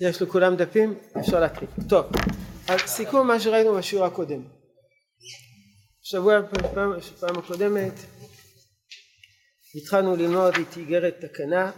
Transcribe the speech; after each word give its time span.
יש 0.00 0.22
לכולם 0.22 0.56
דפים? 0.56 0.98
אפשר 1.20 1.40
להקריא. 1.40 1.68
טוב, 1.88 2.06
אז 2.68 2.80
סיכום 2.80 3.26
מה 3.26 3.40
שראינו 3.40 3.74
בשיעור 3.74 4.04
הקודם. 4.06 4.42
שבוע, 6.02 6.40
פעם, 6.74 7.00
פעם 7.20 7.38
הקודמת 7.38 7.92
התחלנו 9.74 10.16
ללמוד 10.16 10.54
את 10.54 10.76
איגרת 10.76 11.24
תקנה 11.24 11.72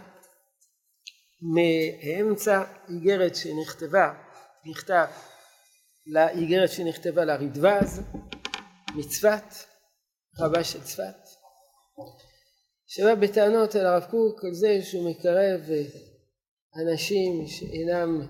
מאמצע 1.41 2.63
איגרת 2.89 3.35
שנכתבה, 3.35 4.13
נכתב 4.65 5.05
לאיגרת 6.07 6.69
שנכתבה 6.69 7.25
לרדווז 7.25 8.01
מצפת, 8.95 9.53
רבה 10.39 10.63
של 10.63 10.83
צפת, 10.83 11.29
שבא 12.87 13.15
בטענות 13.15 13.75
אל 13.75 13.85
הרב 13.85 14.03
קוק 14.03 14.43
על 14.45 14.53
זה 14.53 14.79
שהוא 14.83 15.09
מקרב 15.09 15.61
אנשים 16.75 17.47
שאינם, 17.47 18.21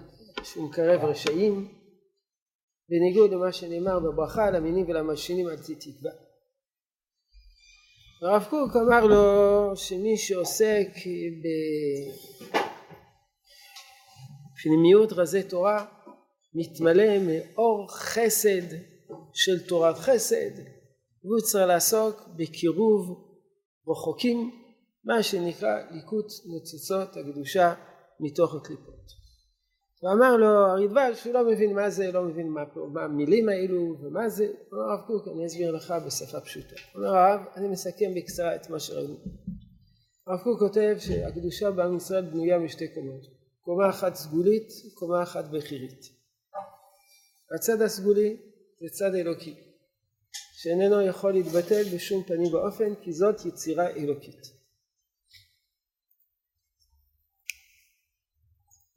שהוא 0.44 0.70
מקרב 0.70 1.04
רשעים, 1.04 1.68
בניגוד 2.90 3.32
למה 3.32 3.52
שנאמר 3.52 4.00
בברכה 4.00 4.52
למינים 4.52 4.90
ולמלשינים 4.90 5.50
אל 5.50 5.58
תתקווה. 5.58 6.12
הרב 8.22 8.48
קוק 8.50 8.76
אמר 8.76 9.06
לו 9.06 9.76
שמי 9.76 10.18
שעוסק 10.18 10.88
בפנימיות 14.56 15.14
רזי 15.14 15.44
תורה 15.44 15.86
מתמלא 16.54 17.20
מאור 17.20 17.88
חסד 17.92 18.76
של 19.34 19.68
תורת 19.68 19.96
חסד 19.96 20.52
והוא 21.24 21.40
צריך 21.40 21.68
לעסוק 21.68 22.22
בקירוב 22.36 23.28
רחוקים 23.88 24.52
מה 25.04 25.24
שנקרא 25.24 25.78
ליקוט 25.92 26.26
ניצוצות 26.46 27.18
הקדושה 27.18 27.74
מתוך 28.20 28.56
הקליפות. 28.56 29.24
ואמר 30.04 30.36
לו 30.36 30.48
הרדו"ל 30.48 31.16
שהוא 31.16 31.34
לא 31.34 31.52
מבין 31.52 31.76
מה 31.76 31.90
זה, 31.90 32.12
לא 32.12 32.24
מבין 32.24 32.48
מה, 32.50 32.64
מה 32.94 33.04
המילים 33.04 33.50
האלו 33.50 33.98
ומה 34.02 34.30
זה, 34.30 34.48
אמר 34.74 34.82
הרב 34.82 35.02
קוק 35.08 35.28
אני 35.28 35.46
אסביר 35.46 35.72
לך 35.72 35.94
בשפה 36.06 36.42
פשוטה. 36.42 36.76
אומר 36.96 37.16
הרב 37.16 37.42
אני 37.56 37.68
מסכם 37.68 38.14
בקצרה 38.16 38.56
את 38.56 38.70
מה 38.70 38.80
שראינו. 38.80 39.16
הרב 40.28 40.40
קוק 40.44 40.60
כותב 40.60 40.96
שהקדושה 41.00 41.72
בעם 41.72 41.98
ישראל 41.98 42.26
בנויה 42.26 42.60
משתי 42.60 42.94
קומות, 42.94 43.22
קומה 43.62 43.90
אחת 43.90 44.16
סגולית, 44.16 44.68
קומה 44.94 45.24
אחת 45.24 45.46
בכירית. 45.46 46.06
הצד 47.56 47.82
הסגולי 47.82 48.38
זה 48.82 48.90
צד 48.90 49.16
אלוקי 49.16 49.56
שאיננו 50.54 51.02
יכול 51.02 51.34
להתבטל 51.34 51.84
בשום 51.96 52.24
פנים 52.24 52.54
ואופן 52.54 52.96
כי 53.02 53.14
זאת 53.14 53.46
יצירה 53.46 53.90
אלוקית. 53.90 54.53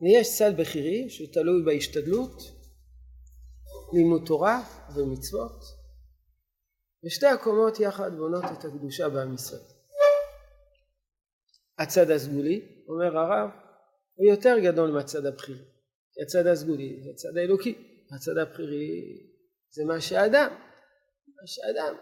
ויש 0.00 0.38
צד 0.38 0.56
בכירי 0.56 1.10
שהוא 1.10 1.28
תלוי 1.32 1.62
בהשתדלות, 1.64 2.42
לימוד 3.92 4.22
תורה 4.26 4.62
ומצוות, 4.94 5.64
ושתי 7.04 7.26
הקומות 7.26 7.80
יחד 7.80 8.10
בונות 8.16 8.44
את 8.44 8.64
הקדושה 8.64 9.08
בעם 9.08 9.34
ישראל. 9.34 9.60
הצד 11.78 12.10
הסגולי, 12.10 12.84
אומר 12.88 13.18
הרב, 13.18 13.50
הוא 14.14 14.26
יותר 14.30 14.56
גדול 14.64 14.90
מהצד 14.90 15.26
הבכירי. 15.26 15.64
כי 16.12 16.22
הצד 16.22 16.46
הסגולי 16.46 17.00
זה 17.04 17.10
הצד 17.10 17.36
האלוקי, 17.36 18.04
הצד 18.16 18.38
הבכירי 18.38 19.00
זה 19.70 19.84
מה 19.84 20.00
שהאדם, 20.00 20.50
מה 21.28 21.46
שהאדם. 21.46 21.96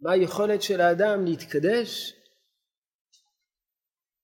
מה 0.00 0.12
היכולת 0.12 0.62
של 0.62 0.80
האדם 0.80 1.24
להתקדש? 1.24 2.12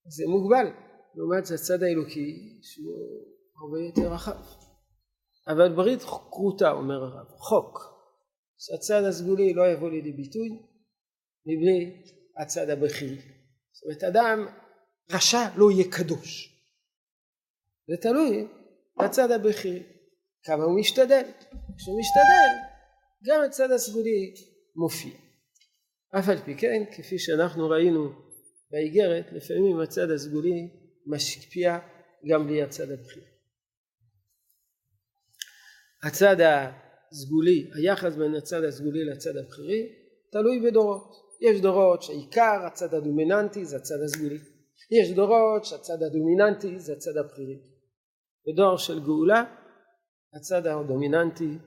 זה 0.07 0.25
מוגבל. 0.27 0.92
לעומת 1.15 1.47
זה 1.47 1.55
הצד 1.55 1.83
האלוקי 1.83 2.59
שהוא 2.63 3.27
הרבה 3.61 3.81
יותר 3.81 4.15
רחב. 4.15 4.43
אבל 5.49 5.75
ברית 5.75 6.03
כרותה 6.03 6.71
אומר 6.71 7.05
הרב, 7.05 7.29
חוק, 7.29 7.79
שהצד 8.59 9.03
הסגולי 9.05 9.55
לא 9.55 9.73
יבוא 9.73 9.91
לידי 9.91 10.13
ביטוי 10.13 10.49
מבלי 11.47 12.03
הצד 12.37 12.71
הבכירי. 12.71 13.17
זאת 13.73 13.85
אומרת 13.85 14.05
אדם 14.05 14.47
רשע 15.11 15.49
לא 15.57 15.71
יהיה 15.71 15.85
קדוש. 15.91 16.49
זה 17.89 17.97
תלוי 18.03 18.49
בצד 18.99 19.31
הבכירי, 19.31 19.83
כמה 20.45 20.65
הוא 20.65 20.81
משתדל. 20.81 21.23
כשהוא 21.77 21.99
משתדל 22.01 22.53
גם 23.25 23.45
הצד 23.47 23.71
הסגולי 23.71 24.35
מופיע. 24.77 25.13
אף 26.19 26.29
על 26.29 26.39
פי 26.39 26.55
כן 26.57 26.85
כפי 26.97 27.19
שאנחנו 27.19 27.69
ראינו 27.69 28.13
באיגרת 28.71 29.33
לפעמים 29.33 29.81
הצד 29.81 30.11
הסגולי 30.11 30.82
משפיע 31.07 31.79
גם 32.31 32.47
בלי 32.47 32.63
הצד 32.63 32.91
הבכיר. 32.91 33.23
הצד 36.03 36.37
הסגולי, 36.41 37.71
היחס 37.75 38.17
בין 38.17 38.35
הצד 38.35 38.65
הסגולי 38.65 39.05
לצד 39.05 39.37
הבכירי 39.37 40.03
תלוי 40.33 40.61
בדורות. 40.61 41.23
יש 41.41 41.61
דורות 41.61 42.03
שעיקר 42.03 42.67
הצד 42.67 42.95
הדומיננטי 42.95 43.65
זה 43.65 43.77
הצד 43.77 44.01
הסגולי. 44.05 44.39
יש 44.91 45.11
דורות 45.11 45.65
שהצד 45.65 46.03
הדומיננטי 46.03 46.79
זה 46.79 46.93
הצד 46.93 47.17
הבכירי. 47.17 47.59
בדור 48.47 48.77
של 48.77 49.01
גאולה 49.01 49.45
הצד 50.35 50.67
הדומיננטי 50.67 51.59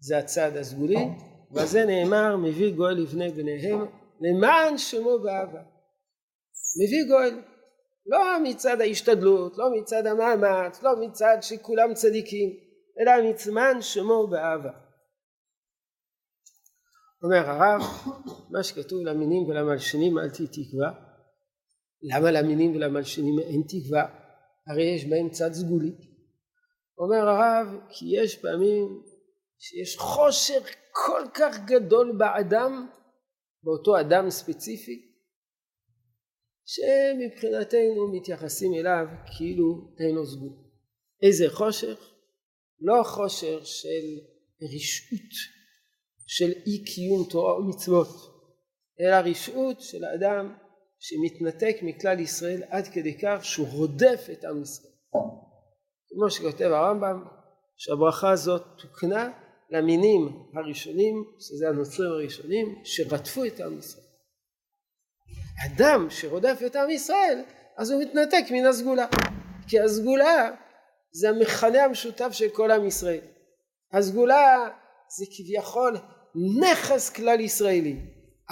זה 0.00 0.18
הצד 0.18 0.56
הסגולי 0.56 1.04
ועל 1.50 1.66
זה 1.66 1.84
נאמר 1.84 2.36
מביא 2.36 2.74
גואל 2.74 2.94
לבני 2.94 3.30
בניהם 3.30 3.86
למען 4.20 4.78
שמו 4.78 5.18
באהבה. 5.18 5.62
מביא 6.82 7.04
גואל 7.08 7.40
לא 8.06 8.42
מצד 8.42 8.80
ההשתדלות, 8.80 9.58
לא 9.58 9.64
מצד 9.80 10.06
המאמץ, 10.06 10.82
לא 10.82 10.90
מצד 11.00 11.36
שכולם 11.40 11.94
צדיקים, 11.94 12.50
אלא 13.00 13.30
מצמן 13.30 13.76
שמו 13.80 14.26
באהבה. 14.26 14.72
אומר 17.22 17.50
הרב, 17.50 17.80
מה 18.50 18.62
שכתוב 18.62 19.00
למינים 19.04 19.48
ולמלשינים 19.48 20.18
אל 20.18 20.30
תהי 20.30 20.46
תקווה, 20.46 20.92
למה 22.02 22.30
למינים 22.30 22.76
ולמלשינים 22.76 23.38
אין 23.38 23.62
תקווה? 23.68 24.06
הרי 24.66 24.82
יש 24.82 25.04
בהם 25.04 25.30
צד 25.30 25.52
סגולי. 25.52 25.92
אומר 26.98 27.28
הרב, 27.28 27.66
כי 27.88 28.04
יש 28.22 28.36
פעמים 28.36 29.02
שיש 29.58 29.96
חושר 29.98 30.60
כל 30.92 31.22
כך 31.34 31.58
גדול 31.64 32.16
באדם, 32.18 32.88
באותו 33.62 34.00
אדם 34.00 34.30
ספציפי, 34.30 35.09
שמבחינתנו 36.72 38.12
מתייחסים 38.12 38.74
אליו 38.74 39.06
כאילו 39.36 39.94
אין 39.98 40.14
לו 40.14 40.26
סגור. 40.26 40.52
איזה 41.22 41.44
חושך? 41.50 42.10
לא 42.80 43.02
חושך 43.02 43.58
של 43.62 44.06
רשעות, 44.62 45.32
של 46.26 46.52
אי 46.66 46.84
קיום 46.84 47.26
תורה 47.30 47.58
ומצוות, 47.58 48.08
אלא 49.00 49.16
רשעות 49.16 49.80
של 49.80 50.04
האדם 50.04 50.54
שמתנתק 50.98 51.76
מכלל 51.82 52.20
ישראל 52.20 52.62
עד 52.68 52.88
כדי 52.88 53.18
כך 53.18 53.44
שהוא 53.44 53.68
רודף 53.68 54.26
את 54.32 54.44
עם 54.44 54.62
ישראל. 54.62 54.92
כמו 56.08 56.30
שכותב 56.30 56.64
הרמב"ם, 56.64 57.24
שהברכה 57.76 58.30
הזאת 58.30 58.62
תוקנה 58.78 59.32
למינים 59.70 60.28
הראשונים, 60.54 61.24
שזה 61.40 61.68
הנוצרים 61.68 62.10
הראשונים, 62.10 62.80
שרדפו 62.84 63.44
את 63.44 63.60
עם 63.60 63.78
ישראל. 63.78 64.09
אדם 65.66 66.10
שרודף 66.10 66.58
את 66.66 66.76
עם 66.76 66.90
ישראל 66.90 67.44
אז 67.76 67.90
הוא 67.90 68.02
מתנתק 68.02 68.44
מן 68.50 68.66
הסגולה. 68.66 69.06
כי 69.68 69.80
הסגולה 69.80 70.50
זה 71.12 71.28
המכנה 71.28 71.84
המשותף 71.84 72.28
של 72.32 72.48
כל 72.52 72.70
עם 72.70 72.86
ישראל. 72.86 73.20
הסגולה 73.92 74.68
זה 75.08 75.24
כביכול 75.36 75.96
נכס 76.60 77.10
כלל 77.10 77.40
ישראלי. 77.40 77.96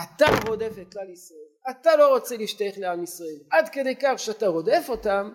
אתה 0.02 0.26
רודף 0.46 0.72
את 0.82 0.92
כלל 0.92 1.10
ישראל. 1.10 1.48
אתה 1.70 1.96
לא 1.96 2.14
רוצה 2.14 2.36
להשתייך 2.36 2.78
לעם 2.78 3.02
ישראל. 3.02 3.38
עד 3.50 3.68
כדי 3.68 3.96
כך 3.96 4.18
שאתה 4.18 4.46
רודף 4.46 4.86
אותם 4.88 5.32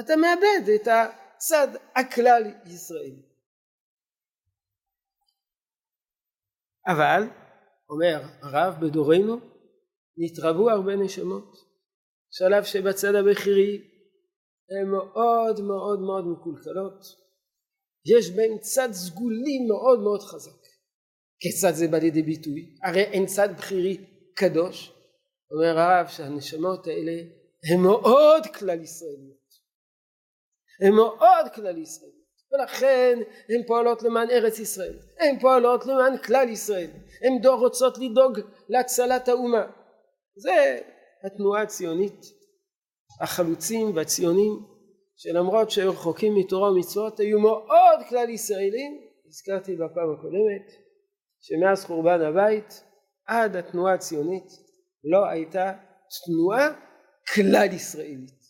אתה 0.00 0.16
מאבד 0.16 0.68
את 0.74 0.88
הצד 0.88 1.68
הכלל 1.96 2.42
ישראלי. 2.66 3.22
אבל 6.86 7.28
אומר 7.90 8.22
הרב 8.42 8.74
בדורנו 8.80 9.40
נתרבו 10.20 10.70
הרבה 10.70 10.96
נשמות. 10.96 11.56
שלב 12.30 12.64
שבצד 12.64 13.14
הבכירי 13.14 13.78
הן 14.70 14.88
מאוד 14.90 15.60
מאוד 15.60 16.00
מאוד 16.00 16.24
מקולקלות. 16.26 17.04
יש 18.06 18.30
בהן 18.30 18.58
צד 18.58 18.88
סגולי 18.92 19.58
מאוד 19.68 20.00
מאוד 20.00 20.22
חזק. 20.22 20.60
כיצד 21.40 21.72
זה 21.74 21.88
בא 21.88 21.98
לידי 21.98 22.22
ביטוי? 22.22 22.76
הרי 22.82 23.02
אין 23.02 23.26
צד 23.26 23.48
בכירי 23.58 23.96
קדוש. 24.34 24.92
אומר 25.50 25.78
הרב 25.78 26.06
שהנשמות 26.08 26.86
האלה 26.86 27.22
הן 27.70 27.80
מאוד 27.80 28.46
כלל 28.58 28.80
ישראליות. 28.80 29.50
הן 30.82 30.92
מאוד 30.92 31.46
כלל 31.54 31.78
ישראליות. 31.78 32.20
ולכן 32.52 33.18
הן 33.48 33.66
פועלות 33.66 34.02
למען 34.02 34.30
ארץ 34.30 34.58
ישראל. 34.58 34.98
הן 35.18 35.38
פועלות 35.40 35.86
למען 35.86 36.16
כלל 36.18 36.48
ישראל. 36.48 36.90
הן 37.22 37.46
רוצות 37.46 37.98
לדאוג 37.98 38.38
להצלת 38.68 39.28
האומה 39.28 39.79
זה 40.36 40.78
התנועה 41.24 41.62
הציונית, 41.62 42.20
החלוצים 43.20 43.96
והציונים 43.96 44.52
שלמרות 45.16 45.70
שהיו 45.70 45.90
רחוקים 45.90 46.34
מתורה 46.34 46.72
ומצוות 46.72 47.20
היו 47.20 47.40
מאוד 47.40 48.00
כלל 48.08 48.30
ישראלים. 48.30 49.00
הזכרתי 49.26 49.74
בפעם 49.76 50.12
הקודמת 50.18 50.72
שמאז 51.40 51.84
חורבן 51.84 52.20
הבית 52.20 52.82
עד 53.26 53.56
התנועה 53.56 53.94
הציונית 53.94 54.46
לא 55.04 55.26
הייתה 55.26 55.72
תנועה 56.26 56.68
כלל 57.34 57.72
ישראלית. 57.72 58.40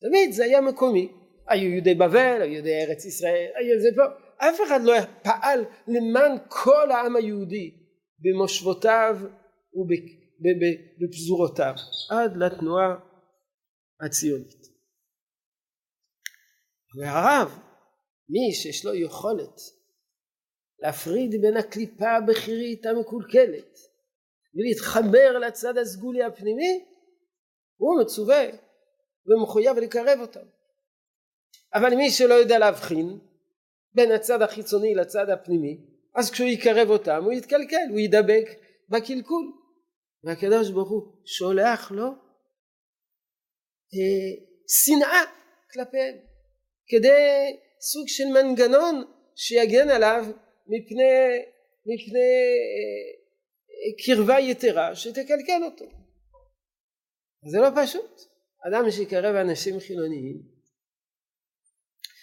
תמיד 0.00 0.32
זה 0.32 0.44
היה 0.44 0.60
מקומי. 0.60 1.12
היו 1.48 1.70
יהודי 1.70 1.94
בבל 1.94 2.42
היו 2.42 2.52
יהודי 2.52 2.82
ארץ 2.82 3.04
ישראל 3.04 3.46
היו 3.56 3.80
זה 3.80 3.88
פה. 3.96 4.02
אף 4.48 4.60
אחד 4.66 4.80
לא 4.82 4.94
פעל 5.22 5.64
למען 5.88 6.32
כל 6.48 6.90
העם 6.90 7.16
היהודי 7.16 7.74
במושבותיו 8.18 9.18
ובפזורותיו 10.40 11.74
עד 12.10 12.36
לתנועה 12.36 12.94
הציונית. 14.00 14.68
והרב 16.98 17.58
מי 18.28 18.54
שיש 18.54 18.84
לו 18.84 18.94
יכולת 18.94 19.60
להפריד 20.78 21.30
בין 21.40 21.56
הקליפה 21.56 22.10
הבכירית 22.10 22.86
המקולקלת 22.86 23.78
ולהתחבר 24.54 25.38
לצד 25.38 25.78
הסגולי 25.78 26.24
הפנימי 26.24 26.84
הוא 27.76 28.00
מצווה 28.00 28.44
ומחויב 29.26 29.76
לקרב 29.76 30.18
אותם 30.20 30.46
אבל 31.74 31.94
מי 31.94 32.10
שלא 32.10 32.34
יודע 32.34 32.58
להבחין 32.58 33.18
בין 33.94 34.12
הצד 34.12 34.42
החיצוני 34.42 34.94
לצד 34.94 35.30
הפנימי 35.30 35.78
אז 36.14 36.30
כשהוא 36.30 36.48
יקרב 36.48 36.90
אותם 36.90 37.24
הוא 37.24 37.32
יתקלקל 37.32 37.86
הוא 37.90 38.00
ידבק 38.00 38.48
בקלקול 38.88 39.52
והקדוש 40.24 40.70
ברוך 40.70 40.90
הוא 40.90 41.02
שולח 41.24 41.90
לו 41.90 42.06
אה, 43.94 44.30
שנאה 44.68 45.22
כלפיהם 45.72 46.16
כדי 46.88 47.58
סוג 47.80 48.04
של 48.08 48.24
מנגנון 48.24 49.04
שיגן 49.36 49.90
עליו 49.90 50.24
מפני, 50.66 51.12
מפני 51.86 52.30
אה, 53.70 54.04
קרבה 54.04 54.40
יתרה 54.40 54.96
שתקלקל 54.96 55.64
אותו. 55.64 55.84
זה 57.52 57.58
לא 57.58 57.68
פשוט. 57.82 58.20
אדם 58.68 58.90
שיקרב 58.90 59.34
אנשים 59.34 59.80
חילוניים 59.80 60.42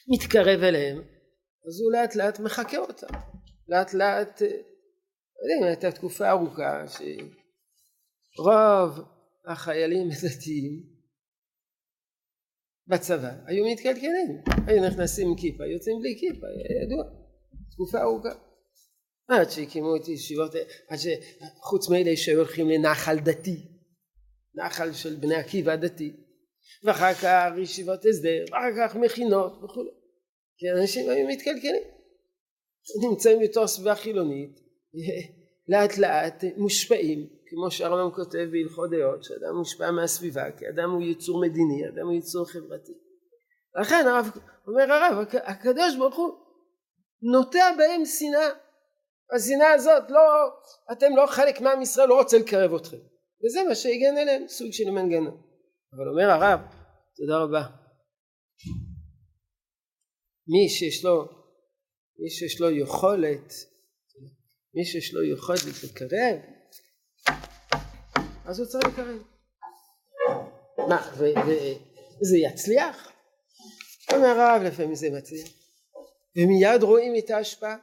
מתקרב 0.07 0.63
אליהם 0.63 0.97
אז 1.67 1.81
הוא 1.81 1.91
לאט 1.91 2.15
לאט 2.15 2.39
מחקה 2.39 2.77
אותם. 2.77 3.07
לאט 3.67 3.93
לאט, 3.93 4.41
אה, 4.41 4.47
יודעים, 4.47 5.63
הייתה 5.63 5.91
תקופה 5.91 6.29
ארוכה 6.29 6.83
שרוב 8.37 9.05
החיילים 9.45 10.07
הדתיים 10.11 10.83
בצבא 12.87 13.31
היו 13.45 13.65
מתקלקלים, 13.65 14.41
היו 14.67 14.87
נכנסים 14.87 15.27
עם 15.27 15.35
כיפה, 15.35 15.65
יוצאים 15.65 15.99
בלי 15.99 16.17
כיפה, 16.19 16.47
ידוע. 16.83 17.03
תקופה 17.71 18.01
ארוכה. 18.01 18.29
עד 19.27 19.49
שהקימו 19.49 19.95
את 19.95 20.07
ישיבות, 20.07 20.51
עד 20.89 20.97
שחוץ 20.97 21.89
מאלה 21.89 22.17
שהיו 22.17 22.37
הולכים 22.37 22.69
לנחל 22.69 23.19
דתי, 23.19 23.57
נחל 24.55 24.93
של 24.93 25.15
בני 25.15 25.35
עקיבא 25.35 25.71
הדתי, 25.71 26.11
ואחר 26.83 27.13
כך 27.13 27.51
ישיבות 27.57 28.05
הסדר, 28.05 28.45
ואחר 28.51 28.71
כך 28.77 28.95
מכינות 28.95 29.53
וכו'. 29.63 29.83
כי 30.57 30.71
אנשים 30.81 31.09
היו 31.09 31.27
מתקלקלים. 31.27 31.83
נמצאים 33.09 33.39
בתור 33.43 33.67
סביבה 33.67 33.95
חילונית, 33.95 34.59
לאט 35.67 35.97
לאט 35.97 36.43
מושפעים, 36.57 37.27
כמו 37.55 37.71
שהרמב"ם 37.71 38.15
כותב 38.15 38.47
בהלכות 38.51 38.89
דעות, 38.89 39.23
שאדם 39.23 39.55
מושפע 39.57 39.91
מהסביבה, 39.91 40.51
כי 40.51 40.69
אדם 40.69 40.91
הוא 40.91 41.01
יצור 41.01 41.41
מדיני, 41.41 41.87
אדם 41.87 42.07
הוא 42.07 42.13
יצור 42.13 42.45
חברתי. 42.45 42.93
לכן 43.81 44.05
הרב, 44.07 44.25
אומר 44.67 44.91
הרב, 44.91 45.27
הקדוש 45.33 45.95
ברוך 45.97 46.15
הוא 46.15 46.33
נוטע 47.21 47.75
בהם 47.77 48.05
שנאה. 48.05 48.49
השנאה 49.35 49.73
הזאת 49.73 50.03
לא, 50.09 50.19
אתם 50.91 51.15
לא 51.15 51.25
חלק 51.27 51.61
מעם 51.61 51.81
ישראל, 51.81 52.09
לא 52.09 52.19
רוצה 52.19 52.37
לקרב 52.37 52.73
אתכם. 52.73 52.97
וזה 53.45 53.59
מה 53.69 53.75
שהגן 53.75 54.17
אליהם, 54.17 54.47
סוג 54.47 54.67
של 54.71 54.89
מנגנון. 54.89 55.41
אבל 55.93 56.07
אומר 56.09 56.29
הרב, 56.29 56.59
תודה 57.17 57.37
רבה. 57.37 57.63
מי 60.47 60.69
שיש 60.69 61.05
לו, 61.05 61.21
מי 62.19 62.29
שיש 62.29 62.61
לו 62.61 62.69
יכולת, 62.69 63.53
מי 64.75 64.85
שיש 64.85 65.13
לו 65.13 65.23
יכולת 65.23 65.83
לקרב, 65.83 66.54
אז 68.47 68.59
הוא 68.59 68.67
צריך 68.67 68.85
לקרב. 68.87 69.21
מה, 70.89 71.11
וזה 71.17 72.37
יצליח? 72.37 73.11
אומר 74.13 74.27
הרב, 74.27 74.61
לפעמים 74.61 74.95
זה 74.95 75.09
מצליח. 75.09 75.49
ומיד 76.37 76.83
רואים 76.83 77.13
את 77.17 77.29
ההשפעה. 77.29 77.77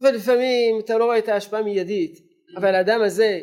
ולפעמים 0.00 0.80
אתה 0.84 0.98
לא 0.98 1.04
רואה 1.04 1.18
את 1.18 1.28
ההשפעה 1.28 1.62
מיידית, 1.62 2.18
אבל 2.56 2.74
האדם 2.74 3.02
הזה 3.02 3.40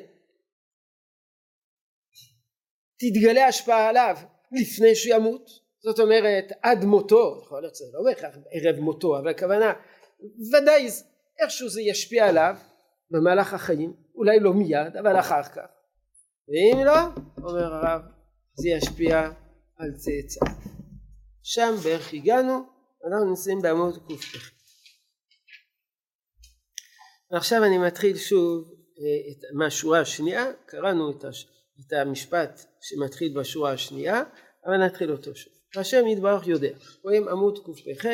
תתגלה 2.99 3.47
השפעה 3.47 3.89
עליו 3.89 4.15
לפני 4.51 4.95
שהוא 4.95 5.15
ימות, 5.15 5.49
זאת 5.83 5.99
אומרת 5.99 6.51
עד 6.61 6.85
מותו, 6.85 7.41
יכול 7.43 7.61
להיות 7.61 7.75
שזה 7.75 7.91
לא 7.93 8.03
בהכרח 8.03 8.35
ערב 8.51 8.79
מותו, 8.79 9.17
אבל 9.19 9.27
הכוונה 9.27 9.73
ודאי 10.53 10.87
איכשהו 11.39 11.69
זה 11.69 11.81
ישפיע 11.81 12.27
עליו 12.27 12.55
במהלך 13.11 13.53
החיים, 13.53 13.93
אולי 14.15 14.39
לא 14.39 14.53
מיד, 14.53 14.97
אבל 14.99 15.19
אחר 15.19 15.43
כך. 15.43 15.82
ואם 16.47 16.85
לא, 16.85 16.99
אומר 17.37 17.73
הרב, 17.73 18.01
זה 18.53 18.69
ישפיע 18.69 19.31
על 19.77 19.91
צאצאיו. 19.91 20.55
שם 21.43 21.75
בערך 21.83 22.13
הגענו 22.13 22.65
אנחנו 23.07 23.29
נמצאים 23.29 23.61
בעמוד 23.61 23.97
קפ"ח. 23.97 24.51
ועכשיו 27.31 27.63
אני 27.63 27.77
מתחיל 27.77 28.17
שוב 28.17 28.69
אה, 28.69 29.31
את, 29.31 29.55
מהשורה 29.57 29.99
השנייה, 29.99 30.45
קראנו 30.65 31.11
את, 31.11 31.25
הש, 31.25 31.47
את 31.79 31.93
המשפט 31.93 32.65
שמתחיל 32.81 33.39
בשורה 33.39 33.71
השנייה, 33.71 34.23
אבל 34.65 34.85
נתחיל 34.85 35.11
אותו 35.11 35.35
שוב. 35.35 35.53
השם 35.75 36.07
יתברך 36.07 36.47
יודע. 36.47 36.69
רואים 37.03 37.27
עמוד 37.27 37.59
קפ"ח, 37.65 38.05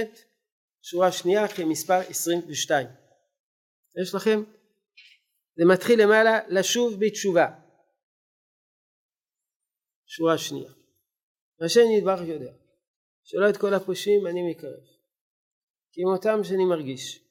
שורה 0.81 1.11
שנייה 1.11 1.47
כמספר 1.47 1.99
22. 2.09 2.87
יש 4.01 4.15
לכם? 4.15 4.43
זה 5.57 5.65
מתחיל 5.65 6.03
למעלה 6.03 6.39
לשוב 6.47 7.05
בתשובה. 7.05 7.47
שורה 10.11 10.37
שנייה. 10.37 10.71
השם 11.65 11.81
יתברך 11.97 12.27
יודע. 12.27 12.53
שלא 13.23 13.49
את 13.49 13.57
כל 13.57 13.73
הפושעים 13.73 14.27
אני 14.27 14.51
מקרב. 14.51 14.83
כי 15.91 16.01
עם 16.01 16.07
אותם 16.07 16.43
שאני 16.43 16.65
מרגיש 16.65 17.25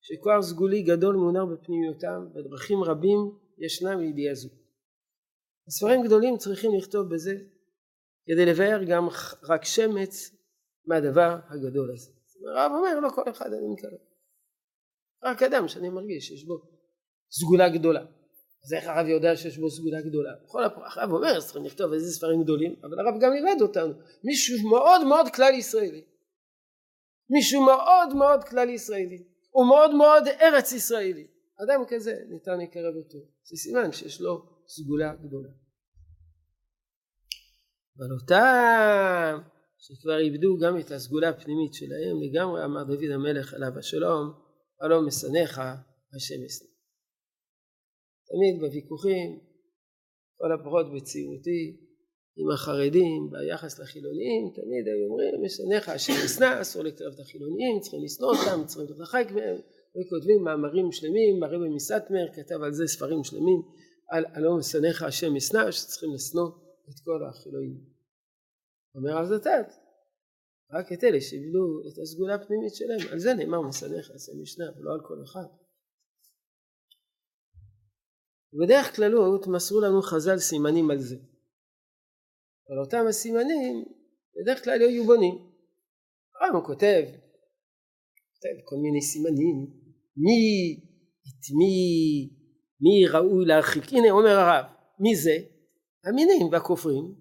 שכוח 0.00 0.40
סגולי 0.40 0.82
גדול 0.82 1.16
מונר 1.16 1.44
בפנימיותם 1.46 2.20
ודרכים 2.34 2.82
רבים 2.82 3.18
ישנם 3.58 4.00
לידיעה 4.00 4.34
זו. 4.34 4.48
הספרים 5.68 6.04
גדולים 6.06 6.36
צריכים 6.36 6.70
לכתוב 6.78 7.14
בזה 7.14 7.34
כדי 8.26 8.46
לבאר 8.46 8.80
גם 8.90 9.08
רק 9.48 9.64
שמץ 9.64 10.30
מהדבר 10.86 11.36
הגדול 11.48 11.92
הזה. 11.92 12.10
הרב 12.56 12.72
אומר 12.74 13.00
לא 13.00 13.08
כל 13.14 13.30
אחד 13.30 13.46
אני 13.46 13.68
מקרב. 13.74 14.00
רק 15.24 15.42
אדם 15.42 15.68
שאני 15.68 15.88
מרגיש 15.88 16.28
שיש 16.28 16.44
בו 16.44 16.54
סגולה 17.30 17.68
גדולה. 17.68 18.04
אז 18.64 18.72
איך 18.72 18.86
הרב 18.86 19.06
יודע 19.06 19.36
שיש 19.36 19.58
בו 19.58 19.70
סגולה 19.70 20.00
גדולה? 20.00 20.32
בכל 20.44 20.64
הרב 20.64 21.12
אומר 21.12 21.40
צריכים 21.40 21.64
לכתוב 21.64 21.92
איזה 21.92 22.12
ספרים 22.12 22.42
גדולים, 22.42 22.74
אבל 22.82 23.00
הרב 23.00 23.20
גם 23.20 23.32
לימד 23.32 23.62
אותנו, 23.62 23.92
מישהו 24.24 24.68
מאוד 24.70 25.04
מאוד 25.04 25.26
כלל 25.34 25.54
ישראלי. 25.54 26.04
מישהו 27.30 27.64
מאוד 27.64 28.14
מאוד 28.14 28.44
כלל 28.44 28.68
ישראלי. 28.68 29.24
הוא 29.50 29.66
מאוד 29.66 29.94
מאוד 29.94 30.28
ארץ 30.28 30.72
ישראלי. 30.72 31.26
אדם 31.64 31.84
כזה 31.88 32.14
ניתן 32.28 32.58
לקרב 32.58 32.94
אותו. 32.96 33.18
זה 33.44 33.56
סימן 33.56 33.92
שיש 33.92 34.20
לו 34.20 34.42
סגולה 34.66 35.14
גדולה. 35.14 35.48
אבל 37.98 38.12
אותם 38.20 39.38
שכבר 39.78 40.18
איבדו 40.18 40.58
גם 40.58 40.78
את 40.78 40.90
הסגולה 40.90 41.28
הפנימית 41.28 41.74
שלהם 41.74 42.22
לגמרי 42.22 42.64
אמר 42.64 42.84
דוד 42.84 43.10
המלך 43.14 43.54
עליו 43.54 43.78
השלום 43.78 44.32
הלא 44.80 45.06
משנאיך 45.06 45.58
השם 46.16 46.44
ישנא 46.44 46.71
תמיד 48.28 48.60
בוויכוחים, 48.60 49.38
כל 50.38 50.52
הפחות 50.52 50.86
בצעירותי, 50.94 51.76
עם 52.36 52.50
החרדים 52.50 53.30
ביחס 53.30 53.78
לחילוניים, 53.78 54.50
תמיד 54.54 54.88
היו 54.88 55.06
אומרים, 55.08 55.42
משנאיך 55.44 55.88
השם 55.88 56.12
ישנא, 56.24 56.60
אסור 56.60 56.82
לקרב 56.82 57.12
את 57.14 57.20
החילוניים, 57.20 57.80
צריכים 57.80 58.00
לשנוא 58.04 58.28
אותם, 58.28 58.66
צריכים 58.66 58.86
להתרחק 58.90 59.26
מהם, 59.34 59.56
וכותבים 59.96 60.44
מאמרים 60.44 60.92
שלמים, 60.92 61.42
הרבי 61.42 61.68
מסטמר 61.68 62.26
כתב 62.34 62.62
על 62.62 62.72
זה 62.72 62.86
ספרים 62.86 63.24
שלמים, 63.24 63.62
על 64.10 64.24
הלא 64.34 64.56
משנאיך 64.56 65.02
השם 65.02 65.36
ישנא, 65.36 65.70
שצריכים 65.70 66.14
לשנוא 66.14 66.48
את 66.90 66.98
כל 67.04 67.24
החילונים. 67.28 67.80
אומר 68.94 69.18
אז 69.20 69.28
זתת, 69.28 69.68
רק 70.72 70.92
את 70.92 71.04
אלה 71.04 71.20
שאיבדו 71.20 71.80
את 71.88 71.98
הסגולה 71.98 72.34
הפנימית 72.34 72.74
שלהם, 72.74 73.12
על 73.12 73.18
זה 73.18 73.34
נאמר 73.34 73.60
משנאיך 73.60 74.10
השם 74.10 74.42
ישנא, 74.42 74.64
ולא 74.76 74.92
על 74.92 75.00
כל 75.06 75.22
אחד. 75.24 75.61
ובדרך 78.52 78.96
כללות 78.96 79.46
מסרו 79.46 79.80
לנו 79.80 80.02
חז"ל 80.02 80.38
סימנים 80.38 80.90
על 80.90 80.98
זה. 80.98 81.16
אבל 82.68 82.78
אותם 82.84 83.06
הסימנים 83.08 83.84
בדרך 84.34 84.64
כלל 84.64 84.80
היו 84.80 85.04
בונים. 85.04 85.34
הרמב"ם 86.34 86.66
כותב, 86.66 87.02
כותב 88.32 88.56
כל 88.64 88.76
מיני 88.82 89.02
סימנים, 89.02 89.56
מי, 90.16 90.40
את 91.28 91.44
מי, 91.58 91.74
מי 92.80 93.08
ראוי 93.12 93.44
להרחיק, 93.44 93.84
הנה 93.92 94.10
אומר 94.10 94.36
הרב, 94.38 94.64
מי 95.00 95.16
זה? 95.16 95.36
המינים 96.04 96.52
והכופרים, 96.52 97.14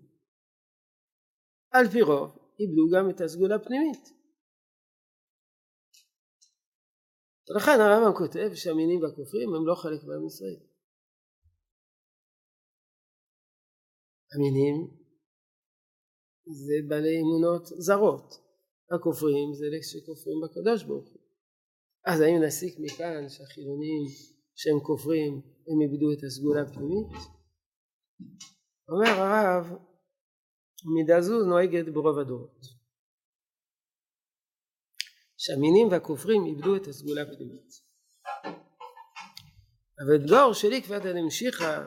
על 1.71 1.87
פי 1.89 2.01
רוב, 2.01 2.29
איבדו 2.59 2.89
גם 2.95 3.09
את 3.09 3.21
הסגולה 3.21 3.55
הפנימית. 3.55 4.09
ולכן 7.49 7.79
הרמב"ם 7.79 8.17
כותב 8.17 8.49
שהמינים 8.53 9.01
והכופרים 9.01 9.55
הם 9.55 9.67
לא 9.67 9.75
חלק 9.75 10.03
מעם 10.03 10.25
ישראל. 10.25 10.70
המינים 14.33 14.75
זה 16.45 16.73
בעלי 16.87 17.21
אמונות 17.21 17.65
זרות, 17.65 18.33
הכופרים 18.91 19.53
זה 19.53 19.65
אלה 19.65 19.77
שכופרים 19.83 20.37
בקדוש 20.43 20.83
ברוך 20.83 21.09
הוא. 21.09 21.21
אז 22.05 22.21
האם 22.21 22.43
נסיק 22.43 22.75
מכאן 22.79 23.29
שהחילונים 23.29 24.03
שהם 24.55 24.79
כופרים 24.79 25.33
הם 25.67 25.81
איבדו 25.81 26.11
את 26.13 26.23
הסגולה 26.23 26.61
הפנימית? 26.61 27.11
אומר 28.89 29.09
הרב 29.09 29.65
מידה 30.95 31.21
זו 31.21 31.45
נוהגת 31.45 31.93
ברוב 31.93 32.19
הדורות 32.19 32.61
שהמינים 35.37 35.87
והכופרים 35.91 36.45
איבדו 36.45 36.75
את 36.75 36.87
הסגולה 36.87 37.21
הפנימית 37.21 37.71
אבל 39.99 40.27
דור 40.27 40.53
שלי 40.53 40.81
כבד 40.83 41.05
המשיכה 41.05 41.77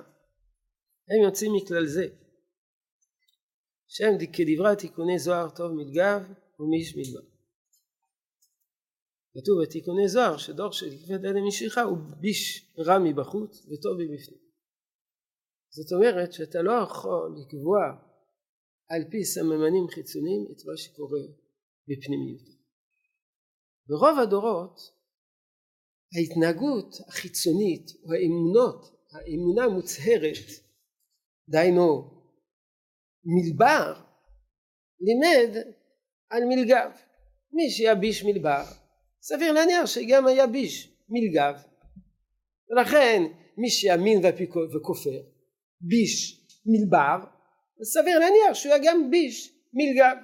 הם 1.09 1.25
יוצאים 1.25 1.53
מכלל 1.57 1.87
זה 1.87 2.24
שהם 3.89 4.19
כדברי 4.19 4.77
תיקוני 4.79 5.19
זוהר 5.19 5.51
טוב 5.51 5.73
מלגב 5.73 6.23
ומיש 6.59 6.97
מלבב. 6.97 7.29
כתוב 9.35 9.63
בתיקוני 9.63 10.09
זוהר 10.09 10.37
שדור 10.37 10.71
כבד 11.07 11.25
אדם 11.27 11.47
משיכה 11.49 11.83
הוא 11.83 11.99
ביש 12.21 12.73
רע 12.79 12.99
מבחוץ 12.99 13.67
וטוב 13.67 13.93
מבפנים. 13.99 14.45
זאת 15.71 15.93
אומרת 15.93 16.33
שאתה 16.33 16.63
לא 16.63 16.73
יכול 16.73 17.37
לקבוע 17.41 17.81
על 18.89 19.03
פי 19.11 19.25
סממנים 19.25 19.89
חיצוניים 19.89 20.47
את 20.53 20.65
מה 20.67 20.77
שקורה 20.77 21.21
בפנימיות. 21.89 22.55
ברוב 23.89 24.19
הדורות 24.19 24.81
ההתנהגות 26.15 26.95
החיצונית 27.09 27.91
או 28.05 28.13
האמונות, 28.13 28.95
האמונה 29.13 29.65
המוצהרת, 29.65 30.49
דהיינו 31.49 32.14
מלבר 33.25 33.95
לימד 35.01 35.57
על 36.31 36.45
מלגב. 36.45 36.91
מי 37.53 37.71
שיביש 37.71 38.25
מלבר, 38.25 38.65
סביר 39.23 39.53
להניח 39.53 39.87
שגם 39.87 40.27
היביש 40.27 40.97
מלגב. 41.09 41.55
ולכן 42.71 43.23
מי 43.57 43.71
שיאמין 43.71 44.21
וכופר, 44.75 45.23
ביש 45.81 46.47
מלבר, 46.67 47.17
סביר 47.83 48.19
להניח 48.19 48.55
שהוא 48.55 48.75
גם 48.85 49.11
ביש 49.11 49.53
מלגב. 49.73 50.17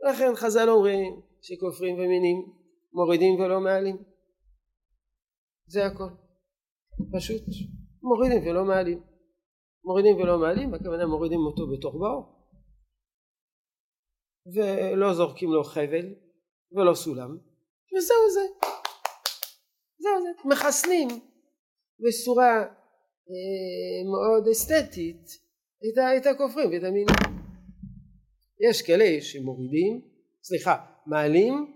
ולכן 0.00 0.34
חז"ל 0.34 0.68
אומרים 0.68 1.20
שכופרים 1.42 1.94
ומינים 1.94 2.52
מורידים 2.92 3.34
ולא 3.40 3.60
מעלים. 3.60 3.96
זה 5.66 5.86
הכל. 5.86 6.08
פשוט 7.16 7.42
מורידים 8.02 8.46
ולא 8.46 8.64
מעלים. 8.64 9.13
מורידים 9.84 10.16
ולא 10.16 10.38
מעלים, 10.38 10.74
הכוונה 10.74 11.06
מורידים 11.06 11.40
אותו 11.40 11.66
בתוך 11.72 11.94
בור 11.94 12.34
ולא 14.54 15.14
זורקים 15.14 15.52
לו 15.52 15.64
חבל 15.64 16.14
ולא 16.72 16.94
סולם 16.94 17.38
וזהו 17.96 18.30
זה. 18.32 18.40
זהו 19.98 20.22
זה. 20.22 20.48
מחסנים 20.48 21.08
בצורה 22.00 22.62
אה, 23.30 24.10
מאוד 24.10 24.48
אסתטית 24.48 25.26
את, 25.78 25.98
את 26.16 26.26
הכופרים 26.26 26.70
ואת 26.70 26.82
המינים. 26.82 27.06
יש 28.68 28.82
כאלה 28.82 29.20
שמורידים, 29.20 30.00
סליחה, 30.42 30.76
מעלים, 31.06 31.74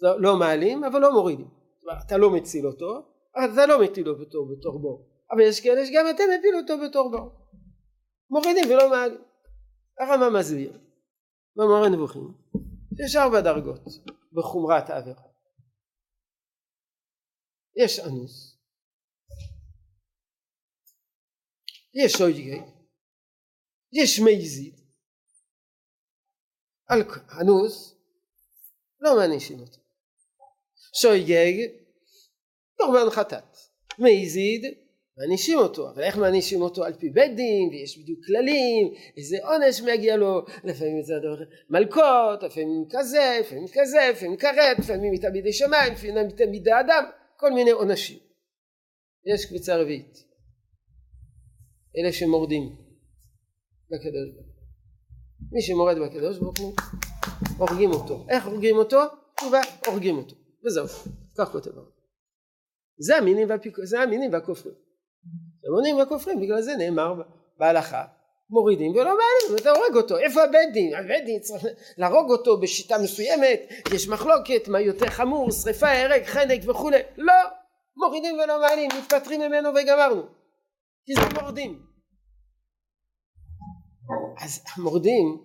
לא, 0.00 0.20
לא 0.20 0.38
מעלים 0.38 0.84
אבל 0.84 1.00
לא 1.00 1.12
מורידים. 1.12 1.48
אתה 2.06 2.16
לא 2.16 2.30
מציל 2.30 2.66
אותו, 2.66 2.98
אתה 3.30 3.66
לא 3.66 3.82
מטיל 3.82 4.08
אותו 4.08 4.46
בתוך 4.46 4.74
בור. 4.80 5.07
אבל 5.30 5.40
יש 5.40 5.60
כאלה 5.60 5.86
שגם 5.86 6.04
אתם 6.10 6.22
מפיל 6.38 6.56
אותו 6.56 6.74
בתור 6.88 7.10
בור. 7.10 7.48
מורידים 8.30 8.70
ולא 8.70 8.90
מעלים. 8.90 9.22
הרמב"ם 10.00 10.36
מסביר 10.36 10.78
במורה 11.56 11.88
נבוכים 11.88 12.34
יש 13.04 13.16
ארבע 13.16 13.40
דרגות 13.40 13.84
בחומרת 14.32 14.90
העבירה. 14.90 15.22
יש 17.76 18.00
אנוס, 18.00 18.58
יש 21.94 22.20
אויגי, 22.20 22.60
יש 23.92 24.20
מייזיד, 24.20 24.80
על 26.88 27.02
אנוס 27.40 27.94
לא 29.00 29.16
מענישים 29.16 29.60
אותו. 29.60 29.80
שויגג 31.00 31.54
קורבן 32.76 33.10
חטאת. 33.10 33.56
מייזיד 33.98 34.87
מענישים 35.18 35.58
אותו, 35.58 35.90
אבל 35.90 36.02
איך 36.02 36.16
מענישים 36.16 36.62
אותו 36.62 36.84
על 36.84 36.92
פי 36.92 37.10
בית 37.10 37.36
דין, 37.36 37.68
ויש 37.68 37.98
בדיוק 37.98 38.18
כללים, 38.26 38.94
איזה 39.16 39.36
עונש 39.42 39.80
מגיע 39.80 40.16
לו, 40.16 40.44
לפעמים 40.64 41.02
זה 41.02 41.14
מלקות, 41.70 42.42
לפעמים 42.42 42.84
כזה, 42.90 43.38
לפעמים 43.40 43.66
כזה, 43.74 43.98
לפעמים 44.12 44.36
כרת, 44.36 44.78
לפעמים 44.78 45.12
מתלמידי 45.12 45.52
שמיים, 45.52 45.92
לפעמים 45.92 46.26
מתלמידי 46.26 46.70
אדם, 46.80 47.04
כל 47.36 47.52
מיני 47.52 47.70
עונשים. 47.70 48.18
יש 49.26 49.46
קבוצה 49.46 49.76
רביעית, 49.76 50.24
אלה 51.98 52.12
שמורדים 52.12 52.76
בקדוש 53.90 54.28
ברוך 54.34 54.46
הוא. 54.46 54.58
מי 55.52 55.62
שמורד 55.62 55.96
בקדוש 55.98 56.38
ברוך 56.38 56.58
הוא, 56.58 56.72
הורגים 57.58 57.90
אותו. 57.90 58.26
איך 58.28 58.46
הורגים 58.46 58.76
אותו? 58.76 58.98
תשובה, 59.36 59.60
הורגים 59.86 60.16
אותו. 60.16 60.36
וזהו, 60.66 60.86
כך 61.38 61.52
כותב 61.52 61.70
הרב. 61.78 61.88
זה 62.98 63.16
המינים 64.02 64.32
והכופרים. 64.32 64.87
המונים 65.68 65.96
וכופרים 66.02 66.40
בגלל 66.40 66.62
זה 66.62 66.76
נאמר 66.76 67.14
בהלכה 67.58 68.04
מורידים 68.50 68.92
ולא 68.92 69.04
מעלים 69.04 69.54
ואתה 69.54 69.70
הורג 69.70 69.96
אותו. 69.96 70.18
איפה 70.18 70.42
הבית 70.42 70.72
דין? 70.72 70.94
הבית 70.94 71.24
דין 71.24 71.40
צריך 71.40 71.64
להרוג 71.98 72.30
אותו 72.30 72.60
בשיטה 72.60 72.98
מסוימת 72.98 73.60
יש 73.94 74.08
מחלוקת 74.08 74.68
מה 74.68 74.80
יותר 74.80 75.06
חמור 75.06 75.50
שריפה 75.50 75.88
הרג 75.88 76.24
חנק 76.24 76.60
וכולי 76.68 76.98
לא! 77.16 77.34
מורידים 77.96 78.38
ולא 78.38 78.60
מעלים 78.60 78.90
מתפטרים 78.98 79.40
ממנו 79.40 79.68
וגמרנו. 79.68 80.22
כי 81.06 81.14
זה 81.14 81.40
מורדים. 81.40 81.82
אז 84.44 84.60
המורדים 84.76 85.38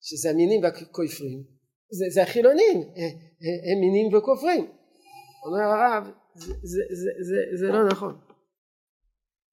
שזה 0.00 0.30
המינים 0.30 0.62
והכופרים 0.62 1.44
זה, 1.90 2.04
זה 2.10 2.22
החילונים 2.22 2.80
הם 3.70 3.80
מינים 3.80 4.14
וכופרים. 4.14 4.66
אומר 5.46 5.60
הרב 5.60 6.10
זה, 6.34 6.54
זה, 6.62 6.82
זה, 6.90 7.10
זה, 7.20 7.66
זה 7.66 7.72
לא 7.72 7.88
נכון 7.88 8.20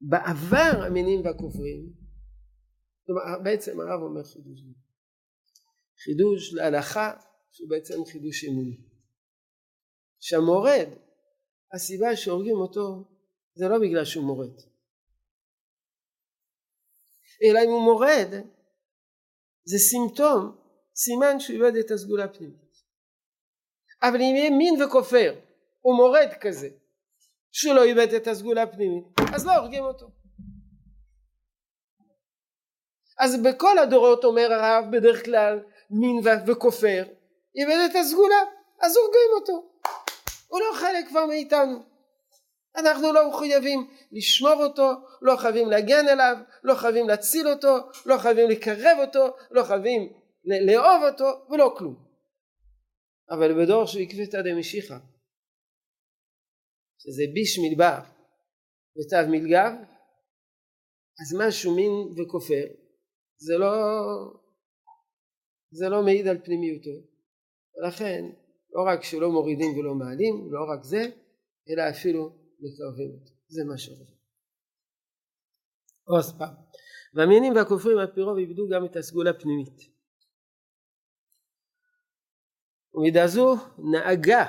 בעבר 0.02 0.84
המינים 0.86 1.26
והכופרים, 1.26 1.94
כלומר 3.06 3.22
בעצם 3.44 3.80
הרב 3.80 4.02
אומר 4.02 4.24
חידוש 4.24 4.60
חידוש 6.04 6.54
להלכה 6.54 7.14
שהוא 7.52 7.70
בעצם 7.70 8.06
חידוש 8.06 8.46
אמוני. 8.46 8.78
שהמורד, 10.20 10.88
הסיבה 11.74 12.16
שהורגים 12.16 12.56
אותו 12.56 13.04
זה 13.54 13.68
לא 13.68 13.80
בגלל 13.80 14.06
שהוא 14.06 14.24
מורד, 14.24 14.56
אלא 17.44 17.60
אם 17.66 17.70
הוא 17.70 17.84
מורד 17.84 18.28
זה 19.64 19.78
סימפטום, 19.78 20.58
סימן 20.96 21.40
שהוא 21.40 21.56
איבד 21.56 21.76
את 21.76 21.92
הסגולה 21.92 22.24
הפנימית. 22.24 22.72
אבל 24.04 24.16
אם 24.16 24.36
יהיה 24.36 24.50
מין 24.50 24.84
וכופר, 24.84 25.40
הוא 25.82 25.96
מורד 25.96 26.30
כזה, 26.42 26.70
שהוא 27.52 27.76
לא 27.76 27.84
איבד 27.84 28.14
את 28.14 28.28
הסגולה 28.28 28.64
הפנימית 28.64 29.04
אז 29.34 29.46
לא 29.46 29.52
הורגים 29.56 29.84
אותו. 29.84 30.10
אז 33.20 33.42
בכל 33.44 33.78
הדורות 33.78 34.24
אומר 34.24 34.54
הרב 34.54 34.86
בדרך 34.92 35.26
כלל 35.26 35.60
מין 35.90 36.22
וכופר 36.48 37.04
איבד 37.56 37.90
את 37.92 37.96
הסגולה 37.96 38.42
אז 38.82 38.98
הורגים 38.98 39.32
אותו. 39.40 39.72
הוא 40.48 40.60
לא 40.60 40.78
חלק 40.80 41.08
כבר 41.08 41.26
מאיתנו. 41.26 41.84
אנחנו 42.78 43.14
לא 43.14 43.30
מחויבים 43.30 43.88
לשמור 44.12 44.64
אותו 44.64 44.92
לא 45.22 45.36
חייבים 45.36 45.70
להגן 45.70 46.08
עליו 46.08 46.38
לא 46.64 46.76
חייבים 46.76 47.08
להציל 47.08 47.48
אותו 47.48 47.78
לא 48.06 48.18
חייבים 48.18 48.50
לקרב 48.50 48.98
אותו 49.02 49.36
לא 49.52 49.64
חייבים 49.64 50.14
לאהוב 50.46 51.04
אותו 51.04 51.46
ולא 51.50 51.76
כלום. 51.78 51.96
אבל 53.30 53.64
בדור 53.64 53.86
שהוא 53.86 54.02
עקבתא 54.02 54.42
דמשיחא 54.42 54.96
שזה 57.02 57.24
ביש 57.34 57.60
מדבר 57.64 58.00
ותו 58.98 59.32
מלגב 59.32 59.72
אז 61.22 61.30
משהו 61.40 61.76
מין 61.76 61.92
וכופר 62.18 62.66
זה 63.38 63.58
לא 63.58 63.74
זה 65.72 65.90
לא 65.90 66.04
מעיד 66.04 66.28
על 66.28 66.38
פנימיותו. 66.46 66.96
ולכן 67.76 68.24
לא 68.74 68.82
רק 68.88 69.04
שלא 69.04 69.32
מורידים 69.32 69.78
ולא 69.78 69.94
מעלים 69.96 70.52
לא 70.52 70.60
רק 70.74 70.84
זה 70.84 71.02
אלא 71.70 71.84
אפילו 71.90 72.24
מקרבים 72.60 73.12
אותו. 73.12 73.32
זה 73.48 73.64
מה 73.70 73.78
שעובר 73.78 74.12
עוד 76.04 76.24
פעם. 76.38 76.54
והמינים 77.14 77.54
והכופרים 77.56 77.98
על 77.98 78.12
פי 78.16 78.22
רוב 78.22 78.38
איבדו 78.38 78.68
גם 78.74 78.86
את 78.86 78.96
הסגולה 78.96 79.30
הפנימית. 79.30 79.78
ומידה 82.94 83.28
זו 83.28 83.56
נהגה 83.92 84.46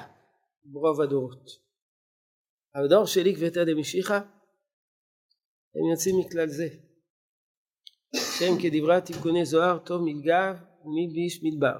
ברוב 0.65 1.01
הדורות 1.01 1.51
הדור 2.75 3.07
של 3.07 3.21
עקבתא 3.31 3.65
דמשיחא 3.65 4.19
הם 5.75 5.85
יוצאים 5.93 6.15
מכלל 6.21 6.49
זה. 6.49 6.69
שהם 8.39 8.55
כדברי 8.63 9.01
תיקוני 9.07 9.45
זוהר 9.45 9.79
טוב 9.87 10.01
מלגב 10.05 10.55
ומלביש 10.85 11.41
מדבר. 11.43 11.79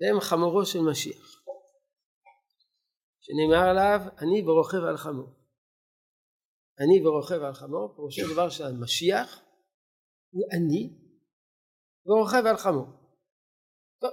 והם 0.00 0.20
חמורו 0.20 0.66
של 0.66 0.78
משיח. 0.90 1.26
שנאמר 3.20 3.68
עליו 3.70 4.00
אני 4.22 4.42
ורוכב 4.42 4.82
על 4.88 4.96
חמור. 4.96 5.38
אני 6.80 7.06
ורוכב 7.06 7.42
על 7.42 7.54
חמור 7.54 7.94
פירושו 7.96 8.22
דבר 8.32 8.50
שהמשיח 8.50 9.40
הוא 10.30 10.44
אני 10.56 10.82
ורוכב 12.06 12.46
על 12.46 12.56
חמור 12.56 12.86
טוב 14.00 14.10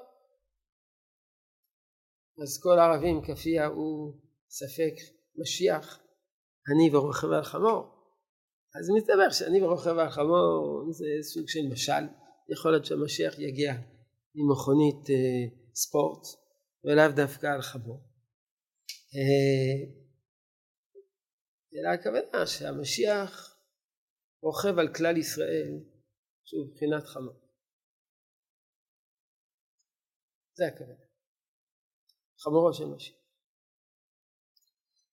אז 2.42 2.60
כל 2.64 2.80
הערבים 2.80 3.22
כפיה 3.28 3.66
הוא 3.66 4.14
ספק 4.50 4.94
משיח 5.42 6.00
אני 6.70 6.96
ורוכב 6.96 7.32
על 7.32 7.44
חמור. 7.44 7.96
אז 8.76 8.90
מסתבר 8.98 9.30
שאני 9.32 9.62
ורוכב 9.62 9.98
על 9.98 10.10
חמור 10.10 10.86
זה 10.92 11.06
סוג 11.34 11.46
של 11.48 11.60
משל. 11.72 12.04
יכול 12.54 12.72
להיות 12.72 12.86
שהמשיח 12.86 13.40
יגיע 13.40 13.72
עם 14.36 14.52
מכונית 14.52 15.10
אה, 15.10 15.58
ספורט 15.76 16.24
ולאו 16.84 17.16
דווקא 17.16 17.48
על 17.48 17.62
חמור. 17.62 18.00
אה, 19.16 19.78
אלא 21.76 21.90
הכוונה 21.94 22.48
שהמשיח 22.48 23.58
רוכב 24.44 24.80
על 24.80 24.94
כלל 24.94 25.18
ישראל 25.18 25.74
שהוא 26.46 26.68
מבחינת 26.68 27.04
חמור. 27.04 27.42
זה 30.58 30.68
הכוונה 30.68 31.05
חמורו 32.40 32.74
של 32.74 32.86
משיח. 32.86 33.16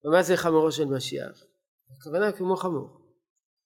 ומה 0.05 0.23
זה 0.23 0.37
חמורו 0.37 0.73
של 0.73 0.85
משיח? 0.85 1.45
הכוונה 1.97 2.33
כמו 2.33 2.57
חמור 2.57 2.89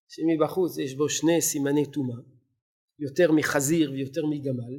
שמבחוץ 0.09 0.79
יש 0.79 0.95
בו 0.95 1.09
שני 1.09 1.43
סימני 1.43 1.93
טומאה 1.93 2.17
יותר 2.99 3.33
מחזיר 3.33 3.91
ויותר 3.91 4.21
מגמל. 4.27 4.75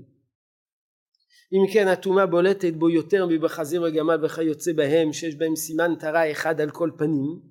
אם 1.53 1.73
כן 1.73 1.87
הטומאה 1.87 2.25
בולטת 2.25 2.73
בו 2.73 2.89
יותר 2.89 3.25
מבחזיר 3.29 3.81
וגמל 3.81 4.25
וכיוצא 4.25 4.71
בהם 4.73 5.13
שיש 5.13 5.35
בהם 5.35 5.55
סימן 5.55 5.95
טרה 5.99 6.31
אחד 6.31 6.61
על 6.61 6.71
כל 6.71 6.91
פנים. 6.97 7.41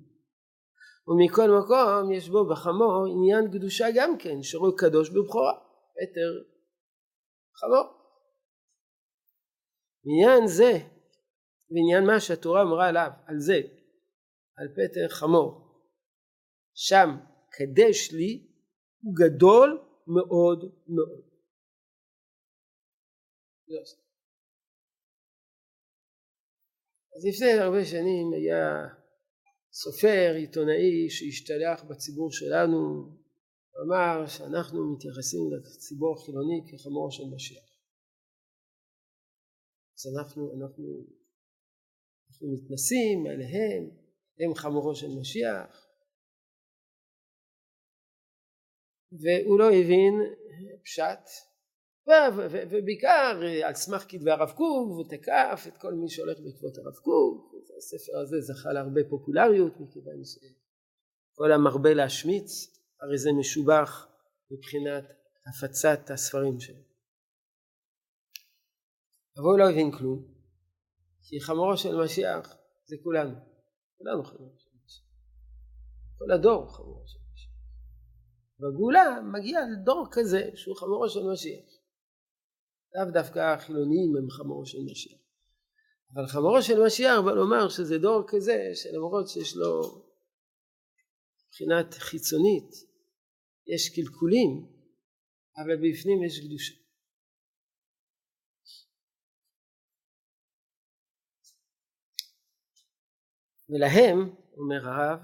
ומכל 1.07 1.49
מקום 1.59 2.11
יש 2.11 2.29
בו 2.29 2.49
בחמור 2.49 3.05
עניין 3.11 3.51
קדושה 3.51 3.85
גם 3.95 4.17
כן 4.17 4.43
שרוי 4.43 4.71
קדוש 4.77 5.09
בבכורה 5.09 5.53
פטר 5.93 6.31
חמור. 7.59 7.97
עניין 10.05 10.47
זה 10.47 10.79
ועניין 11.69 12.05
מה 12.05 12.19
שהתורה 12.19 12.61
אמרה 12.61 12.87
עליו 12.89 13.11
על 13.25 13.39
זה 13.39 13.61
על 14.57 14.67
פטר 14.67 15.07
חמור 15.09 15.67
שם 16.73 17.09
קדש 17.51 18.11
לי 18.11 18.47
הוא 19.01 19.13
גדול 19.15 19.69
מאוד 20.07 20.59
מאוד. 20.87 21.27
אז 27.15 27.25
לפני 27.25 27.51
הרבה 27.51 27.85
שנים 27.85 28.33
היה 28.33 28.87
סופר 29.71 30.33
עיתונאי 30.35 31.09
שהשתלח 31.09 31.83
בציבור 31.89 32.31
שלנו 32.31 33.11
אמר 33.85 34.27
שאנחנו 34.27 34.93
מתייחסים 34.93 35.41
לציבור 35.53 36.15
החילוני 36.15 36.59
כחמור 36.67 37.11
של 37.11 37.23
משיח 37.35 37.67
אז 39.97 40.17
אנחנו, 40.17 40.53
אנחנו, 40.53 41.05
אנחנו 42.37 42.53
מתנסים 42.53 43.25
עליהם 43.25 43.89
הם 44.39 44.55
חמורו 44.55 44.95
של 44.95 45.07
משיח. 45.19 45.87
והוא 49.11 49.59
לא 49.59 49.71
הבין 49.71 50.13
פשט 50.83 51.19
ובעיקר 52.71 53.41
על 53.63 53.73
סמך 53.73 54.05
כתבי 54.09 54.31
הרב 54.31 54.51
קוק 54.51 54.99
ותקף 54.99 55.63
את 55.67 55.77
כל 55.77 55.93
מי 55.93 56.09
שהולך 56.09 56.37
בעקבות 56.39 56.77
הרב 56.77 56.95
קוק. 56.95 57.53
הספר 57.77 58.17
הזה 58.23 58.41
זכה 58.41 58.73
להרבה 58.73 59.01
פופולריות 59.09 59.73
מכיוון 59.79 60.21
שכל 60.25 61.51
המרבה 61.51 61.93
להשמיץ 61.93 62.51
הרי 63.01 63.17
זה 63.17 63.29
משובח 63.39 64.07
מבחינת 64.51 65.03
הפצת 65.47 66.09
הספרים 66.09 66.59
שלו. 66.59 66.83
אבל 69.37 69.45
הוא 69.45 69.59
לא 69.59 69.69
הבין 69.69 69.91
כלום 69.91 70.36
כי 71.29 71.41
חמורו 71.41 71.77
של 71.77 71.95
משיח 71.95 72.55
זה 72.85 72.95
כולנו 73.03 73.35
כולנו 73.97 74.23
חמורו 74.23 74.55
של 74.57 74.69
משיח 74.85 75.05
כל 76.17 76.31
הדור 76.31 76.75
חמורו 76.75 77.07
של 77.07 77.19
משיח 77.33 77.51
בגאולה 78.59 79.21
מגיע 79.33 79.59
לדור 79.71 80.07
כזה 80.11 80.49
שהוא 80.55 80.75
חמורו 80.75 81.09
של 81.09 81.19
משיח. 81.33 81.69
לאו 82.95 83.11
דווקא 83.13 83.39
החילונים 83.39 84.17
הם 84.17 84.29
חמורו 84.29 84.65
של 84.65 84.77
משיח. 84.91 85.19
אבל 86.13 86.27
חמורו 86.27 86.61
של 86.61 86.85
משיח 86.85 87.19
בא 87.25 87.31
לומר 87.31 87.69
שזה 87.69 87.97
דור 87.97 88.23
כזה 88.27 88.71
שלמרות 88.73 89.27
שיש 89.27 89.55
לו 89.55 89.81
מבחינת 91.47 91.93
חיצונית 91.93 92.69
יש 93.67 93.89
קלקולים 93.95 94.67
אבל 95.57 95.75
בפנים 95.75 96.23
יש 96.23 96.39
קדושה. 96.39 96.86
ולהם, 103.69 104.35
אומר 104.57 104.89
הרב, 104.89 105.19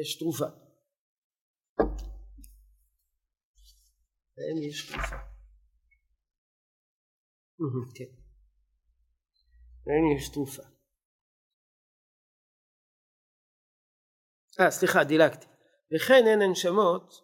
יש 0.00 0.18
תרופה. 0.18 0.46
להם 4.36 4.62
יש 4.68 4.90
תרופה. 4.90 5.16
כן. 7.96 8.10
להם 9.86 10.16
יש 10.16 10.28
תרופה. 10.32 10.62
אה 14.60 14.70
סליחה 14.70 15.04
דילגתי. 15.04 15.46
וכן 15.92 16.22
הן 16.26 16.42
הנשמות 16.42 17.14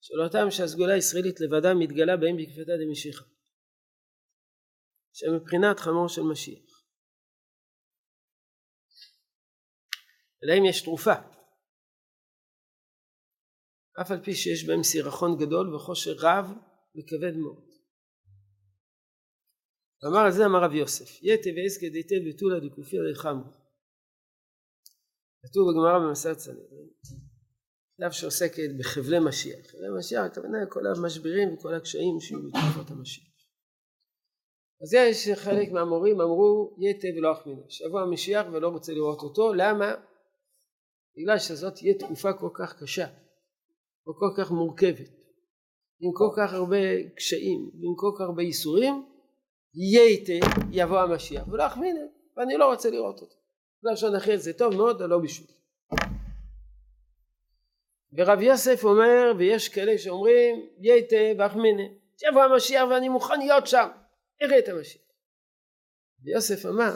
של 0.00 0.20
אותם 0.24 0.50
שהסגולה 0.50 0.94
הישראלית 0.94 1.40
לבדה 1.40 1.74
מתגלה 1.74 2.16
בהם 2.16 2.36
בקפתה 2.36 2.72
דמשיחא. 2.86 3.24
שמבחינת 5.12 5.80
חמור 5.80 6.08
של 6.08 6.22
משיח. 6.22 6.71
ולהם 10.42 10.64
יש 10.64 10.82
תרופה. 10.82 11.14
אף 14.00 14.10
על 14.10 14.24
פי 14.24 14.34
שיש 14.34 14.66
בהם 14.66 14.82
סירחון 14.82 15.38
גדול 15.38 15.74
וחושר 15.74 16.14
רב 16.18 16.44
וכבד 16.96 17.36
מאוד. 17.36 17.72
אמר 20.06 20.18
על 20.18 20.32
זה 20.32 20.46
אמר 20.46 20.64
רב 20.64 20.72
יוסף 20.72 21.22
יתה 21.22 21.50
ועסקא 21.56 21.88
דייתא 21.88 22.14
ותולא 22.14 22.58
דקופיא 22.68 22.98
דחמו 23.12 23.44
כתוב 25.42 25.62
בגמרא 25.70 25.98
במסעת 25.98 26.38
סנהדרין 26.38 26.88
דף 28.00 28.12
שעוסקת 28.12 28.70
בחבלי 28.78 29.18
משיח 29.18 29.66
חבלי 29.66 29.88
משיח 29.98 30.24
הכוונה 30.24 30.58
כל 30.68 30.86
המשברים 30.86 31.54
וכל 31.54 31.74
הקשיים 31.74 32.20
שיהיו 32.20 32.40
בתקופות 32.42 32.90
המשיח 32.90 33.32
אז 34.82 34.94
יש 34.94 35.28
חלק 35.34 35.68
מהמורים 35.72 36.20
אמרו 36.20 36.76
יתה 36.80 37.08
ולא 37.18 37.32
אחמינה 37.32 37.62
שבוע 37.68 38.02
המשיח 38.02 38.46
ולא 38.52 38.68
רוצה 38.68 38.92
לראות 38.92 39.18
אותו 39.22 39.52
למה? 39.54 39.94
בגלל 41.16 41.38
שזאת 41.38 41.74
תהיה 41.74 41.94
תקופה 41.94 42.32
כל 42.32 42.48
כך 42.54 42.82
קשה 42.82 43.06
או 44.06 44.14
כל 44.14 44.42
כך 44.42 44.50
מורכבת, 44.50 45.08
עם 46.00 46.10
כל 46.14 46.28
כך 46.36 46.52
הרבה 46.52 46.76
קשיים, 47.16 47.70
ועם 47.74 47.94
כל 47.96 48.10
כך 48.18 48.20
הרבה 48.20 48.42
ייסורים, 48.42 49.06
יהיה 49.74 50.02
איתי 50.02 50.40
יבוא 50.70 50.98
המשיח, 50.98 51.48
ולא 51.48 51.66
אחמינה, 51.66 52.00
ואני 52.36 52.56
לא 52.56 52.70
רוצה 52.70 52.90
לראות 52.90 53.20
אותו. 53.20 53.36
לשון 53.82 54.14
אחרת 54.14 54.42
זה 54.42 54.52
טוב 54.52 54.74
מאוד, 54.74 55.02
אבל 55.02 55.10
לא 55.10 55.18
בשבילי. 55.18 55.52
ורב 58.12 58.40
יוסף 58.40 58.84
אומר, 58.84 59.32
ויש 59.38 59.68
כאלה 59.68 59.98
שאומרים, 59.98 60.66
יתה 60.80 61.16
ואחמינה, 61.38 61.82
שיבוא 62.16 62.42
המשיח 62.42 62.88
ואני 62.90 63.08
מוכן 63.08 63.38
להיות 63.38 63.66
שם, 63.66 63.88
אראה 64.42 64.58
את 64.58 64.68
המשיח. 64.68 65.02
ויוסף 66.24 66.66
אמר, 66.66 66.94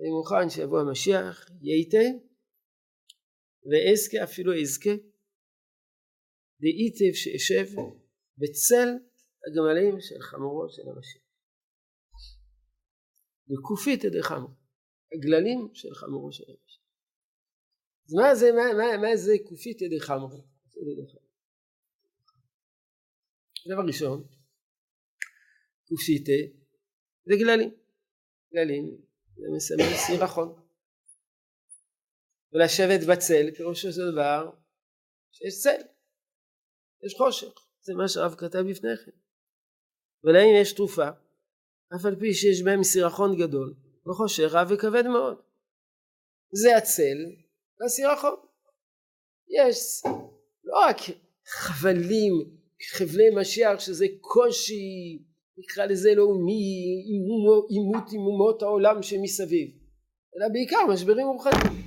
אני 0.00 0.10
מוכן 0.18 0.50
שיבוא 0.50 0.80
המשיח, 0.80 1.46
יתה, 1.62 2.27
ואזכה 3.68 4.24
אפילו 4.24 4.60
אזכה, 4.60 4.94
דאיתב 6.60 7.14
שאשב 7.14 7.66
בצל 8.38 8.88
הגמלים 9.46 10.00
של 10.00 10.20
חמורו 10.20 10.68
של 10.68 10.82
המשיח. 10.88 11.22
וכופית 13.50 14.04
ידי 14.04 14.22
חמור, 14.22 14.50
הגללים 15.12 15.68
של 15.74 15.94
חמורו 15.94 16.32
של 16.32 16.44
המשיח. 16.48 16.82
אז 18.06 18.14
מה 18.14 18.34
זה, 18.34 18.46
מה, 18.52 18.66
מה, 18.78 18.96
מה 19.02 19.16
זה 19.16 19.32
כופית 19.48 19.82
ידי 19.82 20.00
חמור? 20.00 20.30
דבר 23.66 23.86
ראשון, 23.86 24.24
קופיתה 25.88 26.32
זה 27.26 27.34
גללים. 27.38 27.70
גללים 28.54 29.00
זה 29.36 29.46
מסמל 29.56 29.96
סירחון. 30.06 30.67
ולשבת 32.52 33.00
בצל 33.08 33.50
פירושו 33.56 33.92
של 33.92 34.12
דבר 34.12 34.50
שיש 35.32 35.54
צל, 35.62 35.82
יש 37.06 37.14
חושך, 37.18 37.52
זה 37.80 37.94
מה 37.94 38.08
שהרב 38.08 38.34
כתב 38.34 38.58
לפני 38.58 38.96
כן. 39.04 39.18
ולהם 40.24 40.62
יש 40.62 40.72
תרופה, 40.72 41.08
אף 41.96 42.04
על 42.04 42.16
פי 42.20 42.34
שיש 42.34 42.62
בהם 42.62 42.82
סירחון 42.82 43.36
גדול, 43.36 43.74
וחושך 44.06 44.48
רב 44.52 44.68
וכבד 44.70 45.06
מאוד. 45.06 45.36
זה 46.52 46.76
הצל 46.76 47.18
והסירחון. 47.80 48.36
יש 49.48 50.02
לא 50.64 50.78
רק 50.88 50.96
חבלים, 51.46 52.32
חבלי 52.92 53.30
משיח 53.40 53.80
שזה 53.80 54.06
קושי, 54.20 55.18
נקרא 55.58 55.86
לזה 55.86 56.14
לאומי, 56.14 57.04
עימות 57.68 58.04
עם 58.12 58.20
אומות 58.20 58.62
העולם 58.62 59.02
שמסביב, 59.02 59.68
אלא 60.36 60.48
בעיקר 60.52 60.86
משברים 60.92 61.26
רוחניים. 61.26 61.77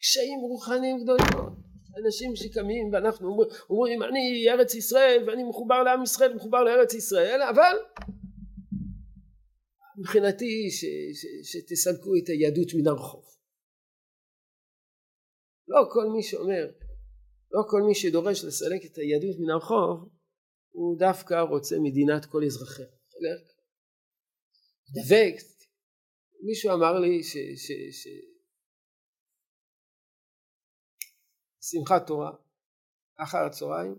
קשיים 0.00 0.40
רוחניים 0.40 0.96
גדולים. 1.02 1.26
מאוד. 1.34 1.60
אנשים 2.04 2.36
שקמים 2.36 2.92
ואנחנו 2.92 3.38
אומרים 3.70 4.02
אני 4.02 4.50
ארץ 4.50 4.74
ישראל 4.74 5.24
ואני 5.26 5.44
מחובר 5.44 5.82
לעם 5.82 6.02
ישראל 6.02 6.34
מחובר 6.34 6.62
לארץ 6.62 6.94
ישראל 6.94 7.40
אבל 7.42 7.76
מבחינתי 9.98 10.70
ש, 10.70 10.84
ש, 11.20 11.52
שתסלקו 11.52 12.10
את 12.22 12.28
היהדות 12.28 12.74
מן 12.74 12.86
הרחוב. 12.86 13.24
לא 15.68 15.88
כל 15.92 16.06
מי 16.16 16.22
שאומר 16.22 16.66
לא 17.52 17.62
כל 17.70 17.82
מי 17.82 17.94
שדורש 17.94 18.44
לסלק 18.44 18.84
את 18.84 18.98
היהדות 18.98 19.36
מן 19.40 19.50
הרחוב 19.50 20.08
הוא 20.70 20.98
דווקא 20.98 21.34
רוצה 21.34 21.76
מדינת 21.82 22.24
כל 22.24 22.44
אזרחיה. 22.44 22.86
דבק 24.94 25.34
מישהו 26.42 26.74
אמר 26.74 26.98
לי 26.98 27.22
ש, 27.22 27.36
ש, 27.56 27.72
ש, 27.90 28.08
שמחת 31.70 32.06
תורה 32.06 32.30
אחר 33.24 33.38
הצהריים 33.46 33.94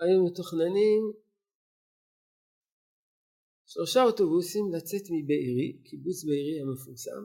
היו 0.00 0.24
מתוכננים 0.26 1.02
שלושה 3.66 4.02
אוטובוסים 4.02 4.64
לצאת 4.74 5.04
מבארי, 5.14 5.82
קיבוץ 5.84 6.18
בארי 6.26 6.56
המפורסם, 6.62 7.22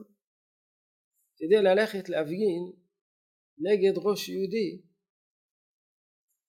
כדי 1.36 1.58
ללכת 1.68 2.08
להפגין 2.08 2.64
נגד 3.66 3.94
ראש 4.04 4.28
יהודי 4.28 4.82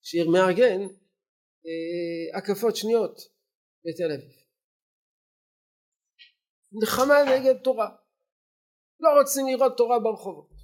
שמארגן 0.01 0.81
אה, 1.65 2.37
הקפות 2.37 2.75
שניות 2.75 3.15
בתל 3.85 4.11
אביב. 4.15 4.37
מלחמה 6.71 7.15
נגד 7.31 7.63
תורה. 7.63 7.89
לא 8.99 9.09
רוצים 9.19 9.45
לראות 9.47 9.77
תורה 9.77 9.99
ברחובות. 9.99 10.56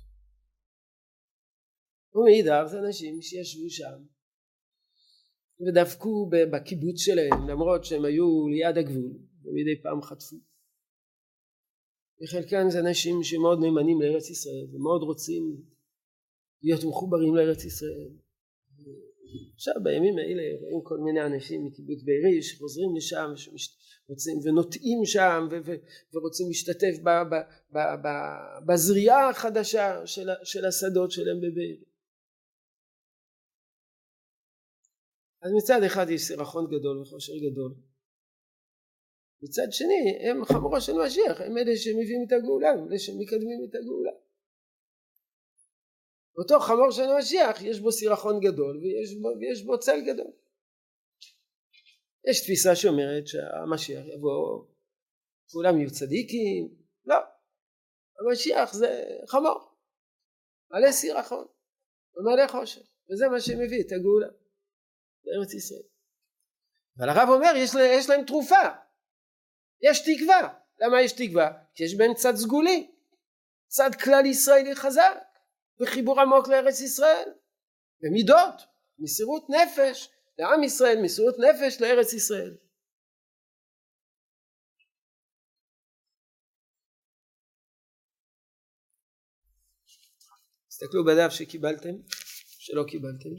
ומאידך 2.15 2.63
זה 2.71 2.79
אנשים 2.79 3.21
שישבו 3.21 3.69
שם 3.69 3.99
ודפקו 5.61 6.29
בקיבוץ 6.51 6.99
שלהם 6.99 7.49
למרות 7.49 7.85
שהם 7.85 8.05
היו 8.05 8.47
ליד 8.47 8.77
הגבול 8.77 9.13
ומדי 9.43 9.81
פעם 9.83 10.01
חטפו. 10.01 10.35
וחלקם 12.23 12.69
זה 12.69 12.79
אנשים 12.79 13.23
שמאוד 13.23 13.59
נאמנים 13.59 14.01
לארץ 14.01 14.29
ישראל 14.29 14.65
ומאוד 14.73 15.01
רוצים 15.03 15.43
להיות 16.63 16.83
מחוברים 16.83 17.35
לארץ 17.35 17.65
ישראל. 17.65 18.09
עכשיו 19.55 19.73
בימים 19.83 20.17
האלה 20.17 20.43
רואים 20.61 20.81
כל 20.83 20.97
מיני 20.97 21.25
אנשים 21.25 21.65
מקיבוץ 21.65 21.99
בארי 22.03 22.41
שחוזרים 22.41 22.95
לשם 22.95 23.29
רוצים 24.07 24.37
ונוטעים 24.43 25.05
שם 25.05 25.47
ו- 25.51 25.59
ו- 25.65 25.81
ורוצים 26.13 26.47
להשתתף 26.47 26.99
ב- 27.03 27.23
ב- 27.73 27.95
ב- 28.03 28.67
בזריעה 28.67 29.29
החדשה 29.29 30.07
של, 30.07 30.27
של 30.43 30.65
השדות 30.65 31.11
שלהם 31.11 31.37
בבארי 31.37 31.92
אז 35.43 35.51
מצד 35.57 35.83
אחד 35.85 36.09
יש 36.09 36.21
סירחון 36.21 36.65
גדול 36.67 37.01
וחושר 37.01 37.33
גדול. 37.37 37.73
מצד 39.41 39.67
שני 39.71 40.29
הם 40.29 40.45
חמורו 40.45 40.81
של 40.81 40.93
משיח 40.93 41.41
הם 41.41 41.57
אלה 41.57 41.77
שמביאים 41.77 42.23
את 42.27 42.31
הגאולה 42.31 42.69
הם 42.69 42.87
אלה 42.87 42.99
שמקדמים 42.99 43.59
את 43.69 43.75
הגאולה. 43.75 44.11
אותו 46.37 46.59
חמור 46.59 46.91
של 46.91 47.01
המשיח 47.01 47.61
יש 47.61 47.79
בו 47.79 47.91
סירחון 47.91 48.39
גדול 48.39 48.77
ויש 48.77 49.15
בו, 49.21 49.27
ויש 49.39 49.65
בו 49.65 49.79
צל 49.79 49.99
גדול. 50.07 50.31
יש 52.29 52.43
תפיסה 52.43 52.75
שאומרת 52.75 53.27
שהמשיח 53.27 54.05
יבוא 54.15 54.65
כולם 55.51 55.77
יהיו 55.77 55.91
צדיקים. 55.91 56.75
לא. 57.05 57.15
המשיח 58.19 58.73
זה 58.73 59.03
חמור. 59.27 59.73
מלא 60.71 60.91
סירחון 60.91 61.45
ומלא 62.15 62.47
חושך 62.47 62.81
וזה 63.11 63.27
מה 63.27 63.41
שמביא 63.41 63.81
את 63.81 63.91
הגאולה 63.91 64.42
לארץ 65.25 65.53
ישראל. 65.53 65.83
אבל 66.97 67.09
הרב 67.09 67.29
אומר 67.29 67.53
יש, 67.55 67.71
יש 67.75 68.09
להם 68.09 68.25
תרופה, 68.25 68.63
יש 69.81 69.99
תקווה. 69.99 70.53
למה 70.79 71.01
יש 71.01 71.11
תקווה? 71.11 71.51
כי 71.75 71.83
יש 71.83 71.97
בהם 71.97 72.13
צד 72.13 72.35
סגולי, 72.35 72.91
צד 73.67 73.89
כלל 74.03 74.25
ישראלי 74.25 74.75
חזק, 74.75 75.15
וחיבור 75.81 76.21
עמוק 76.21 76.47
לארץ 76.47 76.81
ישראל, 76.81 77.29
ומידות, 78.03 78.61
מסירות 78.99 79.47
נפש 79.49 80.09
לעם 80.37 80.63
ישראל, 80.63 81.01
מסירות 81.01 81.35
נפש 81.39 81.81
לארץ 81.81 82.13
ישראל. 82.13 82.57
תסתכלו 90.67 91.05
בדף 91.05 91.29
שקיבלתם, 91.29 91.95
שלא 92.59 92.83
קיבלתם. 92.87 93.29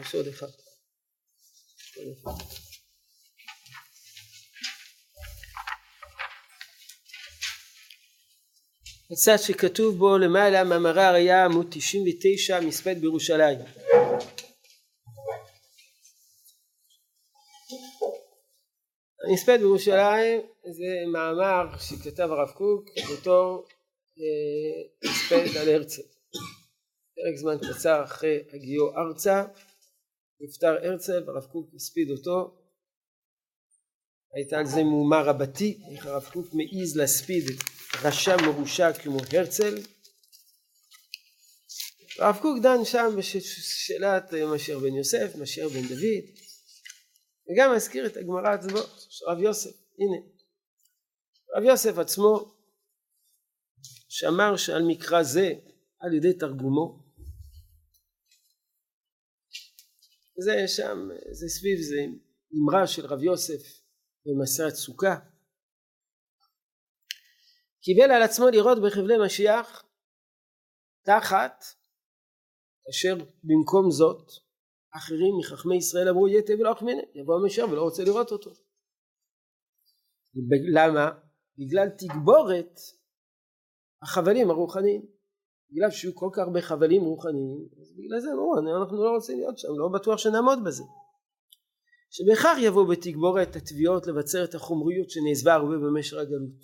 יש 0.00 0.14
עוד 0.14 0.26
אחד. 0.26 0.46
הצד 9.10 9.36
שכתוב 9.36 9.98
בו 9.98 10.18
למעלה 10.18 10.64
מאמרי 10.64 11.02
הראייה 11.02 11.44
עמוד 11.44 11.66
99 11.70 12.60
מספד 12.60 13.00
בירושלים 13.00 13.58
המספד 19.28 19.58
בירושלים 19.58 20.40
זה 20.64 21.12
מאמר 21.12 21.78
שכתב 21.78 22.28
הרב 22.30 22.50
קוק 22.50 22.84
בתור 23.12 23.66
אה, 24.18 25.10
מספד 25.10 25.56
על 25.60 25.68
הרצל. 25.68 26.13
פרק 27.24 27.36
זמן 27.36 27.56
קצר 27.58 28.04
אחרי 28.04 28.38
הגיעו 28.52 28.96
ארצה. 28.96 29.44
נפטר 30.40 30.76
הרצל 30.82 31.24
והרב 31.26 31.44
קוק 31.44 31.74
הספיד 31.74 32.10
אותו. 32.10 32.60
הייתה 34.34 34.58
על 34.58 34.66
זה 34.66 34.82
מהומה 34.82 35.22
רבתי 35.22 35.82
איך 35.90 36.06
הרב 36.06 36.24
קוק 36.32 36.46
מעז 36.52 36.96
להספיד 36.96 37.44
רשע 38.02 38.36
מרושע 38.36 38.92
כמו 38.92 39.18
הרצל. 39.32 39.74
הרב 42.18 42.38
קוק 42.42 42.58
דן 42.62 42.84
שם 42.84 43.10
בשאלת 43.18 44.32
משיח 44.54 44.78
בן 44.78 44.94
יוסף, 44.94 45.36
משיח 45.36 45.66
בן 45.66 45.88
דוד 45.88 46.24
וגם 47.50 47.74
מזכיר 47.76 48.06
את 48.06 48.16
הגמרא 48.16 48.48
הצבאות 48.48 49.06
של 49.10 49.24
רב 49.26 49.38
יוסף. 49.38 49.76
הנה 49.98 50.26
רב 51.56 51.64
יוסף 51.64 51.98
עצמו 51.98 52.54
שאמר 54.08 54.56
שעל 54.56 54.82
מקרא 54.82 55.22
זה 55.22 55.52
על 56.00 56.14
ידי 56.14 56.32
תרגומו 56.32 57.03
זה 60.36 60.68
שם 60.68 61.08
זה 61.32 61.48
סביב 61.48 61.78
זה 61.80 62.00
אמרה 62.62 62.86
של 62.86 63.06
רב 63.06 63.22
יוסף 63.22 63.82
במסע 64.26 64.70
סוכה 64.70 65.16
קיבל 67.82 68.10
על 68.10 68.22
עצמו 68.22 68.48
לראות 68.48 68.78
בחבלי 68.86 69.14
משיח 69.26 69.84
תחת 71.02 71.64
אשר 72.90 73.14
במקום 73.44 73.90
זאת 73.90 74.30
אחרים 74.96 75.38
מחכמי 75.38 75.76
ישראל 75.76 76.08
אמרו 76.08 76.28
יתה 76.28 76.52
ולא 76.52 76.72
אחמנה 76.72 77.02
יבוא 77.14 77.34
המשיח 77.34 77.68
ולא 77.70 77.82
רוצה 77.82 78.04
לראות 78.04 78.32
אותו. 78.32 78.50
למה? 80.74 81.10
בגלל 81.58 81.88
תגבורת 81.88 82.80
החבלים 84.02 84.50
הרוחניים 84.50 85.06
בגלל 85.74 85.90
שיהיו 85.90 86.14
כל 86.14 86.28
כך 86.32 86.38
הרבה 86.38 86.60
חבלים 86.60 87.02
רוחניים 87.02 87.68
אז 87.80 87.92
בגלל 87.96 88.20
זה 88.20 88.28
אמרו 88.32 88.54
אנחנו 88.58 89.04
לא 89.04 89.10
רוצים 89.10 89.38
להיות 89.38 89.58
שם 89.58 89.68
לא 89.78 89.88
בטוח 89.88 90.18
שנעמוד 90.18 90.58
בזה. 90.66 90.84
שבכך 92.10 92.56
יבוא 92.62 92.88
בתגבורת 92.90 93.56
התביעות 93.56 94.06
לבצר 94.06 94.44
את 94.44 94.54
החומריות 94.54 95.10
שנעזבה 95.10 95.54
הרבה 95.54 95.74
במשך 95.76 96.16
הגלות. 96.16 96.60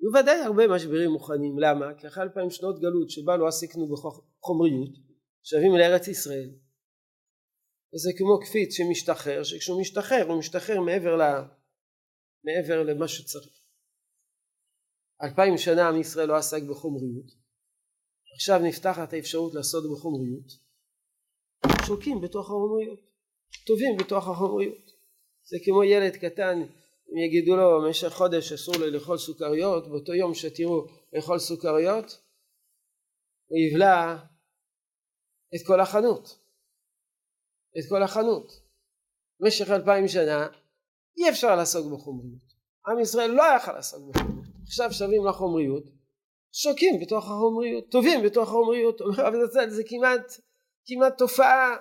בוודאי 0.00 0.40
הרבה 0.40 0.68
משברים 0.68 1.10
מוכנים 1.10 1.58
למה? 1.58 1.94
כי 1.98 2.06
אחרי 2.06 2.22
אלפיים 2.22 2.50
שנות 2.50 2.80
גלות 2.80 3.10
שבה 3.10 3.36
לא 3.36 3.46
עסקנו 3.48 3.88
בחומריות 3.88 4.94
שבים 5.42 5.72
לארץ 5.78 6.08
ישראל. 6.08 6.50
וזה 7.94 8.10
כמו 8.18 8.40
קפיץ 8.40 8.74
שמשתחרר 8.76 9.42
שכשהוא 9.42 9.80
משתחרר 9.80 10.24
הוא 10.28 10.38
משתחרר 10.38 10.80
מעבר, 10.80 11.16
ל... 11.16 11.22
מעבר 12.44 12.82
למה 12.82 13.08
שצריך. 13.08 13.60
אלפיים 15.22 15.58
שנה 15.58 15.88
עם 15.88 16.00
ישראל 16.00 16.28
לא 16.28 16.36
עסק 16.36 16.62
בחומריות 16.62 17.39
עכשיו 18.34 18.58
נפתחת 18.58 19.12
האפשרות 19.12 19.54
לעשות 19.54 19.84
בחומריות. 19.92 20.70
שוקים 21.86 22.20
בתוך 22.20 22.46
החומריות. 22.46 23.00
טובים 23.66 23.96
בתוך 23.96 24.28
החומריות. 24.28 24.90
זה 25.44 25.56
כמו 25.64 25.84
ילד 25.84 26.16
קטן 26.16 26.62
אם 27.12 27.18
יגידו 27.26 27.56
לו 27.56 27.82
במשך 27.82 28.08
חודש 28.08 28.52
אסור 28.52 28.74
לו 28.76 28.90
לאכול 28.90 29.18
סוכריות 29.18 29.88
באותו 29.88 30.14
יום 30.14 30.34
שתראו 30.34 30.86
לאכול 31.12 31.38
סוכריות 31.38 32.18
הוא 33.46 33.58
יבלע 33.58 34.16
את 35.54 35.66
כל 35.66 35.80
החנות. 35.80 36.38
את 37.78 37.84
כל 37.88 38.02
החנות. 38.02 38.52
במשך 39.40 39.70
אלפיים 39.70 40.08
שנה 40.08 40.48
אי 41.18 41.30
אפשר 41.30 41.56
לעסוק 41.56 41.92
בחומריות. 41.92 42.50
עם 42.86 43.00
ישראל 43.00 43.30
לא 43.30 43.42
יכל 43.56 43.72
לעסוק 43.72 44.08
בחומריות. 44.08 44.46
עכשיו 44.66 44.92
שווים 44.92 45.26
לחומריות 45.26 45.99
שוקים 46.52 47.00
בתוך 47.00 47.24
החומריות 47.24 47.90
טובים 47.90 48.22
בתוך 48.22 48.48
החומריות 48.48 49.00
אומר 49.00 49.26
רבי 49.26 49.36
זצ"ל 49.46 49.70
זה 49.70 49.82
כמעט 49.86 50.40
כמעט 50.86 51.18
תופעה 51.18 51.76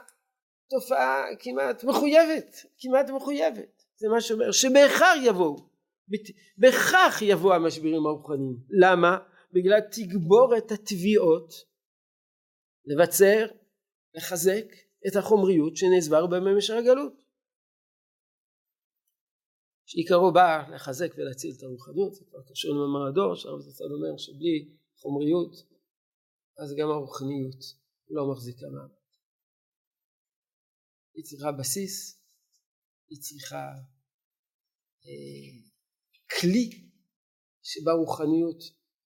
תופעה 0.70 1.26
כמעט 1.40 1.84
מחויבת 1.84 2.56
כמעט 2.80 3.10
מחויבת. 3.10 3.84
זה 3.98 4.08
מה 4.08 4.22
שאומר 4.22 4.52
שבהכרח 4.52 5.18
יבואו 5.24 5.70
בכך 6.58 7.20
יבואו 7.22 7.54
המשברים 7.54 8.06
הרוחניים. 8.06 8.58
למה? 8.70 9.18
בגלל 9.54 9.80
תגבורת 9.80 10.72
התביעות 10.72 11.54
לבצר 12.86 13.46
לחזק 14.16 14.66
את 15.08 15.16
החומריות 15.16 15.78
שנעזבר 15.78 16.28
במשך 16.28 16.74
הגלות 16.74 17.14
שעיקרו 19.90 20.34
בא 20.34 20.50
לחזק 20.74 21.12
ולהציל 21.18 21.52
את 21.58 21.64
הרוחניות 21.64 22.14
זה 22.14 22.26
כבר 22.26 22.44
קשור 22.50 22.72
למאמר 22.76 23.04
הדור 23.08 23.36
שהרב 23.36 23.60
זצ"ל 23.60 23.92
אומר 23.96 24.18
שבלי 24.18 24.58
חומריות 25.02 25.54
אז 26.62 26.70
גם 26.80 26.90
הרוחניות 26.90 27.62
לא 28.10 28.32
מחזיקה 28.32 28.66
מעמד. 28.76 29.00
היא 31.16 31.24
צריכה 31.24 31.52
בסיס 31.60 31.96
היא 33.10 33.20
צריכה 33.22 33.66
אה, 35.06 35.52
כלי 36.40 36.68
שבה 37.64 37.92
רוחניות 37.92 38.60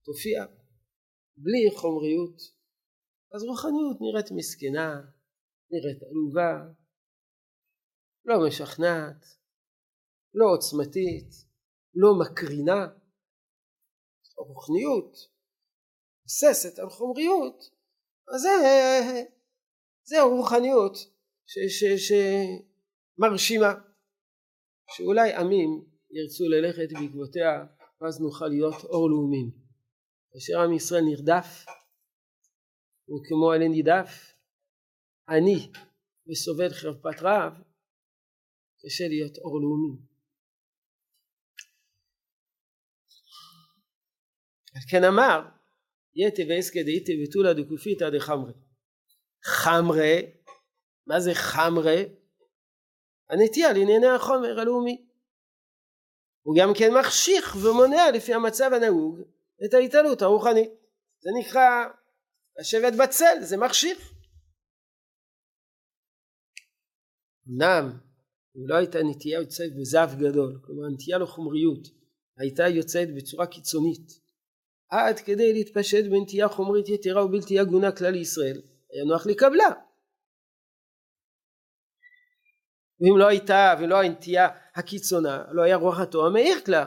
תופיע. 0.06 0.46
בלי 1.38 1.64
חומריות 1.82 2.38
אז 3.34 3.44
רוחניות 3.44 3.98
נראית 4.02 4.32
מסכנה 4.32 4.90
נראית 5.72 6.02
עלובה 6.04 6.52
לא 8.26 8.36
משכנעת 8.48 9.43
לא 10.34 10.46
עוצמתית, 10.54 11.30
לא 11.96 12.10
מקרינה, 12.22 12.88
הרוחניות 14.38 15.34
מבססת 16.24 16.80
על 16.80 16.90
חומריות, 16.90 17.58
אז 18.36 18.42
זה, 18.42 18.50
זה 20.04 20.20
הרוחניות 20.20 20.98
שמרשימה, 23.18 23.74
שאולי 24.96 25.34
עמים 25.34 25.86
ירצו 26.12 26.44
ללכת 26.50 26.94
בעקבותיה 26.94 27.66
ואז 28.02 28.22
נוכל 28.22 28.48
להיות 28.48 28.84
אור 28.84 29.10
לאומים. 29.10 29.52
כאשר 30.32 30.60
עם 30.60 30.74
ישראל 30.74 31.02
נרדף 31.02 31.66
הוא 33.06 33.20
כמו 33.28 33.52
עלה 33.52 33.68
נידף, 33.68 34.34
עני 35.30 35.72
וסובל 36.28 36.70
חרפת 36.70 37.22
רעב, 37.22 37.54
קשה 38.82 39.08
להיות 39.08 39.38
אור 39.38 39.62
לאומי. 39.62 40.13
כן 44.90 45.04
אמר 45.04 45.42
יתה 46.16 46.42
ועסקא 46.50 46.84
דאיתא 46.84 47.12
ותולא 47.24 47.54
דקופיתא 47.54 48.10
דחמרי 48.10 48.54
חמרה? 49.46 50.16
מה 51.08 51.20
זה 51.20 51.32
חמרה? 51.34 52.02
הנטייה 53.30 53.74
לענייני 53.74 54.08
החומר 54.08 54.60
הלאומי. 54.60 55.06
הוא 56.42 56.56
גם 56.60 56.70
כן 56.80 56.94
מחשיך 57.00 57.56
ומונע 57.56 58.12
לפי 58.14 58.34
המצב 58.34 58.70
הנהוג 58.74 59.20
את 59.66 59.74
ההתעלות 59.74 60.22
הרוחנית. 60.22 60.70
זה 61.20 61.30
נקרא 61.40 61.86
לשבת 62.60 62.94
בצל 63.04 63.42
זה 63.42 63.58
מחשיך. 63.58 64.14
אמנם 67.48 68.00
אם 68.58 68.68
לא 68.68 68.76
הייתה 68.76 69.00
נטייה 69.10 69.40
יוצאת 69.40 69.72
בזב 69.80 70.10
גדול 70.20 70.62
כלומר 70.66 70.90
נטייה 70.94 71.18
לחומריות 71.18 71.88
הייתה 72.38 72.68
יוצאת 72.68 73.08
בצורה 73.16 73.48
קיצונית 73.48 74.23
עד 74.94 75.20
כדי 75.20 75.54
להתפשט 75.54 76.06
בנטייה 76.06 76.48
חומרית 76.48 76.90
יתרה 76.90 77.26
ובלתי 77.26 77.60
הגונה 77.60 77.92
כלל 77.92 78.16
ישראל 78.16 78.62
היה 78.92 79.04
נוח 79.06 79.26
לקבלה 79.26 79.70
ואם 83.00 83.18
לא 83.18 83.28
הייתה 83.28 83.74
ולא 83.80 84.04
הנטייה 84.04 84.48
הקיצונה 84.76 85.44
לא 85.52 85.62
היה 85.62 85.76
רוח 85.76 86.00
התורה 86.00 86.30
מאיר 86.30 86.60
כלל 86.66 86.84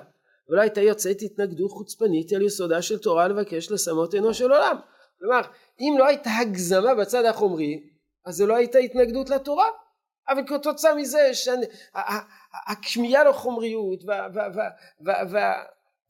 ולא 0.48 0.60
הייתה 0.60 0.80
יוצאת 0.80 1.16
התנגדות 1.22 1.70
חוצפנית 1.70 2.32
על 2.32 2.42
יסודה 2.42 2.82
של 2.82 2.98
תורה 2.98 3.28
לבקש 3.28 3.70
לשמות 3.70 4.14
עינו 4.14 4.34
של 4.34 4.52
עולם. 4.52 4.76
כלומר 5.18 5.40
אם 5.80 5.94
לא 5.98 6.06
הייתה 6.06 6.30
הגזמה 6.40 6.94
בצד 6.94 7.24
החומרי 7.24 7.80
אז 8.26 8.36
זה 8.36 8.46
לא 8.46 8.56
הייתה 8.56 8.78
התנגדות 8.78 9.30
לתורה. 9.30 9.66
אבל 10.28 10.42
כתוצאה 10.46 10.94
מזה 10.94 11.30
שהכמיהה 11.34 13.24
לחומריות 13.24 14.04
וה, 14.04 15.62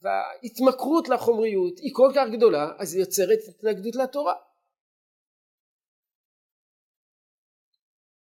וההתמכרות 0.03 1.09
לחומריות 1.09 1.79
היא 1.79 1.93
כל 1.95 2.13
כך 2.17 2.27
גדולה 2.37 2.73
אז 2.79 2.95
היא 2.95 3.01
יוצרת 3.01 3.39
התנגדות 3.49 3.95
לתורה. 3.97 4.35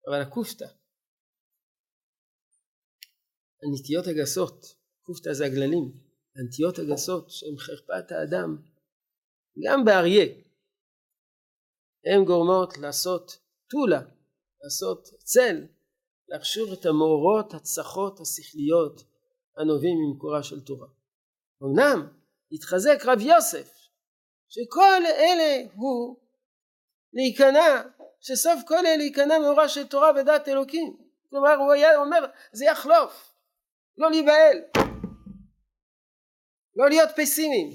אבל 0.08 0.22
הקופתא 0.22 0.66
הנטיות 3.62 4.06
הגסות 4.06 4.74
קופתא 5.02 5.32
זה 5.32 5.46
הגללים. 5.46 6.06
הנטיות 6.36 6.78
הגסות 6.78 7.30
שהן 7.30 7.56
חרפת 7.58 8.12
האדם 8.12 8.56
גם 9.64 9.84
באריה 9.84 10.26
הן 12.04 12.24
גורמות 12.24 12.78
לעשות 12.78 13.38
טולה 13.70 14.02
לעשות 14.62 15.08
צל 15.24 15.66
להכשיר 16.28 16.74
את 16.74 16.86
המאורות 16.86 17.54
הצחות 17.54 18.20
השכליות 18.20 19.02
הנובעים 19.56 19.96
ממקורה 19.98 20.42
של 20.42 20.60
תורה 20.60 20.88
אמנם 21.62 22.08
התחזק 22.52 22.98
רב 23.04 23.20
יוסף 23.20 23.88
שכל 24.48 25.06
אלה 25.06 25.64
הוא 25.74 26.16
להיכנע 27.12 27.82
שסוף 28.20 28.60
כל 28.66 28.78
אלה 28.78 28.96
להיכנע 28.96 29.38
מאורה 29.38 29.68
של 29.68 29.86
תורה 29.86 30.10
ודת 30.16 30.48
אלוקים. 30.48 30.96
כלומר 31.30 31.54
הוא 31.54 31.72
היה 31.72 31.96
אומר 31.96 32.26
זה 32.52 32.64
יחלוף. 32.64 33.32
לא 33.98 34.10
להיבהל. 34.10 34.62
לא 36.76 36.88
להיות 36.88 37.10
פסימיים. 37.16 37.74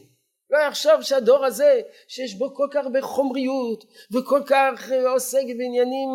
לא 0.49 0.57
יחשוב 0.57 1.01
שהדור 1.01 1.45
הזה 1.45 1.81
שיש 2.07 2.35
בו 2.35 2.55
כל 2.55 2.67
כך 2.71 2.83
הרבה 2.83 3.01
חומריות 3.01 3.85
וכל 4.11 4.41
כך 4.47 4.91
עוסק 5.07 5.43
בעניינים 5.57 6.09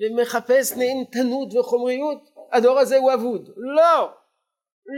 ומחפש 0.00 0.72
נהנתנות 0.72 1.54
וחומריות 1.54 2.30
הדור 2.52 2.78
הזה 2.78 2.96
הוא 2.96 3.14
אבוד. 3.14 3.50
לא. 3.56 4.12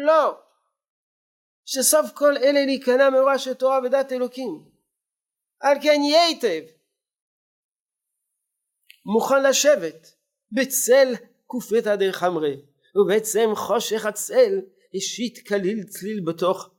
לא 0.06 0.41
שסוף 1.64 2.10
כל 2.14 2.36
אלה 2.36 2.64
להיכנע 2.64 3.10
מאורה 3.10 3.38
של 3.38 3.54
תורה 3.54 3.78
ודת 3.84 4.12
אלוקים 4.12 4.64
על 5.60 5.76
כן 5.82 6.00
יהיה 6.04 6.26
היטב 6.26 6.72
מוכן 9.06 9.42
לשבת 9.42 10.14
בצל 10.52 11.08
קופתא 11.46 11.96
דחמרי 11.96 12.62
ובעצם 12.96 13.50
חושך 13.54 14.06
הצל 14.06 14.60
השית 14.94 15.48
כליל 15.48 15.82
צליל 15.82 16.24
בתוך 16.26 16.70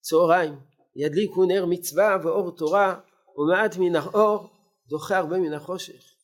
צהריים 0.00 0.60
ידליקו 0.96 1.44
נר 1.44 1.66
מצווה 1.66 2.16
ואור 2.22 2.56
תורה 2.56 3.00
ומעט 3.36 3.76
מן 3.76 3.96
האור 3.96 4.48
דוחה 4.88 5.16
הרבה 5.16 5.38
מן 5.38 5.52
החושך. 5.52 6.14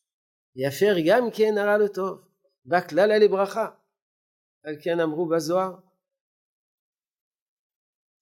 יפר 0.57 0.95
גם 1.07 1.31
כן 1.31 1.59
הרע 1.59 1.79
לטוב, 1.79 2.19
והכללה 2.67 3.19
לברכה. 3.19 3.71
על 4.65 4.75
כן 4.83 5.01
אמרו 5.01 5.29
בזוהר, 5.29 5.75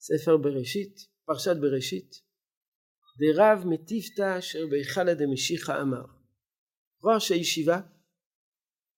ספר 0.06 0.36
בראשית, 0.36 0.96
פרשת 1.26 1.56
בראשית, 1.60 2.10
דרב 3.20 3.58
מטיפתא 3.66 4.38
אשר 4.38 4.66
בהיכלא 4.70 5.14
דמשיחא 5.14 5.82
אמר. 5.82 6.04
ראש 7.04 7.30
הישיבה 7.30 7.80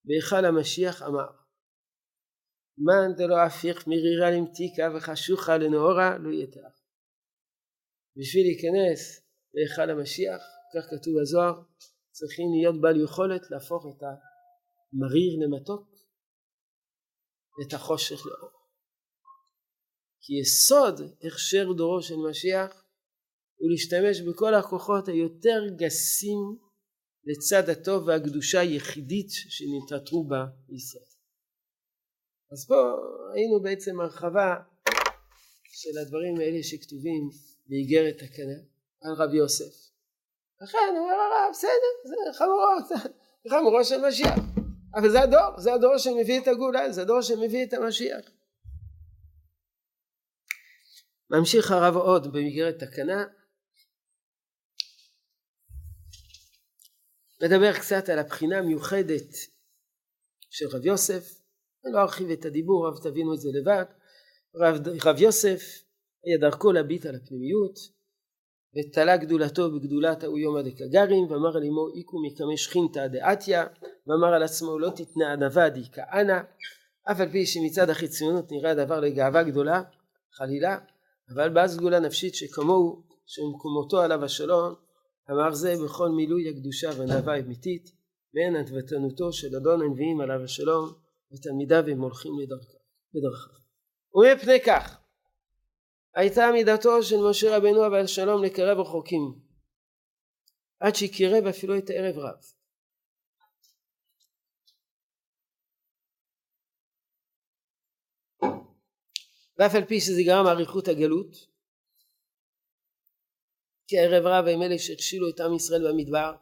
בהיכל 0.04 0.44
המשיח 0.44 1.02
אמר 1.02 1.30
מאן 2.78 3.16
דלא 3.16 3.36
הפיך 3.46 3.86
מרירה 3.86 4.30
למתיקה 4.30 4.96
וחשוכה 4.96 5.58
לנאורה 5.58 6.18
לא 6.18 6.30
יתר. 6.42 6.68
בשביל 8.16 8.42
להיכנס 8.46 9.00
להיכל 9.54 9.90
המשיח, 9.90 10.42
כך 10.74 10.84
כתוב 10.90 11.14
בזוהר, 11.20 11.62
צריכים 12.10 12.46
להיות 12.54 12.80
בעל 12.80 13.04
יכולת 13.04 13.50
להפוך 13.50 13.86
את 13.86 14.02
המריר 14.02 15.32
למתוק, 15.42 15.88
את 17.66 17.72
החושך 17.72 18.26
לאור. 18.26 18.57
כי 20.28 20.34
יסוד 20.40 21.00
הכשר 21.24 21.72
דורו 21.72 22.02
של 22.02 22.16
משיח 22.30 22.84
הוא 23.56 23.70
להשתמש 23.70 24.20
בכל 24.20 24.54
הכוחות 24.54 25.08
היותר 25.08 25.60
גסים 25.76 26.38
לצד 27.24 27.68
הטוב 27.68 28.06
והקדושה 28.06 28.60
היחידית 28.60 29.30
שנתעטרו 29.30 30.28
בה 30.28 30.44
ישראל. 30.68 31.12
אז 32.52 32.66
פה 32.68 32.74
היינו 33.34 33.62
בעצם 33.62 34.00
הרחבה 34.00 34.54
של 35.64 35.98
הדברים 36.02 36.36
האלה 36.40 36.62
שכתובים 36.62 37.28
באיגרת 37.66 38.16
תקנה 38.18 38.58
על 39.02 39.12
רבי 39.18 39.36
יוסף. 39.36 39.90
לכן 40.62 40.94
אומר 40.98 41.14
הרב 41.14 41.50
בסדר 41.52 41.90
זה 42.04 42.38
חמורות 42.38 42.84
חמורו 43.50 43.84
של 43.84 44.08
משיח 44.08 44.38
אבל 44.94 45.10
זה 45.10 45.20
הדור 45.20 45.60
זה 45.60 45.74
הדור 45.74 45.98
שמביא 45.98 46.40
את 46.40 46.48
הגאולה 46.48 46.92
זה 46.92 47.02
הדור 47.02 47.22
שמביא 47.22 47.64
את 47.64 47.72
המשיח. 47.72 48.37
ממשיך 51.30 51.70
הרב 51.70 51.96
עוד 51.96 52.32
במסגרת 52.32 52.78
תקנה. 52.78 53.24
מדבר 57.42 57.72
קצת 57.72 58.08
על 58.08 58.18
הבחינה 58.18 58.58
המיוחדת 58.58 59.32
של 60.50 60.66
רב 60.72 60.86
יוסף. 60.86 61.40
אני 61.84 61.92
לא 61.92 61.98
ארחיב 61.98 62.30
את 62.30 62.44
הדיבור 62.44 62.88
אבל 62.88 62.98
תבינו 63.02 63.34
את 63.34 63.40
זה 63.40 63.48
לבד. 63.54 63.84
רב, 64.54 64.76
רב 65.04 65.20
יוסף 65.20 65.60
היה 66.24 66.38
דרכו 66.38 66.72
להביט 66.72 67.06
על 67.06 67.14
הפנימיות 67.14 67.78
ותלה 68.76 69.16
גדולתו 69.16 69.70
בגדולת 69.70 70.22
ההוא 70.22 70.38
יומא 70.38 70.62
דקגרין 70.62 71.24
ואמר 71.24 71.56
על 71.56 71.64
אמו 71.64 71.88
איקו 71.94 72.16
מקמי 72.26 72.56
שכינתא 72.56 73.06
דעתיה 73.06 73.66
ואמר 74.06 74.34
על 74.34 74.42
עצמו 74.42 74.78
לא 74.78 74.90
תתנה 74.90 75.32
ענווה 75.32 75.68
דכהנא 75.68 76.40
אף 77.10 77.20
על 77.20 77.32
פי 77.32 77.46
שמצד 77.46 77.90
החיצונות 77.90 78.52
נראה 78.52 78.70
הדבר 78.70 79.00
לגאווה 79.00 79.42
גדולה 79.42 79.82
חלילה 80.32 80.78
אבל 81.34 81.48
באה 81.48 81.68
סגולה 81.68 82.00
נפשית 82.00 82.34
שכמוהו 82.34 83.02
שמקומותו 83.26 84.00
עליו 84.00 84.24
השלום 84.24 84.74
אמר 85.30 85.54
זה 85.54 85.74
בכל 85.84 86.08
מילוי 86.08 86.50
הקדושה 86.50 86.90
והנאווה 86.98 87.34
האמיתית 87.34 87.90
ואין 88.34 88.56
ענוותנותו 88.56 89.32
של 89.32 89.56
אדון 89.56 89.82
הנביאים 89.82 90.20
עליו 90.20 90.44
השלום 90.44 90.92
ותלמידיו 91.32 91.84
הם 91.88 92.00
הולכים 92.00 92.32
לדרכיו. 93.14 93.58
ומפני 94.14 94.60
כך 94.66 94.98
הייתה 96.14 96.50
מידתו 96.52 97.02
של 97.02 97.16
משה 97.30 97.56
רבנו 97.56 97.86
אבל 97.86 98.06
שלום 98.06 98.44
לקרב 98.44 98.78
רחוקים 98.78 99.38
עד 100.80 100.94
שקירב 100.94 101.46
אפילו 101.46 101.78
את 101.78 101.90
הערב 101.90 102.18
רב. 102.18 102.57
ואף 109.58 109.74
על 109.74 109.84
פי 109.84 110.00
שזה 110.00 110.22
גרם 110.22 110.46
אריכות 110.46 110.88
הגלות 110.88 111.36
כי 113.86 113.98
הערב 113.98 114.26
רב 114.26 114.46
הם 114.46 114.62
אלה 114.62 114.78
שהכשילו 114.78 115.28
את 115.28 115.40
עם 115.40 115.54
ישראל 115.54 115.88
במדבר 115.88 116.34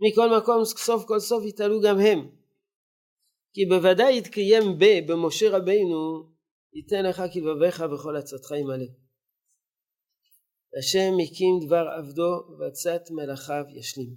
מכל 0.00 0.38
מקום 0.38 0.64
סוף 0.64 1.04
כל 1.04 1.20
סוף 1.20 1.44
יתעלו 1.44 1.80
גם 1.80 1.96
הם 2.00 2.30
כי 3.52 3.66
בוודאי 3.66 4.18
יתקיים 4.18 4.78
ב 4.78 4.84
במשה 5.06 5.46
רבינו 5.50 6.36
ייתן 6.76 7.04
לך 7.04 7.22
כלבביך 7.32 7.84
וכל 7.92 8.16
עצתך 8.16 8.50
ימלא. 8.50 8.86
השם 10.78 11.12
הקים 11.22 11.66
דבר 11.66 11.84
עבדו 11.98 12.58
ועצת 12.58 13.02
מלאכיו 13.10 13.64
ישלים. 13.78 14.16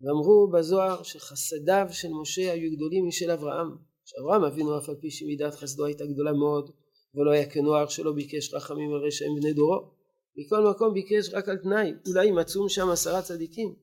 ואמרו 0.00 0.50
בזוהר 0.52 1.02
שחסדיו 1.02 1.86
של 1.90 2.08
משה 2.22 2.52
היו 2.52 2.76
גדולים 2.76 3.08
משל 3.08 3.30
אברהם. 3.30 3.93
שאברהם 4.04 4.44
אבינו 4.44 4.78
אף 4.78 4.88
על 4.88 4.94
פי 5.00 5.10
שמידת 5.10 5.54
חסדו 5.54 5.86
הייתה 5.86 6.04
גדולה 6.06 6.32
מאוד 6.32 6.70
ולא 7.14 7.30
היה 7.30 7.50
כנוער 7.50 7.88
שלא 7.88 8.12
ביקש 8.12 8.54
רחמים 8.54 8.94
על 8.94 9.06
רשע 9.06 9.24
בני 9.40 9.52
דורו. 9.52 9.94
מכל 10.36 10.70
מקום 10.70 10.94
ביקש 10.94 11.34
רק 11.34 11.48
על 11.48 11.56
תנאי, 11.56 11.92
אולי 12.08 12.26
ימצאו 12.26 12.68
שם 12.68 12.88
עשרה 12.88 13.22
צדיקים. 13.22 13.74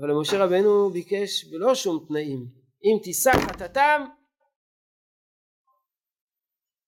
אבל 0.00 0.10
למשה 0.10 0.44
רבנו 0.44 0.90
ביקש 0.90 1.44
בלא 1.44 1.74
שום 1.74 2.04
תנאים. 2.08 2.46
אם 2.84 3.02
תישא 3.02 3.30
חטאתם 3.32 4.04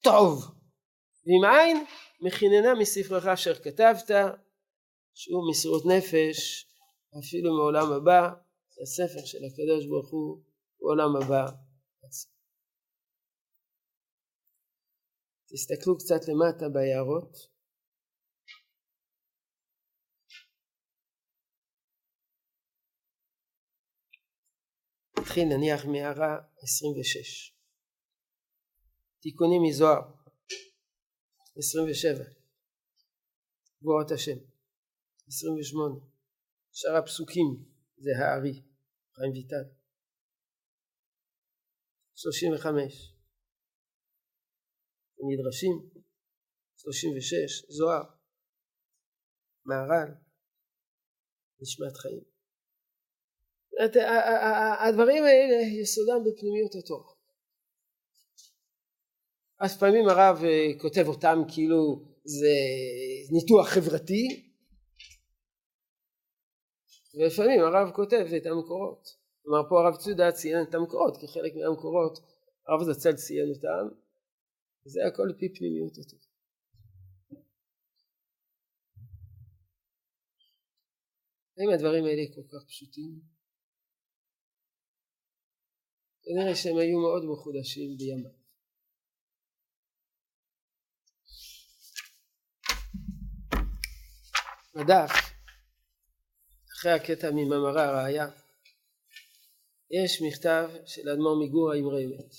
טוב 0.02 0.44
ואם 1.26 1.58
אין 1.58 1.84
מכיננה 2.20 2.74
מספרך 2.74 3.26
אשר 3.26 3.54
כתבת 3.54 4.10
שהוא 5.14 5.50
מסירות 5.50 5.86
נפש 5.86 6.66
אפילו 7.18 7.56
מעולם 7.56 7.92
הבא 7.92 8.28
זה 8.74 8.82
הספר 8.82 9.26
של 9.26 9.38
הקדוש 9.44 9.86
ברוך 9.86 10.10
הוא 10.10 10.42
בעולם 10.80 11.16
הבא 11.16 11.46
תסתכלו 15.54 15.98
קצת 15.98 16.28
למטה 16.28 16.68
ביערות. 16.68 17.32
נתחיל 25.18 25.44
נניח 25.44 25.84
מהערה 25.84 26.38
26 26.62 27.56
תיקונים 29.20 29.62
מזוהר. 29.68 30.02
27 31.56 32.24
גבורת 33.82 34.10
השם. 34.10 34.38
28 35.26 35.94
שאר 36.72 36.96
הפסוקים 36.96 37.64
זה 37.96 38.10
הארי 38.18 38.62
חיים 39.14 39.32
ויטל. 39.32 39.64
35 42.14 43.13
מדרשים 45.18 45.90
36 46.76 47.64
זוהר. 47.68 48.04
מהר"ל 49.64 50.10
נשמת 51.60 51.96
חיים. 51.96 52.24
הדברים 54.88 55.24
האלה 55.24 55.56
יסודם 55.80 56.20
בפנימיות 56.24 56.74
התורה 56.74 57.14
אז 59.60 59.78
פעמים 59.78 60.08
הרב 60.08 60.36
אה, 60.44 60.80
כותב 60.80 61.06
אותם 61.08 61.38
כאילו 61.54 61.80
זה 62.24 62.54
ניתוח 63.32 63.66
חברתי. 63.68 64.50
ולפעמים 67.14 67.60
הרב 67.60 67.90
כותב 67.94 68.24
את 68.36 68.46
המקורות. 68.46 69.08
כלומר 69.42 69.68
פה 69.68 69.74
הרב 69.80 69.96
צודה 69.96 70.32
ציין 70.32 70.62
את 70.68 70.74
המקורות 70.74 71.16
כי 71.20 71.26
חלק 71.28 71.52
מהמקורות 71.54 72.18
הרב 72.68 72.92
זצ"ל 72.92 73.12
ציין 73.12 73.48
אותם 73.54 73.94
וזה 74.86 75.00
הכל 75.08 75.22
לפי 75.30 75.54
פנימיות 75.54 75.98
התורה 75.98 76.34
האם 81.58 81.70
הדברים 81.74 82.04
האלה 82.04 82.22
כל 82.34 82.42
כך 82.52 82.66
פשוטים? 82.68 83.20
כנראה 86.22 86.54
שהם 86.56 86.76
היו 86.78 86.98
מאוד 86.98 87.22
מחודשים 87.32 87.96
בימיו 87.98 88.44
בדף, 94.74 95.10
אחרי 96.72 96.92
הקטע 96.92 97.30
ממאמרה 97.34 97.84
הראיה, 97.84 98.26
יש 99.90 100.22
מכתב 100.22 100.70
של 100.86 101.08
אדמו"ר 101.08 101.44
מגור 101.44 101.72
האמרי 101.72 102.04
אמת. 102.04 102.34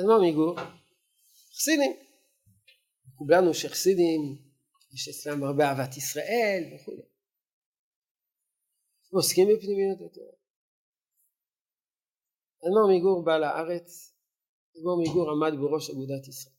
אדמו"ר 0.00 0.22
מגור, 0.30 0.56
חסידים. 1.56 1.92
כולנו 3.14 3.54
שחסידים, 3.54 4.20
יש 4.94 5.08
אצלם 5.08 5.44
הרבה 5.44 5.64
אהבת 5.64 5.96
ישראל 5.96 6.62
וכו'. 6.74 7.02
עוסקים 9.12 9.48
בפנימיות 9.48 9.98
התורה. 10.06 10.32
אדמו"ר 12.64 12.98
מגור 12.98 13.24
בא 13.24 13.38
לארץ, 13.38 14.14
אדמו"ר 14.76 15.02
מגור 15.02 15.30
עמד 15.30 15.52
בראש 15.60 15.90
אגודת 15.90 16.28
ישראל. 16.28 16.54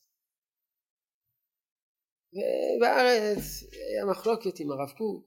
ובארץ 2.33 3.63
היה 3.71 4.05
מחלוקת 4.11 4.59
עם 4.59 4.71
הרב 4.71 4.91
קוק, 4.97 5.25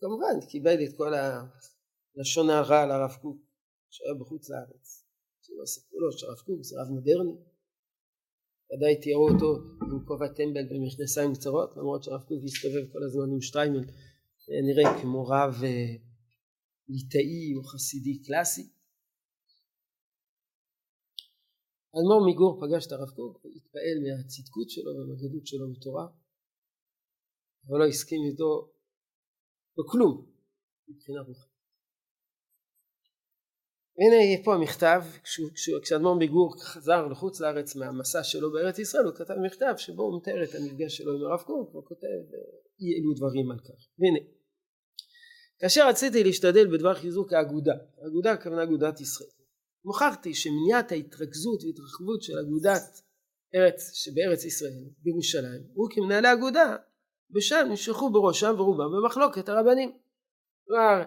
כמובן 0.00 0.46
קיבל 0.50 0.84
את 0.84 0.96
כל 0.96 1.12
הלשון 1.14 2.50
הרע 2.50 2.82
על 2.82 2.90
הרב 2.90 3.16
קוק 3.22 3.36
שהיה 3.90 4.14
בחוץ 4.20 4.50
לארץ. 4.50 5.01
שלא 5.52 5.66
סיפרו 5.66 6.00
לו 6.00 6.12
שהרב 6.12 6.38
קוק 6.46 6.62
זה 6.62 6.76
רב 6.80 6.88
מודרני. 6.88 7.36
ודאי 8.70 9.00
תיארו 9.02 9.28
אותו 9.28 9.50
עם 9.82 10.04
כובע 10.06 10.28
טמבל 10.28 10.64
במכנסיים 10.70 11.34
קצרות, 11.34 11.76
למרות 11.76 12.02
שהרב 12.02 12.22
קוק 12.22 12.40
הסתובב 12.44 12.92
כל 12.92 13.02
הזמן 13.06 13.32
עם 13.34 13.40
שטריימל, 13.40 13.84
נראה 14.68 15.02
כמו 15.02 15.24
רב 15.24 15.54
אה, 15.64 15.94
ליטאי 16.88 17.54
או 17.56 17.62
חסידי 17.64 18.22
קלאסי. 18.22 18.66
האדמו"ר 21.94 22.26
מגור 22.30 22.60
פגש 22.60 22.86
את 22.86 22.92
הרב 22.92 23.10
קוק 23.10 23.44
והתפעל 23.44 23.96
מהצדקות 24.02 24.70
שלו 24.70 24.90
והמגדות 24.96 25.46
שלו 25.46 25.72
בתורה 25.72 26.06
אבל 27.68 27.78
לא 27.78 27.84
הסכים 27.84 28.20
איתו 28.30 28.72
בכלום 29.78 30.26
מבחינה 30.88 31.20
רוחנית. 31.20 31.51
והנה 34.02 34.44
פה 34.44 34.54
המכתב 34.54 35.02
כשאדמו"ר 35.82 36.14
מגור 36.14 36.64
חזר 36.64 37.06
לחוץ 37.06 37.40
לארץ 37.40 37.76
מהמסע 37.76 38.22
שלו 38.22 38.52
בארץ 38.52 38.78
ישראל 38.78 39.04
הוא 39.04 39.14
כתב 39.14 39.34
מכתב 39.46 39.74
שבו 39.76 40.02
הוא 40.02 40.16
מתאר 40.16 40.44
את 40.44 40.54
המפגש 40.54 40.96
שלו 40.96 41.12
עם 41.12 41.26
הרב 41.26 41.40
קוק 41.40 41.74
והוא 41.74 41.84
כותב 41.84 42.22
אי 42.80 42.86
אלו 42.98 43.14
דברים 43.16 43.50
על 43.50 43.58
כך 43.58 43.88
והנה 43.98 44.18
כאשר 45.58 45.88
רציתי 45.88 46.24
להשתדל 46.24 46.66
בדבר 46.72 46.94
חיזוק 46.94 47.32
האגודה 47.32 47.74
האגודה 48.02 48.32
הכוונה 48.32 48.62
אגודת 48.62 49.00
ישראל 49.00 49.30
מוכרתי 49.84 50.34
שמניעת 50.34 50.92
ההתרכזות 50.92 51.64
והתרחבות 51.64 52.22
של 52.22 52.38
אגודת 52.38 53.02
ארץ 53.54 53.90
שבארץ 53.94 54.44
ישראל 54.44 54.84
בירושלים 54.98 55.62
הוא 55.74 55.88
כמנהלי 55.90 56.32
אגודה 56.32 56.76
בשם 57.30 57.66
נמשכו 57.70 58.10
בראשם 58.10 58.54
ורובם 58.58 58.90
במחלוקת 58.92 59.48
הרבנים. 59.48 59.92
כלומר 60.66 61.02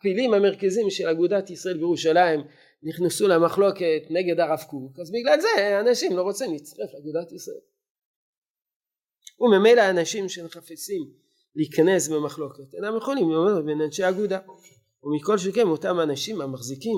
הפעילים 0.00 0.34
המרכזיים 0.34 0.90
של 0.90 1.08
אגודת 1.08 1.50
ישראל 1.50 1.76
בירושלים 1.76 2.40
נכנסו 2.82 3.28
למחלוקת 3.28 4.02
נגד 4.10 4.40
הרב 4.40 4.58
קוק 4.70 4.98
אז 5.00 5.10
בגלל 5.10 5.40
זה 5.40 5.80
אנשים 5.80 6.16
לא 6.16 6.22
רוצים 6.22 6.52
להצטרף 6.52 6.90
לאגודת 6.94 7.32
ישראל. 7.32 7.60
וממילא 9.40 9.80
האנשים 9.80 10.28
שחפצים 10.28 11.10
להיכנס 11.56 12.08
במחלוקת 12.08 12.74
אינם 12.74 12.96
יכולים 12.96 13.30
לומר 13.30 13.62
בין 13.62 13.80
אנשי 13.80 14.08
אגודה. 14.08 14.38
ומכל 15.04 15.38
שכן 15.38 15.66
אותם 15.66 16.00
אנשים 16.00 16.40
המחזיקים 16.40 16.96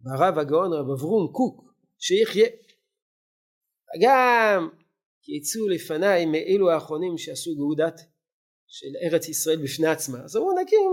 והרב 0.00 0.38
הגאון 0.38 0.72
רב 0.72 0.90
אברום 0.90 1.32
קוק 1.32 1.74
שיחיה. 1.98 2.48
גם 4.02 4.68
כי 5.22 5.32
יצאו 5.32 5.68
לפניי 5.68 6.26
מאלו 6.26 6.70
האחרונים 6.70 7.18
שעשו 7.18 7.56
גאודת 7.56 8.00
של 8.66 8.96
ארץ 9.02 9.28
ישראל 9.28 9.62
בפני 9.62 9.86
עצמה. 9.86 10.18
אז 10.24 10.36
אמרו 10.36 10.52
נקים 10.52 10.90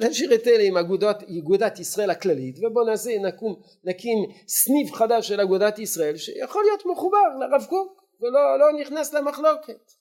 נשאיר 0.00 0.34
את 0.34 0.46
אלה 0.46 0.62
עם 0.62 0.76
אגודת, 0.76 1.22
אגודת 1.38 1.78
ישראל 1.78 2.10
הכללית 2.10 2.56
ובוא 2.58 2.84
נעשה 2.84 3.10
נקום, 3.18 3.62
נקים 3.84 4.18
סניף 4.48 4.92
חדש 4.92 5.28
של 5.28 5.40
אגודת 5.40 5.78
ישראל 5.78 6.16
שיכול 6.16 6.62
להיות 6.64 6.82
מחובר 6.86 7.28
לרב 7.40 7.66
קוק 7.68 8.02
ולא 8.20 8.58
לא 8.58 8.80
נכנס 8.80 9.14
למחלוקת. 9.14 9.92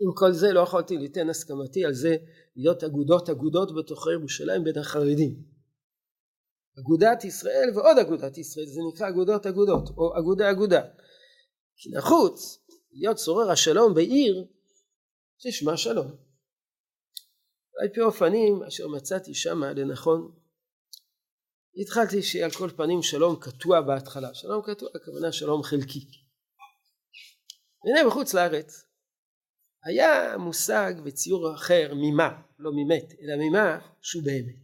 עם 0.00 0.10
כל 0.14 0.32
זה 0.32 0.52
לא 0.52 0.60
יכולתי 0.60 0.96
ליתן 0.96 1.30
הסכמתי 1.30 1.84
על 1.84 1.94
זה 1.94 2.16
להיות 2.56 2.84
אגודות 2.84 3.30
אגודות 3.30 3.68
בתוך 3.74 4.06
ירושלים 4.12 4.64
בין 4.64 4.78
החרדים. 4.78 5.36
אגודת 6.78 7.24
ישראל 7.24 7.70
ועוד 7.74 7.98
אגודת 7.98 8.38
ישראל 8.38 8.66
זה 8.66 8.80
נקרא 8.92 9.08
אגודות 9.08 9.46
אגודות 9.46 9.88
או 9.96 10.18
אגודה 10.18 10.50
אגודה. 10.50 10.82
כי 11.76 11.90
נחוץ 11.90 12.64
להיות 12.92 13.18
שורר 13.18 13.50
השלום 13.50 13.94
בעיר 13.94 14.44
ששמה 15.38 15.76
שלום 15.76 16.31
על 17.80 17.88
פי 17.94 18.00
אופנים 18.00 18.62
אשר 18.62 18.88
מצאתי 18.88 19.34
שמה 19.34 19.72
לנכון 19.72 20.32
התחלתי 21.76 22.22
שיהיה 22.22 22.44
על 22.44 22.50
כל 22.50 22.70
פנים 22.76 23.02
שלום 23.02 23.36
קטוע 23.40 23.80
בהתחלה. 23.80 24.34
שלום 24.34 24.62
קטוע 24.62 24.88
הכוונה 24.94 25.32
שלום 25.32 25.62
חלקי. 25.62 26.06
והנה 27.84 28.08
בחוץ 28.08 28.34
לארץ 28.34 28.84
היה 29.84 30.36
מושג 30.38 30.94
בציור 31.04 31.54
אחר 31.54 31.92
ממה 31.94 32.42
לא 32.58 32.70
ממת 32.74 33.12
אלא 33.20 33.34
ממה 33.38 33.78
שהוא 34.00 34.22
באמת. 34.24 34.62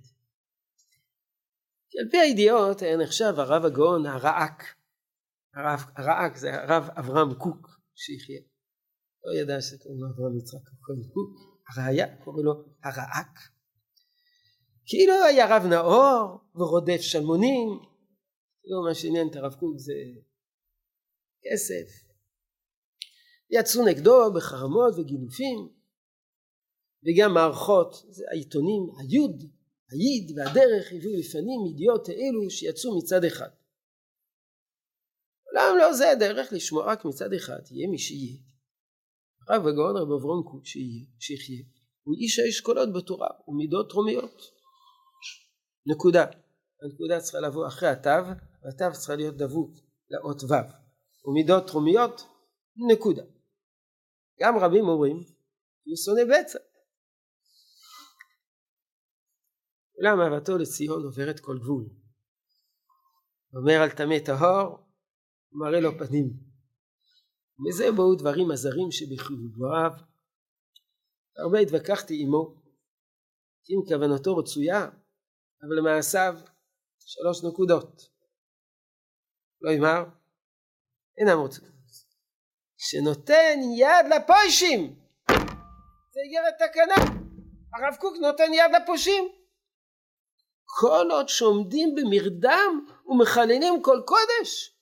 על 2.01 2.11
פי 2.11 2.19
הידיעות 2.19 2.83
היה 2.83 2.97
נחשב 2.97 3.35
הרב 3.37 3.65
הגאון 3.65 4.07
הרעק. 4.07 4.63
הרב, 5.55 5.81
הרעק 5.97 6.37
זה 6.37 6.55
הרב 6.55 6.89
אברהם 6.99 7.35
קוק 7.35 7.81
שיחיה. 7.95 8.41
לא 9.25 9.41
ידע 9.41 9.61
שקוראים 9.61 10.01
לו 10.01 10.09
אברהם 10.09 10.39
יצחק 10.39 10.69
קוק 11.13 11.58
הראיה 11.69 12.17
קוראים 12.25 12.45
לו 12.45 12.53
הרעק 12.85 13.39
כאילו 14.87 15.13
היה 15.29 15.57
רב 15.57 15.67
נאור 15.67 16.41
ורודף 16.55 17.01
שלמונים 17.01 17.69
לא 18.65 18.89
מה 18.89 18.95
שעניין 18.95 19.29
את 19.31 19.37
הרב 19.37 19.55
קוק 19.55 19.79
זה 19.79 19.93
כסף 21.43 22.09
יצאו 23.51 23.87
נגדו 23.87 24.33
בחרמות 24.37 24.95
וגילופים 24.99 25.69
וגם 27.05 27.35
מערכות 27.35 27.95
העיתונים 28.31 28.83
היוד 28.99 29.43
היד 29.91 30.39
והדרך 30.39 30.93
הביאו 30.93 31.13
לפנים 31.19 31.67
ידיעות 31.71 32.09
אלו 32.09 32.51
שיצאו 32.51 32.99
מצד 32.99 33.25
אחד. 33.25 33.49
אולם 35.51 35.79
לא 35.79 35.93
זה 35.93 36.11
הדרך 36.11 36.53
לשמוע 36.53 36.93
רק 36.93 37.05
מצד 37.05 37.33
אחד, 37.33 37.61
יהיה 37.71 37.89
מי 37.89 37.99
שיהיה. 37.99 38.39
הרב 39.49 39.67
הגאון 39.67 39.97
רב 39.97 40.13
אברום 40.13 40.43
קוק 40.51 40.67
שיהיה, 40.67 41.05
שיחיה, 41.21 41.65
הוא 42.03 42.15
איש 42.15 42.39
האשכולות 42.39 42.89
בתורה 42.93 43.29
ומידות 43.49 43.91
תרומיות. 43.91 44.43
נקודה. 45.87 46.27
הנקודה 46.83 47.21
צריכה 47.21 47.41
לבוא 47.41 47.67
אחרי 47.69 47.89
התו, 47.89 48.11
והתו 48.63 48.99
צריכה 48.99 49.15
להיות 49.15 49.37
דבוק 49.37 49.71
לאות 50.11 50.43
ו'. 50.43 50.55
ומידות 51.25 51.67
תרומיות, 51.67 52.21
נקודה. 52.93 53.23
גם 54.41 54.59
רבים 54.59 54.89
אומרים, 54.89 55.17
הוא 55.17 55.97
שונא 56.05 56.23
בצע. 56.25 56.59
אולם 59.99 60.21
אהבתו 60.21 60.59
לציון 60.59 61.05
עוברת 61.05 61.41
כל 61.41 61.59
גבול. 61.59 61.89
אומר 63.55 63.83
על 63.83 63.91
טמא 63.91 64.19
טהור, 64.19 64.79
מראה 65.53 65.81
לו 65.81 65.99
פנים. 65.99 66.48
מזה 67.59 67.93
באו 67.97 68.15
דברים 68.15 68.51
הזרים 68.51 68.91
שבחיבוריו. 68.91 69.91
הרבה 71.39 71.59
התווכחתי 71.59 72.23
עמו, 72.23 72.55
אם 73.71 73.81
כוונתו 73.89 74.37
רצויה, 74.37 74.87
אבל 75.63 75.79
למעשיו 75.79 76.35
שלוש 76.99 77.45
נקודות. 77.45 78.03
לא 79.61 79.71
אמר, 79.79 80.05
אינם 81.19 81.39
רוצים. 81.39 81.65
שנותן 82.77 83.59
יד 83.79 84.07
לפוישים! 84.17 84.97
זה 86.13 86.21
איגרת 86.25 86.55
תקנה. 86.59 87.19
הרב 87.75 87.97
קוק 88.01 88.15
נותן 88.21 88.53
יד 88.55 88.83
לפושעים. 88.83 89.25
כל 90.65 91.07
עוד 91.11 91.29
שעומדים 91.29 91.95
במרדם 91.95 92.87
ומחללים 93.07 93.83
כל 93.83 94.01
קודש. 94.07 94.78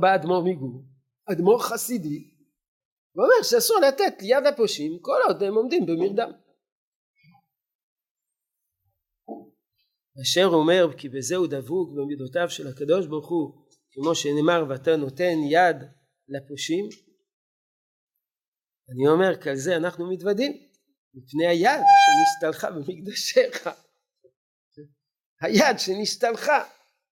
בא 0.00 0.14
אדמו"ר 0.14 0.44
מגור, 0.44 0.84
אדמו"ר 1.32 1.62
חסידי, 1.62 2.30
ואומר 3.16 3.42
שאסור 3.42 3.80
לתת 3.80 4.22
ליד 4.22 4.46
הפושעים 4.46 4.98
כל 5.00 5.20
עוד 5.28 5.42
הם 5.42 5.54
עומדים 5.54 5.86
במרדם. 5.86 6.30
אשר 10.22 10.46
אומר 10.52 10.96
כי 10.98 11.08
בזה 11.08 11.36
הוא 11.36 11.46
דבוק 11.46 11.90
במידותיו 11.96 12.50
של 12.50 12.66
הקדוש 12.68 13.06
ברוך 13.06 13.28
הוא 13.28 13.52
כמו 13.90 14.14
שנאמר 14.14 14.64
ואתה 14.68 14.96
נותן 14.96 15.34
יד 15.50 15.76
לפושעים 16.28 16.88
אני 18.90 19.08
אומר 19.08 19.42
כי 19.42 19.50
על 19.50 19.56
זה 19.56 19.76
אנחנו 19.76 20.12
מתוודים 20.12 20.52
מפני 21.14 21.46
היד 21.46 21.80
שנסתלחה 22.04 22.70
במקדשיך. 22.70 23.70
היד 25.40 25.78
שנסתלחה, 25.78 26.64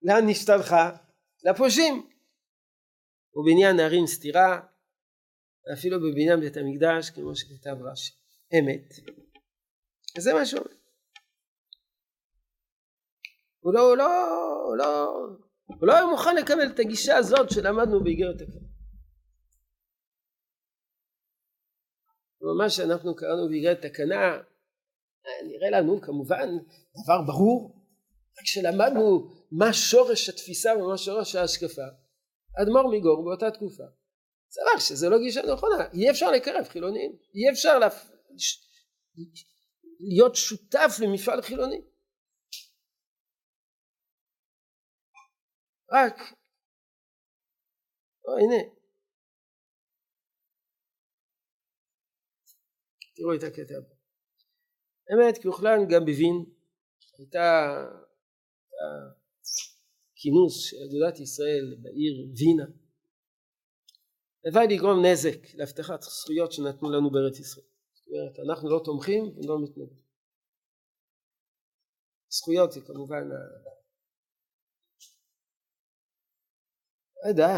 לאן 0.02 0.28
נסתלחה? 0.28 0.96
לפושעים. 1.44 2.15
ובעניין 3.36 3.76
נערים 3.76 4.06
סתירה, 4.06 4.60
ואפילו 5.66 6.00
בבניין 6.00 6.40
בית 6.40 6.56
המקדש, 6.56 7.10
כמו 7.10 7.36
שכתב 7.36 7.76
רש"י. 7.82 8.12
אמת. 8.58 8.88
וזה 10.16 10.34
מה 10.34 10.46
שהוא 10.46 10.60
אומר. 10.60 10.76
הוא 13.60 13.74
לא, 13.74 13.80
הוא 13.88 13.96
לא, 13.96 14.06
הוא 14.66 14.76
לא, 14.76 15.06
הוא 15.64 15.86
לא 15.86 15.92
היה 15.92 16.06
מוכן 16.06 16.36
לקבל 16.36 16.66
את 16.74 16.78
הגישה 16.78 17.16
הזאת 17.16 17.50
שלמדנו 17.50 18.04
באיגרת 18.04 18.40
הקרב. 18.40 18.66
מה 22.58 22.70
שאנחנו 22.70 23.16
קראנו 23.16 23.48
בגלל 23.48 23.74
תקנה 23.74 24.38
נראה 25.44 25.70
לנו 25.70 26.00
כמובן 26.00 26.48
דבר 27.04 27.22
ברור 27.26 27.76
כשלמדנו 28.44 29.32
מה 29.50 29.72
שורש 29.72 30.28
התפיסה 30.28 30.76
ומה 30.76 30.98
שורש 30.98 31.34
ההשקפה, 31.34 31.86
אדמו"ר 32.62 32.90
מגור 32.92 33.24
באותה 33.24 33.50
תקופה 33.50 33.84
סבר 34.50 34.78
שזה 34.78 35.08
לא 35.08 35.18
גישה 35.18 35.40
נכונה, 35.52 35.90
אי 35.92 36.10
אפשר 36.10 36.30
לקרב 36.30 36.64
חילונים, 36.64 37.10
אי 37.34 37.50
אפשר 37.52 37.78
להפ... 37.78 38.10
להיות 40.00 40.34
שותף 40.34 40.90
למפעל 41.02 41.42
חילוני. 41.42 41.80
רק, 45.92 46.18
או, 48.24 48.38
הנה, 48.38 48.62
תראו 53.16 53.34
את 53.34 53.42
הקטע 53.42 53.74
הבא. 53.78 53.94
האמת, 55.08 55.38
כיוכלן 55.42 55.78
גם 55.90 56.04
בווין 56.04 56.36
הייתה 57.18 57.74
כינוס 60.26 60.54
של 60.70 60.76
אגודת 60.76 61.20
ישראל 61.20 61.76
בעיר 61.82 62.14
וינה 62.36 62.66
הלוואי 64.44 64.66
לגרום 64.66 65.04
נזק 65.04 65.54
להבטחת 65.54 66.02
זכויות 66.02 66.52
שנתנו 66.52 66.90
לנו 66.90 67.10
בארץ 67.10 67.38
ישראל. 67.40 67.66
זאת 67.94 68.06
אומרת, 68.08 68.38
אנחנו 68.48 68.70
לא 68.70 68.80
תומכים 68.84 69.22
ולא 69.24 69.62
מתנגדים. 69.62 70.06
זכויות 72.28 72.72
זה 72.72 72.80
כמובן 72.80 73.28
לא 77.22 77.28
יודע, 77.28 77.52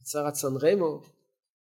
הצהרת 0.00 0.34
סן 0.34 0.56
רמו, 0.62 1.02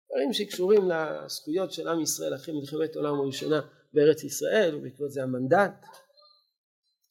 דברים 0.06 0.34
שקשורים 0.34 0.82
לזכויות 0.90 1.72
של 1.72 1.88
עם 1.88 2.02
ישראל 2.02 2.36
אחרי 2.36 2.54
מלחמת 2.60 2.96
העולם 2.96 3.20
הראשונה 3.20 3.62
בארץ 3.94 4.24
ישראל 4.24 4.76
ובעקבות 4.76 5.12
זה 5.12 5.24
המנדט, 5.24 5.86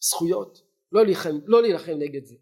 זכויות, 0.03 0.63
לא 0.93 1.05
להילחם, 1.05 1.39
לא 1.45 1.63
להילחם 1.63 1.93
נגד 1.93 2.25
זה. 2.25 2.37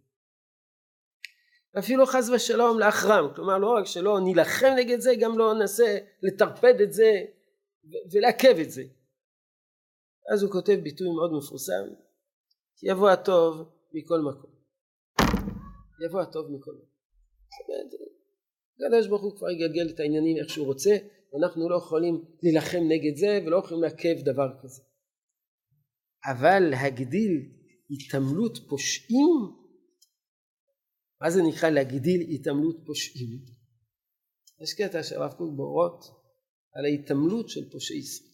ואפילו 1.75 2.07
חס 2.07 2.29
ושלום 2.29 2.79
לאחרם, 2.79 3.35
כלומר 3.35 3.59
לא 3.59 3.77
רק 3.79 3.87
שלא 3.87 4.21
נילחם 4.21 4.73
נגד 4.79 5.01
זה, 5.01 5.11
גם 5.21 5.39
לא 5.39 5.55
ננסה 5.55 5.99
לטרפד 6.23 6.81
את 6.81 6.93
זה 6.93 7.11
ולעכב 8.13 8.59
את 8.61 8.71
זה. 8.71 8.83
אז 10.33 10.43
הוא 10.43 10.53
כותב 10.53 10.79
ביטוי 10.83 11.09
מאוד 11.09 11.33
מפורסם, 11.33 11.85
יבוא 12.83 13.11
הטוב 13.11 13.71
מכל 13.93 14.19
מקום. 14.21 14.51
יבוא 16.07 16.21
הטוב 16.21 16.47
מכל 16.51 16.73
מקום. 16.73 16.91
הקדוש 18.87 19.07
ברוך 19.07 19.23
הוא 19.23 19.37
כבר 19.37 19.51
יגלגל 19.51 19.95
את 19.95 20.01
העניינים 20.01 20.37
איך 20.37 20.51
שהוא 20.51 20.67
רוצה, 20.67 20.91
ואנחנו 21.33 21.69
לא 21.69 21.77
יכולים 21.77 22.25
להילחם 22.43 22.81
נגד 22.89 23.17
זה 23.17 23.41
ולא 23.47 23.57
יכולים 23.57 23.83
לעכב 23.83 24.21
דבר 24.25 24.49
כזה. 24.63 24.83
אבל 26.25 26.61
להגדיל 26.71 27.31
התעמלות 27.91 28.59
פושעים 28.68 29.61
מה 31.21 31.31
זה 31.31 31.41
נקרא 31.43 31.71
להגדיל 31.71 32.21
התעמלות 32.31 32.77
פושעים? 32.87 33.45
יש 34.62 34.75
קטע 34.75 35.03
של 35.03 35.14
הרב 35.14 35.33
קוק 35.33 35.57
באורות 35.57 36.05
על 36.75 36.85
ההתעמלות 36.85 37.49
של 37.49 37.71
פושעי 37.71 37.99
ישראל. 37.99 38.31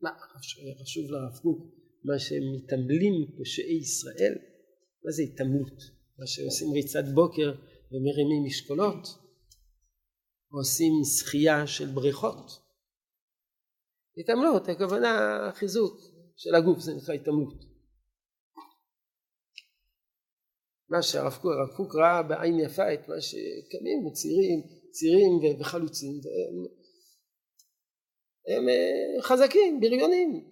מה 0.00 0.10
חשוב 0.82 1.10
לרב 1.10 1.38
קוק 1.42 1.58
מה 2.04 2.18
שהם 2.18 2.42
מתעמלים 2.56 3.36
פושעי 3.36 3.78
ישראל? 3.80 4.34
מה 5.04 5.10
זה 5.12 5.22
התעמלות? 5.22 5.78
מה 6.18 6.26
שעושים 6.26 6.72
ריצת 6.72 7.04
בוקר 7.14 7.52
ומרימים 7.92 8.44
משקולות? 8.46 9.08
עושים 10.50 10.92
שחייה 11.18 11.66
של 11.66 11.86
בריכות? 11.86 12.65
התעמלות, 14.16 14.68
הכוונה 14.68 15.40
חיזוק 15.54 16.00
של 16.36 16.54
הגוף, 16.54 16.78
זה 16.78 16.92
נקרא 16.94 17.14
התעמלות. 17.14 17.76
מה 20.88 21.02
שהרב 21.02 21.32
קוק, 21.32 21.52
הרב 21.52 21.76
קוק 21.76 21.94
ראה 21.94 22.22
בעין 22.22 22.60
יפה 22.60 22.94
את 22.94 23.08
מה 23.08 23.20
שקמים 23.20 24.06
וצעירים, 24.06 24.62
צעירים 24.90 25.60
וחלוצים 25.60 26.20
והם 26.24 26.66
הם 28.48 28.68
אה, 28.68 29.22
חזקים, 29.22 29.80
בריונים. 29.80 30.50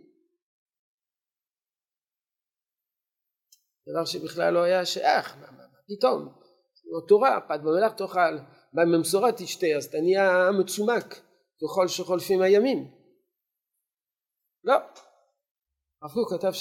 דבר 3.89 4.05
שבכלל 4.05 4.55
לא 4.55 4.62
היה 4.62 4.87
שייך, 4.87 5.37
מה, 5.37 5.51
מה, 5.51 5.59
מה 5.59 5.79
פתאום, 5.89 6.29
תורה, 7.09 7.41
פת 7.49 7.61
במלאך 7.61 7.93
תאכל, 7.97 8.39
בממסורה 8.73 9.33
תשתה, 9.33 9.67
אז 9.77 9.85
אתה 9.85 9.99
נהיה 10.01 10.51
מצומק 10.61 11.21
ככל 11.62 11.89
שחולפים 11.89 12.43
הימים. 12.43 13.03
לא, 14.65 14.75
הרב 16.03 16.12
קוק 16.12 16.33
כתב 16.33 16.53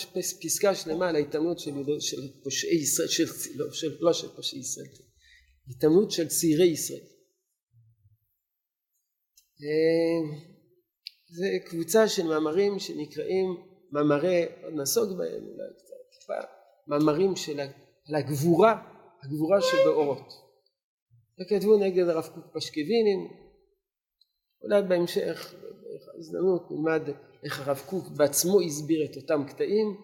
פסקה 0.41 0.75
שלמה 0.75 1.09
על 1.09 1.15
ההתעמלות 1.15 1.59
של, 1.59 1.71
של 1.99 2.17
פושעי 2.43 2.75
ישראל, 2.75 3.07
של, 3.07 3.23
לא, 3.55 3.71
של, 3.71 3.97
לא 3.99 4.13
של 4.13 4.27
פושעי 4.35 4.59
ישראל, 4.59 4.87
התעמלות 5.69 6.11
של 6.11 6.27
צעירי 6.27 6.67
ישראל. 6.67 7.05
אה, 9.63 10.37
זה 11.27 11.47
קבוצה 11.65 12.07
של 12.07 12.23
מאמרים 12.23 12.79
שנקראים 12.79 13.47
מאמרי, 13.91 14.45
עוד 14.63 14.73
נסוג 14.73 15.17
בהם 15.17 15.43
אולי 15.43 15.69
קצת 15.77 16.33
מאמרים 16.87 17.35
של 17.35 17.59
הגבורה, 18.17 18.93
הגבורה 19.23 19.61
שבאורות. 19.61 20.33
וכתבו 21.41 21.77
נגד 21.77 22.07
הרב 22.07 22.27
קוק 22.35 22.45
פשקווינים, 22.53 23.27
אולי 24.63 24.81
בהמשך, 24.81 25.53
בהזדמנות 26.13 26.71
נלמד 26.71 27.01
איך 27.45 27.59
הרב 27.59 27.81
קוק 27.85 28.07
בעצמו 28.07 28.61
הסביר 28.61 29.05
את 29.11 29.15
אותם 29.17 29.43
קטעים. 29.47 29.97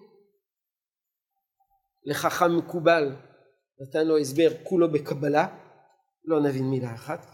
לחכם 2.05 2.57
מקובל 2.57 3.15
נתן 3.81 4.07
לו 4.07 4.17
הסבר 4.17 4.49
כולו 4.63 4.91
בקבלה 4.91 5.47
לא 6.25 6.41
נבין 6.41 6.69
מילה 6.69 6.93
אחת. 6.93 7.25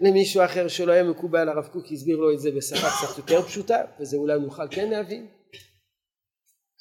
למישהו 0.00 0.44
אחר 0.44 0.68
שלא 0.68 0.92
היה 0.92 1.02
מקובל 1.02 1.48
הרב 1.48 1.66
קוק 1.66 1.84
הסביר 1.92 2.16
לו 2.16 2.32
את 2.32 2.40
זה 2.40 2.50
בשפה 2.56 2.86
קצת 2.86 3.18
יותר 3.18 3.42
פשוטה 3.42 3.84
וזה 4.00 4.16
אולי 4.16 4.40
נוכל 4.40 4.68
כן 4.70 4.90
להבין. 4.90 5.28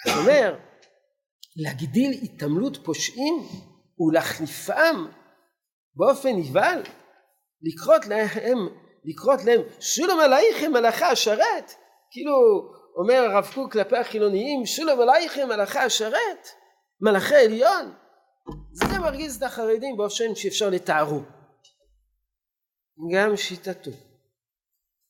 זאת 0.06 0.18
אומר 0.18 0.60
להגדיל 1.56 2.12
התעמלות 2.24 2.78
פושעים 2.84 3.34
ולהחליפם 4.00 5.06
באופן 5.96 6.30
נבהל 6.30 6.82
לקרות 7.62 8.06
להם 8.06 8.58
לקרות 9.06 9.46
להם 9.46 9.62
שולם 9.80 10.20
עלייכם 10.20 10.72
מלאכה 10.72 11.08
השרת 11.08 11.72
כאילו 12.14 12.36
אומר 12.96 13.14
הרב 13.14 13.52
קוק 13.54 13.72
כלפי 13.72 13.98
החילוניים 13.98 14.66
שולם 14.66 15.00
עלייכם 15.00 15.48
מלאכי 15.48 15.80
השרת 15.80 16.48
מלאכי 17.02 17.36
עליון. 17.36 17.94
זה 18.72 19.00
מרגיז 19.00 19.36
את 19.36 19.44
החרדים 19.44 19.98
באופן 19.98 20.36
שאפשר 20.36 20.70
לתארו. 20.70 21.20
גם 23.14 23.38
שיטתו. 23.38 23.92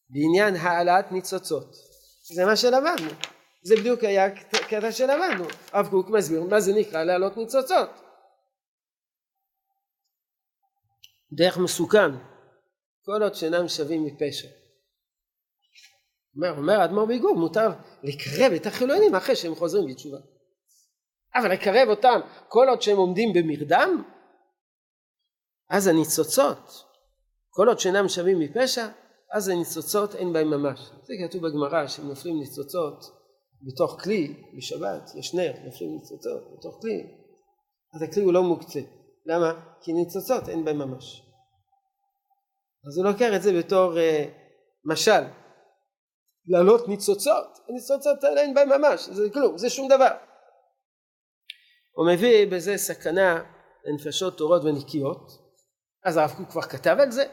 בעניין 0.09 0.55
העלאת 0.55 1.11
ניצוצות. 1.11 1.75
זה 2.35 2.45
מה 2.45 2.55
שלמדנו. 2.55 3.09
זה 3.63 3.75
בדיוק 3.75 4.03
היה 4.03 4.35
קטע 4.69 4.91
שלמדנו. 4.91 5.45
הרב 5.71 5.87
קוק 5.89 6.09
מסביר 6.09 6.43
מה 6.43 6.59
זה 6.59 6.73
נקרא 6.73 7.03
להעלות 7.03 7.37
ניצוצות. 7.37 7.89
דרך 11.33 11.57
מסוכן. 11.57 12.11
כל 13.05 13.23
עוד 13.23 13.33
שאינם 13.33 13.67
שווים 13.67 14.05
מפשע 14.05 14.62
אומר, 16.35 16.57
אומר 16.57 16.85
אדמו"ר 16.85 17.05
ביגור, 17.05 17.35
מותר 17.35 17.69
לקרב 18.03 18.51
את 18.55 18.65
החילונים 18.65 19.15
אחרי 19.15 19.35
שהם 19.35 19.55
חוזרים 19.55 19.87
בתשובה. 19.87 20.17
אבל 21.35 21.51
לקרב 21.51 21.89
אותם 21.89 22.19
כל 22.49 22.69
עוד 22.69 22.81
שהם 22.81 22.97
עומדים 22.97 23.33
במרדם, 23.33 24.03
אז 25.69 25.87
הניצוצות, 25.87 26.83
כל 27.49 27.67
עוד 27.67 27.79
שאינם 27.79 28.07
שווים 28.07 28.39
מפשע, 28.39 28.87
אז 29.33 29.49
הניצוצות 29.49 30.15
אין 30.15 30.33
בהם 30.33 30.49
ממש. 30.49 30.79
זה 30.79 31.13
כתוב 31.27 31.47
בגמרא 31.47 31.87
שהם 31.87 32.07
נופלים 32.07 32.39
ניצוצות 32.39 33.05
בתוך 33.61 34.01
כלי 34.03 34.35
בשבת, 34.57 35.11
יש 35.19 35.33
נר, 35.33 35.53
נופלים 35.65 35.93
ניצוצות 35.93 36.57
בתוך 36.57 36.81
כלי, 36.81 37.03
אז 37.95 38.01
הכלי 38.01 38.23
הוא 38.23 38.33
לא 38.33 38.43
מוקצה. 38.43 38.79
למה? 39.25 39.53
כי 39.81 39.93
ניצוצות 39.93 40.49
אין 40.49 40.65
בהם 40.65 40.77
ממש. 40.77 41.21
אז 42.87 42.97
הוא 42.97 43.05
לוקח 43.05 43.29
את 43.35 43.41
זה 43.41 43.59
בתור 43.59 43.93
uh, 43.93 43.97
משל. 44.85 45.23
לעלות 46.47 46.87
ניצוצות, 46.87 47.57
הניצוצות 47.69 48.23
האלה 48.23 48.41
אין 48.41 48.53
בהם 48.53 48.69
ממש, 48.69 49.09
זה 49.09 49.29
כלום, 49.33 49.57
זה 49.57 49.69
שום 49.69 49.87
דבר. 49.87 50.11
הוא 51.95 52.07
מביא 52.13 52.47
בזה 52.47 52.77
סכנה 52.77 53.43
לנפשות 53.85 54.37
טהורות 54.37 54.63
ונקיות, 54.63 55.31
אז 56.05 56.17
הרב 56.17 56.33
קוק 56.37 56.49
כבר 56.49 56.61
כתב 56.61 56.97
על 56.99 57.11
זה, 57.11 57.25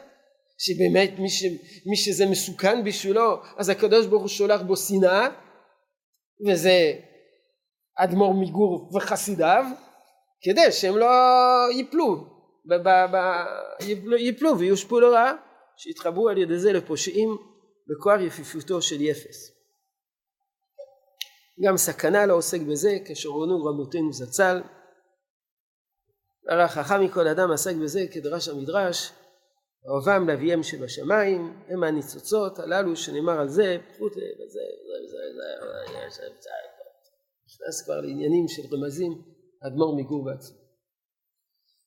שבאמת 0.57 1.19
מי, 1.19 1.29
ש, 1.29 1.43
מי 1.85 1.95
שזה 1.95 2.25
מסוכן 2.25 2.83
בשבילו, 2.83 3.41
אז 3.57 3.69
הקדוש 3.69 4.05
ברוך 4.05 4.21
הוא 4.21 4.29
שולח 4.29 4.61
בו 4.61 4.77
שנאה, 4.77 5.27
וזה 6.47 6.93
אדמו"ר 7.97 8.33
מגור 8.33 8.89
וחסידיו, 8.95 9.65
כדי 10.41 10.71
שהם 10.71 10.97
לא 10.97 11.09
ייפלו, 11.71 12.15
ב, 12.65 12.73
ב, 12.73 12.89
ב, 13.11 13.17
ייפלו 14.17 14.59
ויושפעו 14.59 14.99
לרעה, 14.99 15.33
שיתחברו 15.77 16.29
על 16.29 16.37
ידי 16.37 16.57
זה 16.57 16.73
לפושעים 16.73 17.37
בכוח 17.91 18.19
יפיפותו 18.27 18.81
של 18.81 19.01
יפס. 19.01 19.51
גם 21.65 21.77
סכנה 21.77 22.25
לא 22.25 22.33
עוסק 22.33 22.61
בזה, 22.71 22.97
כשרונו 23.05 23.65
רבותינו 23.65 24.13
זצ"ל. 24.13 24.61
הרי 26.49 26.63
החכם 26.63 27.03
מכל 27.03 27.27
אדם 27.27 27.51
עסק 27.51 27.75
בזה 27.75 28.01
כדרש 28.13 28.47
המדרש, 28.47 29.11
אוהבם 29.87 30.29
לאביהם 30.29 30.63
שבשמיים, 30.63 31.63
הם 31.67 31.83
הניצוצות 31.83 32.59
הללו 32.59 32.95
שנאמר 32.95 33.39
על 33.39 33.49
זה, 33.49 33.77
פחות 33.93 34.11
וזה 34.11 34.21
וזה 34.35 34.59
וזה 35.05 36.23
נכנס 37.45 37.81
כבר 37.85 38.01
לעניינים 38.01 38.47
של 38.47 38.61
רמזים, 38.75 39.11
אדמו"ר 39.67 39.95
מגור 39.97 40.25
בעצמו. 40.25 40.60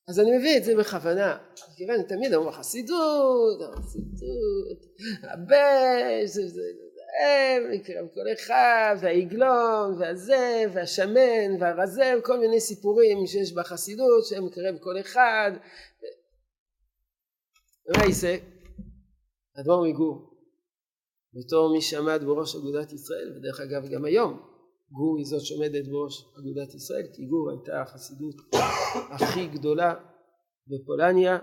אז 0.08 0.20
אני 0.20 0.38
מביא 0.38 0.58
את 0.58 0.64
זה 0.64 0.76
בכוונה, 0.76 1.38
כיוון 1.76 2.02
תמיד 2.02 2.32
אמרו 2.32 2.48
החסידות, 2.48 3.60
החסידות, 3.62 4.78
הבן, 5.22 6.26
זה, 6.26 6.48
זה, 6.48 6.62
הם, 7.22 7.72
יקרב 7.72 8.06
כל 8.14 8.32
אחד, 8.32 8.96
והעגלון, 9.00 9.94
והזה, 9.98 10.64
והשמן, 10.72 11.60
והרזה, 11.60 12.14
וכל 12.18 12.38
מיני 12.38 12.60
סיפורים 12.60 13.26
שיש 13.26 13.52
בחסידות, 13.52 14.26
שהם 14.26 14.46
מקרב 14.46 14.78
כל 14.80 15.00
אחד. 15.00 15.52
ומה 17.86 18.04
יישא? 18.04 18.36
אדמו"ר 19.60 19.86
מגור, 19.88 20.34
בתור 21.34 21.72
מי 21.72 21.82
שעמד 21.82 22.24
בראש 22.24 22.56
אגודת 22.56 22.92
ישראל, 22.92 23.32
ודרך 23.36 23.60
אגב 23.60 23.88
גם 23.88 24.04
היום, 24.04 24.53
גור 24.96 25.18
היא 25.18 25.26
זאת 25.26 25.44
שעומדת 25.44 25.88
בראש 25.88 26.24
אגודת 26.38 26.74
ישראל, 26.74 27.06
כי 27.14 27.26
גור 27.26 27.50
הייתה 27.50 27.82
החסידות 27.82 28.34
הכי 29.14 29.46
גדולה 29.46 29.94
בפולניה. 30.66 31.38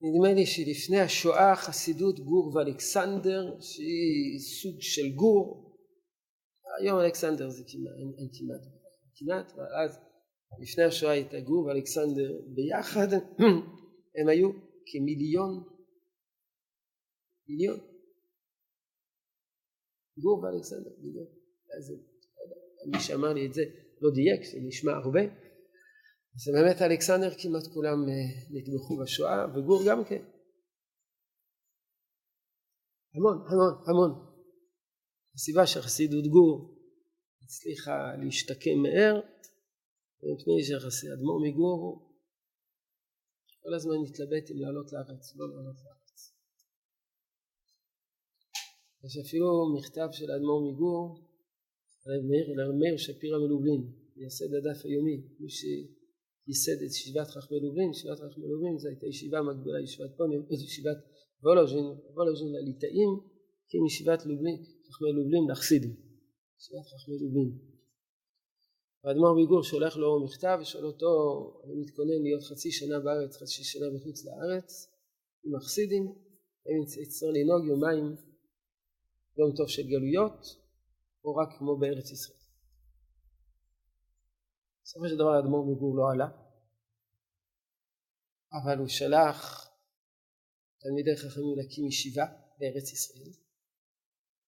נדמה 0.00 0.34
לי 0.34 0.46
שלפני 0.46 1.00
השואה 1.00 1.56
חסידות 1.56 2.20
גור 2.20 2.54
ואלכסנדר 2.54 3.56
שהיא 3.60 4.38
סוג 4.38 4.76
של 4.80 5.08
גור. 5.14 5.76
היום 6.80 7.00
אלכסנדר 7.00 7.48
זה 7.50 7.62
כמעט, 7.68 7.94
אין, 7.98 8.12
אין 8.18 8.28
כמעט, 8.38 8.62
כמעט, 9.16 9.52
ואז 9.56 9.98
לפני 10.62 10.84
השואה 10.84 11.12
הייתה 11.12 11.40
גור 11.40 11.64
ואלכסנדר 11.64 12.30
ביחד. 12.54 13.08
הם 14.18 14.28
היו 14.28 14.50
כמיליון 14.86 15.64
מיליון 17.48 17.93
גור 20.18 20.38
ואלכסנדר 20.42 20.90
מיליון 20.98 21.26
אז 21.78 21.92
מי 22.92 23.00
שאמר 23.00 23.32
לי 23.32 23.46
את 23.46 23.54
זה 23.54 23.62
לא 24.00 24.10
דייק 24.14 24.44
זה 24.52 24.58
נשמע 24.68 24.92
הרבה. 24.92 25.20
אז 26.34 26.42
באמת 26.54 26.82
אלכסנדר 26.82 27.30
כמעט 27.42 27.66
כולם 27.74 27.98
אה, 28.08 28.14
נטבחו 28.50 28.96
בשואה 29.02 29.46
וגור 29.54 29.82
גם 29.88 30.04
כן. 30.04 30.22
המון 33.14 33.36
המון 33.50 33.74
המון. 33.88 34.34
הסיבה 35.34 35.66
שחסידות 35.66 36.26
גור 36.26 36.74
הצליחה 37.44 38.16
להשתקם 38.24 38.78
מהר 38.82 39.20
מפני 40.32 40.62
שאדמו"ר 40.90 41.38
מגור 41.46 41.80
כל 43.62 43.74
הזמן 43.74 43.98
התלבט 44.08 44.50
אם 44.50 44.58
לעלות 44.62 44.92
לארץ 44.92 45.36
לא 45.36 45.44
לעלות 45.48 45.78
לארץ 45.84 46.03
יש 49.06 49.16
אפילו 49.24 49.48
מכתב 49.76 50.08
של 50.12 50.30
אדמו"ר 50.30 50.72
מגור 50.72 51.00
לרב 52.56 52.74
מאיר 52.80 52.96
שפירא 52.96 53.38
מלובלין 53.38 53.82
מייסד 54.16 54.54
הדף 54.54 54.84
היומי 54.84 55.16
מי 55.40 55.48
ייסד 56.48 56.78
את 56.84 56.90
ישיבת 56.90 57.28
חכמי 57.34 57.60
לובין, 57.60 57.90
ישיבת 57.90 58.18
חכמי 58.18 58.46
לובין 58.52 58.78
זו 58.78 58.88
הייתה 58.88 59.06
ישיבה 59.06 59.38
מקבילה 59.42 59.78
לישיבת 59.78 60.10
פוניו, 60.16 60.40
ישיבת 60.50 60.98
וולוז'ין, 61.42 61.86
וולוז'ין 62.14 62.48
לליטאים, 62.52 63.10
הקים 63.66 63.86
ישיבת 63.86 64.26
לובלין, 64.26 64.58
חכמי 64.86 65.12
לובלין 65.12 65.44
לחסידים, 65.50 65.94
ישיבת 66.58 66.86
חכמי 66.92 67.18
לובלין. 67.22 67.50
האדמו"ר 69.04 69.34
ביגור 69.36 69.62
שולח 69.62 69.96
לו 69.96 70.24
מכתב 70.24 70.58
ושואל 70.60 70.86
אותו, 70.86 71.12
אני 71.64 71.74
מתכונן 71.80 72.22
להיות 72.22 72.42
חצי 72.42 72.70
שנה 72.72 73.00
בארץ, 73.00 73.36
חצי 73.36 73.64
שנה 73.64 73.86
מחוץ 73.94 74.24
לארץ, 74.26 74.70
עם 75.44 75.54
החסידים, 75.54 76.04
האם 76.66 77.02
יצטרך 77.02 77.30
לנהוג 77.34 77.66
יומיים 77.66 78.16
טוב 79.56 79.68
של 79.68 79.82
גלויות, 79.82 80.46
או 81.24 81.36
רק 81.36 81.48
כמו 81.58 81.78
בארץ 81.78 82.10
ישראל. 82.10 82.38
בסופו 84.84 85.08
של 85.08 85.14
דבר 85.14 85.32
האדמו"ר 85.32 85.74
מגור 85.74 85.96
לא 85.96 86.10
עלה, 86.12 86.28
אבל 88.52 88.78
הוא 88.78 88.88
שלח 88.88 89.68
תלמידי 90.80 91.16
חכמים 91.16 91.56
להקים 91.56 91.86
ישיבה 91.86 92.26
בארץ 92.58 92.92
ישראל. 92.92 93.32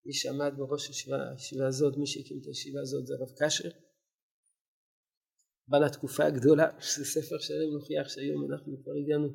מי 0.07 0.12
שעמד 0.12 0.53
בראש 0.57 0.89
הישיבה, 0.89 1.16
הישיבה 1.30 1.66
הזאת, 1.66 1.97
מי 1.97 2.07
שהקים 2.07 2.39
את 2.41 2.47
הישיבה 2.47 2.80
הזאת 2.80 3.07
זה 3.07 3.14
הרב 3.14 3.28
קשר. 3.39 3.68
בא 5.68 5.78
לתקופה 5.78 6.24
הגדולה, 6.24 6.68
שזה 6.87 7.05
ספר 7.05 7.39
שלם 7.39 7.76
מוכיח 7.78 8.09
שהיום 8.09 8.53
אנחנו 8.53 8.82
כבר 8.82 8.93
הגענו 9.05 9.28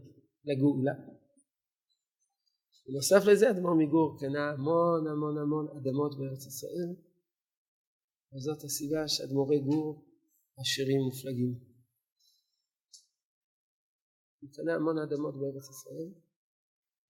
לגאולה. 0.45 0.93
בנוסף 2.92 3.26
לזה 3.26 3.50
אדמו"ר 3.50 3.76
מגור 3.76 4.18
קנה 4.20 4.50
המון 4.50 5.08
המון 5.08 5.38
המון 5.38 5.68
אדמות 5.78 6.18
בארץ 6.18 6.46
ישראל 6.46 6.92
וזאת 8.34 8.64
הסיבה 8.64 9.08
שאדמו"רי 9.08 9.60
גור 9.60 10.06
עשירים 10.58 11.02
מופלגים. 11.02 11.54
הוא 14.42 14.50
קנה 14.54 14.74
המון 14.76 14.98
אדמות 14.98 15.36
בארץ 15.39 15.70
ישראל 15.70 16.10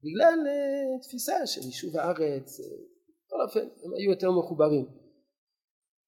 בגלל 0.04 0.40
uh, 0.48 1.04
תפיסה 1.04 1.48
של 1.48 1.62
יישוב 1.62 1.98
הארץ, 1.98 2.60
אה, 2.60 2.66
בכל 3.26 3.36
uh, 3.42 3.44
אופן 3.48 3.66
הם 3.84 3.94
היו 3.94 4.12
יותר 4.12 4.32
מחוברים. 4.32 4.86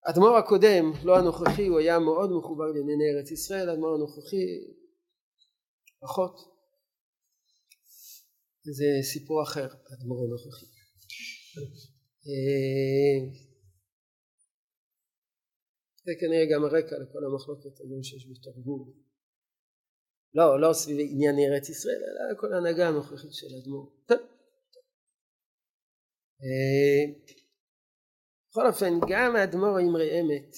האדמו"ר 0.05 0.37
הקודם, 0.37 0.85
לא 1.03 1.17
הנוכחי, 1.17 1.67
הוא 1.67 1.79
היה 1.79 1.99
מאוד 1.99 2.29
מחובר 2.37 2.65
לענייני 2.65 3.03
ארץ 3.13 3.31
ישראל, 3.31 3.69
האדמו"ר 3.69 3.95
הנוכחי 3.95 4.45
פחות. 6.01 6.52
זה 8.71 8.85
סיפור 9.13 9.43
אחר, 9.43 9.67
האדמו"ר 9.89 10.25
הנוכחי. 10.25 10.65
אה, 12.27 13.17
זה 16.05 16.11
כנראה 16.19 16.45
גם 16.51 16.63
הרקע 16.65 16.95
לכל 17.03 17.25
המחלוקת 17.25 17.81
הזו 17.81 18.03
שיש 18.03 18.27
בתרגום. 18.31 18.93
לא, 20.33 20.61
לא 20.61 20.73
סביב 20.73 20.97
ענייני 20.99 21.47
ארץ 21.47 21.69
ישראל, 21.69 22.01
אלא 22.03 22.39
כל 22.39 22.53
ההנהגה 22.53 22.87
הנוכחית 22.87 23.33
של 23.33 23.47
האדמו"ר. 23.55 23.85
אה, 26.43 27.03
בכל 28.49 28.67
אופן, 28.67 28.93
גם 29.09 29.35
האדמו"ר 29.35 29.79
אמרי 29.81 30.21
אמת, 30.21 30.51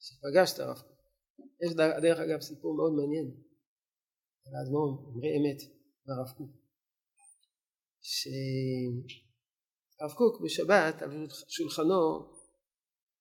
שפגש 0.00 0.54
את 0.54 0.58
הרב 0.58 0.92
יש 1.62 1.74
דרך 2.02 2.18
אגב 2.18 2.40
סיפור 2.40 2.76
מאוד 2.76 2.92
מעניין 2.92 3.26
על 4.46 4.52
האדמו"ר 4.54 5.12
אמרי 5.12 5.30
אמת 5.38 5.60
והרב 6.06 6.30
קוק, 6.36 6.50
שהרב 8.02 9.02
קוק 10.16 10.42
בשבת 10.44 11.02
על 11.02 11.10
שולחנו 11.48 12.02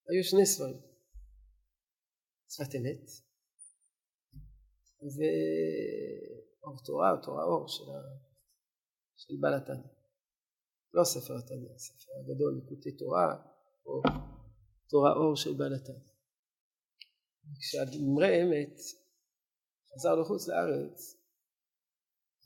היו 0.09 0.23
שני 0.23 0.45
ספרים 0.45 0.81
שפת 2.49 2.75
אמת 2.75 3.05
ואור 5.13 6.77
תורה 6.85 7.11
או 7.11 7.17
תורה 7.25 7.43
אור 7.43 7.67
של, 7.67 7.83
ה... 7.83 7.99
של 9.15 9.33
בעל 9.41 9.53
התניא. 9.53 9.91
לא 10.93 11.03
ספר 11.03 11.37
התניא, 11.37 11.73
הספר 11.75 12.11
הגדול 12.19 12.51
ליקוטי 12.55 12.97
תורה 12.97 13.35
או 13.85 14.01
תורה 14.89 15.11
אור 15.13 15.35
של 15.35 15.53
בעל 15.57 15.73
התניא. 15.73 16.11
כשאמרי 17.59 18.43
אמת 18.43 18.77
חזר 19.93 20.15
לחוץ 20.21 20.47
לארץ 20.47 20.99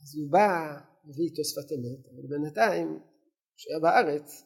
אז 0.02 0.16
הוא 0.16 0.32
בא 0.32 0.48
מביא 1.06 1.24
איתו 1.24 1.42
שפת 1.44 1.72
אמת 1.72 2.06
אבל 2.06 2.26
בינתיים 2.28 2.88
כשהיה 3.56 3.78
בארץ 3.82 4.42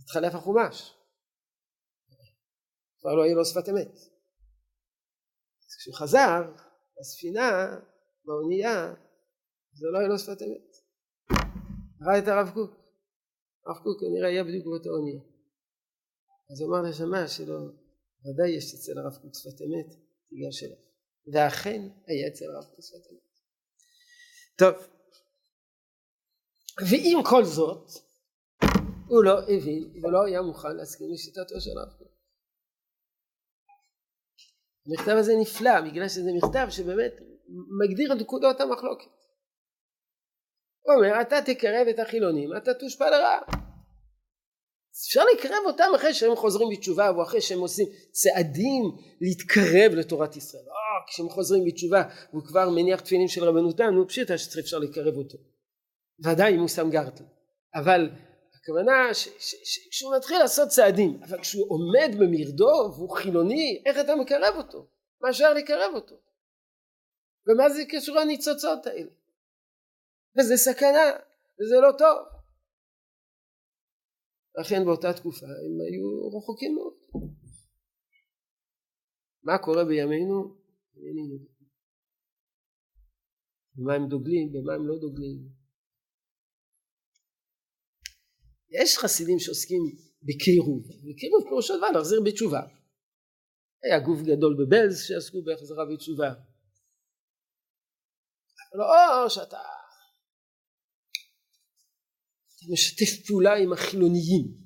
התחלף 0.00 0.34
החומש 0.34 0.94
כבר 3.04 3.14
לא 3.14 3.22
היה 3.22 3.34
לו 3.34 3.44
שפת 3.44 3.68
אמת. 3.68 3.94
אז 5.66 5.72
כשהוא 5.78 5.94
חזר 5.94 6.40
לספינה, 7.00 7.50
באונייה, 8.24 8.94
זה 9.72 9.86
לא 9.92 9.98
היה 9.98 10.08
לו 10.08 10.18
שפת 10.18 10.42
אמת. 10.42 10.70
ראה 12.06 12.18
את 12.18 12.28
הרב 12.28 12.50
קוק. 12.54 12.70
הרב 13.66 13.78
קוק 13.84 14.00
כנראה 14.00 14.28
היה 14.28 14.44
בדיוק 14.44 14.64
באותה 14.64 14.88
אונייה. 14.88 15.22
אז 16.50 16.60
הוא 16.60 16.68
אמר 16.68 16.82
לשמה 16.88 17.28
שלו, 17.28 17.58
ודאי 18.24 18.50
יש 18.58 18.74
אצל 18.74 18.98
הרב 18.98 19.16
קוק 19.22 19.32
שפת 19.34 19.58
אמת, 19.64 19.90
בגלל 20.32 20.52
שלא. 20.52 20.76
ואכן 21.32 21.80
היה 22.06 22.28
אצל 22.28 22.44
הרב 22.50 22.64
קוק 22.64 22.80
שפת 22.80 23.04
אמת. 23.10 23.32
טוב, 24.58 24.74
ועם 26.80 27.24
כל 27.24 27.44
זאת, 27.44 27.90
הוא 29.06 29.24
לא 29.24 29.38
הבין 29.42 29.92
ולא 30.02 30.24
היה 30.26 30.42
מוכן 30.42 30.76
להסכים 30.76 31.12
לשיטתו 31.12 31.60
של 31.60 31.70
הרב 31.78 31.92
קוק. 31.98 32.08
המכתב 34.86 35.16
הזה 35.18 35.32
נפלא 35.40 35.80
בגלל 35.80 36.08
שזה 36.08 36.30
מכתב 36.36 36.66
שבאמת 36.70 37.12
מגדיר 37.80 38.12
את 38.12 38.20
נקודות 38.20 38.60
המחלוקת. 38.60 39.06
הוא 40.82 40.94
אומר 40.94 41.20
אתה 41.20 41.36
תקרב 41.46 41.86
את 41.90 41.98
החילונים 41.98 42.56
אתה 42.56 42.74
תושפע 42.74 43.10
לרעה. 43.10 43.38
אפשר 44.90 45.22
לקרב 45.34 45.62
אותם 45.66 45.90
אחרי 45.96 46.14
שהם 46.14 46.36
חוזרים 46.36 46.68
בתשובה 46.72 47.08
או 47.08 47.22
אחרי 47.22 47.40
שהם 47.40 47.58
עושים 47.58 47.86
צעדים 48.10 48.82
להתקרב 49.20 49.92
לתורת 49.92 50.36
ישראל. 50.36 50.62
אה, 50.62 51.06
כשהם 51.06 51.28
חוזרים 51.28 51.64
בתשובה 51.64 52.02
והוא 52.30 52.44
כבר 52.44 52.70
מניח 52.70 53.00
תפילים 53.00 53.28
של 53.28 53.44
רבנותם, 53.44 53.84
נו 53.84 54.08
פשיטא 54.08 54.36
שאפשר 54.36 54.78
לקרב 54.78 55.16
אותו. 55.16 55.38
ודאי 56.18 56.54
אם 56.54 56.60
הוא 56.60 56.68
שם 56.68 56.90
גרטל. 56.90 57.24
אבל 57.74 58.10
הכוונה 58.54 59.14
שכשהוא 59.14 60.16
מתחיל 60.16 60.38
לעשות 60.38 60.68
צעדים, 60.68 61.22
אבל 61.22 61.40
כשהוא 61.40 61.66
עומד 61.68 62.10
במרדו 62.20 62.94
והוא 62.94 63.16
חילוני, 63.16 63.82
איך 63.86 63.96
אתה 64.04 64.16
מקרב 64.16 64.54
אותו? 64.56 64.88
מה 65.20 65.30
אפשר 65.30 65.54
לקרב 65.54 65.94
אותו? 65.94 66.14
ומה 67.46 67.68
זה 67.68 67.82
קשור 67.90 68.16
לניצוצות 68.16 68.86
האלה? 68.86 69.10
וזה 70.38 70.56
סכנה, 70.56 71.06
וזה 71.60 71.76
לא 71.82 71.92
טוב. 71.98 72.18
לכן 74.60 74.84
באותה 74.84 75.12
תקופה 75.12 75.46
הם 75.46 75.74
היו 75.86 76.38
רחוקים 76.38 76.74
מאוד. 76.74 76.94
מה 79.42 79.58
קורה 79.58 79.84
בימינו? 79.84 80.56
במה 83.74 83.94
הם 83.94 84.08
דוגלים, 84.08 84.52
במה 84.52 84.74
הם 84.74 84.88
לא 84.88 84.94
דוגלים. 85.00 85.63
יש 88.82 88.98
חסידים 88.98 89.38
שעוסקים 89.38 89.82
בקירוב, 90.22 90.82
וקירוב 90.86 91.44
פירושו 91.48 91.76
דבר 91.76 91.90
להחזיר 91.90 92.20
בתשובה. 92.24 92.60
היה 93.82 93.98
גוף 94.00 94.20
גדול 94.20 94.56
בבלז 94.58 95.02
שעסקו 95.02 95.42
בהחזרה 95.42 95.84
בתשובה. 95.92 96.28
אבל 98.72 98.84
לא 99.22 99.28
שאתה 99.28 99.58
משתף 102.72 103.26
פעולה 103.26 103.54
עם 103.54 103.72
החילוניים. 103.72 104.64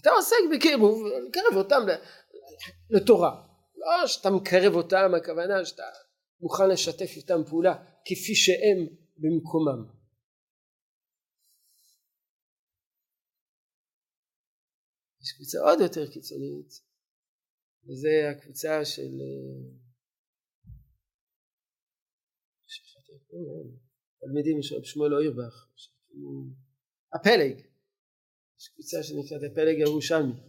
אתה 0.00 0.10
עוסק 0.10 0.36
בקירוב, 0.56 1.02
לקרב 1.28 1.56
אותם 1.56 1.80
לתורה. 2.90 3.46
לא 3.76 4.06
שאתה 4.06 4.30
מקרב 4.30 4.74
אותם, 4.74 5.12
הכוונה 5.16 5.64
שאתה 5.64 5.82
מוכן 6.40 6.68
לשתף 6.68 7.16
איתם 7.16 7.44
פעולה 7.48 7.74
כפי 8.04 8.34
שהם 8.34 8.86
במקומם. 9.16 9.95
קבוצה 15.36 15.58
עוד 15.58 15.78
יותר 15.80 16.12
קיצונית, 16.12 16.70
וזה 17.84 18.30
הקבוצה 18.30 18.84
של 18.84 19.12
תלמידים 24.20 24.62
של 24.62 24.84
שמואל 24.84 25.14
אוירבך, 25.14 25.68
הפלג, 27.14 27.66
יש 28.58 28.68
קבוצה 28.68 28.96
שנקראת 29.02 29.52
הפלג 29.52 29.76
הירושלמי. 29.76 30.40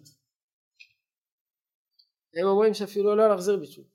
הם 2.34 2.48
אומרים 2.48 2.74
שאפילו 2.74 3.16
לא 3.16 3.30
להחזיר 3.30 3.58
בתשובה. 3.62 3.90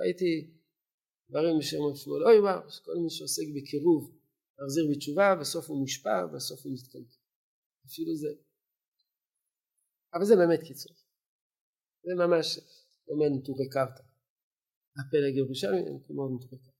ראיתי 0.00 0.54
דברים 1.30 1.58
בשם 1.58 1.76
שמואל 1.94 2.22
אוירבך, 2.22 2.70
שכל 2.70 2.96
מי 3.04 3.10
שעוסק 3.10 3.46
בקירוב 3.56 4.15
להחזיר 4.58 4.84
בתשובה, 4.90 5.34
בסוף 5.40 5.68
הוא 5.68 5.80
מושפע, 5.80 6.26
בסוף 6.34 6.60
הוא 6.64 6.72
מתקלקל. 6.74 7.18
אפילו 7.86 8.16
זה. 8.16 8.28
אבל 10.14 10.24
זה 10.24 10.34
באמת 10.36 10.60
קיצור. 10.68 10.96
זה 12.04 12.12
ממש 12.22 12.46
אומר 13.08 13.28
נטורי 13.38 13.68
קרתא. 13.68 14.02
הפלג 14.98 15.36
ירושלמי 15.36 15.78
הם 15.78 15.98
כמו 16.06 16.28
נטורי 16.28 16.58
קרתא. 16.58 16.76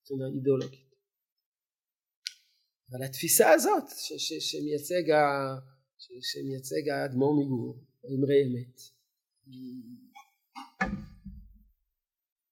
מבחינה 0.00 0.24
אידיאולוגית. 0.36 0.92
אבל 2.90 3.04
התפיסה 3.04 3.50
הזאת 3.54 3.88
ש, 3.88 4.12
ש, 4.12 4.32
שמייצג, 4.50 5.10
ה, 5.10 5.20
ש, 5.98 6.06
שמייצג 6.30 6.88
האדמו"ר 6.88 7.34
מגור, 7.40 7.74
אמרי 8.04 8.40
אמת, 8.44 8.76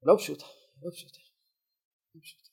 לא 0.02 0.14
פשוטה, 0.18 0.46
לא 0.82 0.90
פשוטה. 0.90 1.20
לא 2.14 2.20
פשוטה. 2.20 2.50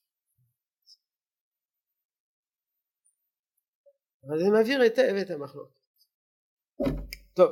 אבל 4.27 4.39
זה 4.39 4.45
מבהיר 4.61 4.81
היטב 4.81 5.13
את 5.21 5.29
המחלוקת. 5.29 5.77
טוב. 7.33 7.51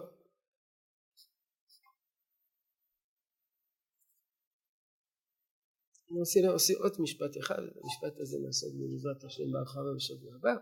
אני 6.12 6.20
רוצה 6.20 6.40
להוסיף 6.44 6.78
עוד 6.78 6.94
משפט 7.00 7.38
אחד, 7.40 7.56
את 7.56 7.78
המשפט 7.84 8.20
הזה 8.22 8.38
נעסוק 8.46 8.74
בעזרת 8.80 9.24
השם 9.24 9.52
בהרחבה 9.52 9.92
בשבוע 9.96 10.36
הבא. 10.36 10.56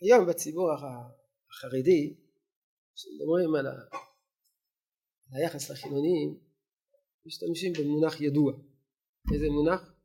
היום 0.00 0.28
בציבור 0.28 0.68
החרדי, 0.72 2.16
כשמדברים 2.94 3.54
על 3.54 3.66
היחס 5.32 5.70
לחילונים, 5.70 6.40
משתמשים 7.26 7.72
במונח 7.78 8.20
ידוע. 8.20 8.52
איזה 9.34 9.46
מונח? 9.50 9.97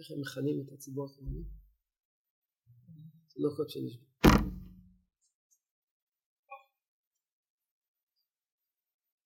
איך 0.00 0.10
הם 0.10 0.20
מכנים 0.20 0.60
את 0.60 0.72
הציבור 0.72 1.06
החילוני? 1.06 1.44
תינוקות 3.28 3.66
לא 3.66 3.68
שנשבו. 3.68 4.06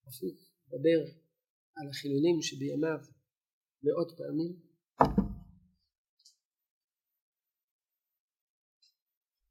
הפוך, 0.07 0.39
דבר 0.69 1.01
על 1.77 1.89
החילונים 1.91 2.43
שבימיו 2.43 3.01
מאות 3.83 4.11
פעמים 4.19 4.53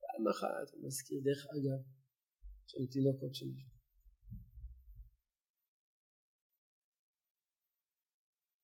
פעם 0.02 0.28
אחת 0.32 0.74
הוא 0.74 0.88
מזכיר 0.88 1.20
דרך 1.24 1.46
אגב 1.46 1.82
של 2.68 2.88
תינוקות 2.92 3.36
שנשבו. 3.36 3.73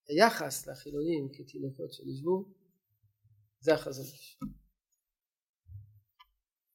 היחס 0.10 0.68
לחילונים 0.68 1.30
כתינוקות 1.34 1.94
שנשבו 1.94 2.46
זה 3.60 3.74
החזון 3.74 4.06
איש. 4.06 4.40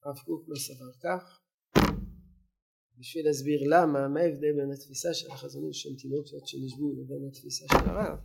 הרב 0.03 0.18
קוק 0.24 0.45
לא 0.49 0.57
סבר 0.57 0.93
כך. 1.03 1.41
בשביל 2.99 3.26
להסביר 3.26 3.61
למה 3.70 4.09
מה 4.09 4.20
ההבדל 4.20 4.53
בין 4.57 4.72
התפיסה 4.72 5.14
של 5.14 5.30
החזון 5.30 5.68
איש 5.68 5.82
שהם 5.82 5.97
תינוקות 5.97 6.49
שנשבו 6.49 6.93
לבין 6.93 7.28
התפיסה 7.28 7.64
של 7.68 7.91
הרב 7.91 8.18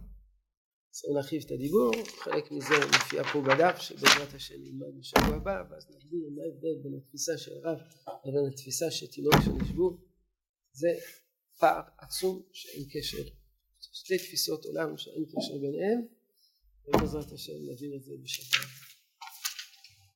צריך 0.91 1.13
להרחיב 1.15 1.41
את 1.45 1.51
הדיבור. 1.51 1.91
חלק 2.23 2.51
מזה 2.51 2.75
מופיע 2.93 3.23
פה 3.23 3.41
בדף 3.41 3.77
שבעזרת 3.79 4.33
השם 4.33 4.55
נלמד 4.63 4.99
בשבוע 4.99 5.35
הבא 5.35 5.63
ואז 5.69 5.89
נגדיר 5.89 6.29
מה 6.35 6.41
ההבדל 6.43 6.83
בין 6.83 6.93
התפיסה 6.97 7.37
של 7.37 7.51
הרב 7.57 7.79
לבין 8.25 8.45
התפיסה 8.53 8.91
של 8.91 9.07
תינוק 9.07 9.33
שנשבו 9.45 9.97
זה 10.71 10.89
פער 11.59 11.81
עצום 11.97 12.43
שאין 12.53 12.85
קשר 12.93 13.38
שתי 13.99 14.17
תפיסות 14.17 14.65
עולם 14.65 14.97
שאין 14.97 15.25
קשר 15.25 15.57
ביניהם 15.61 16.01
ובעזרת 16.87 17.31
השם 17.31 17.53
נעביר 17.65 17.95
את 17.95 18.03
זה 18.03 18.13
בשבוע 18.23 18.65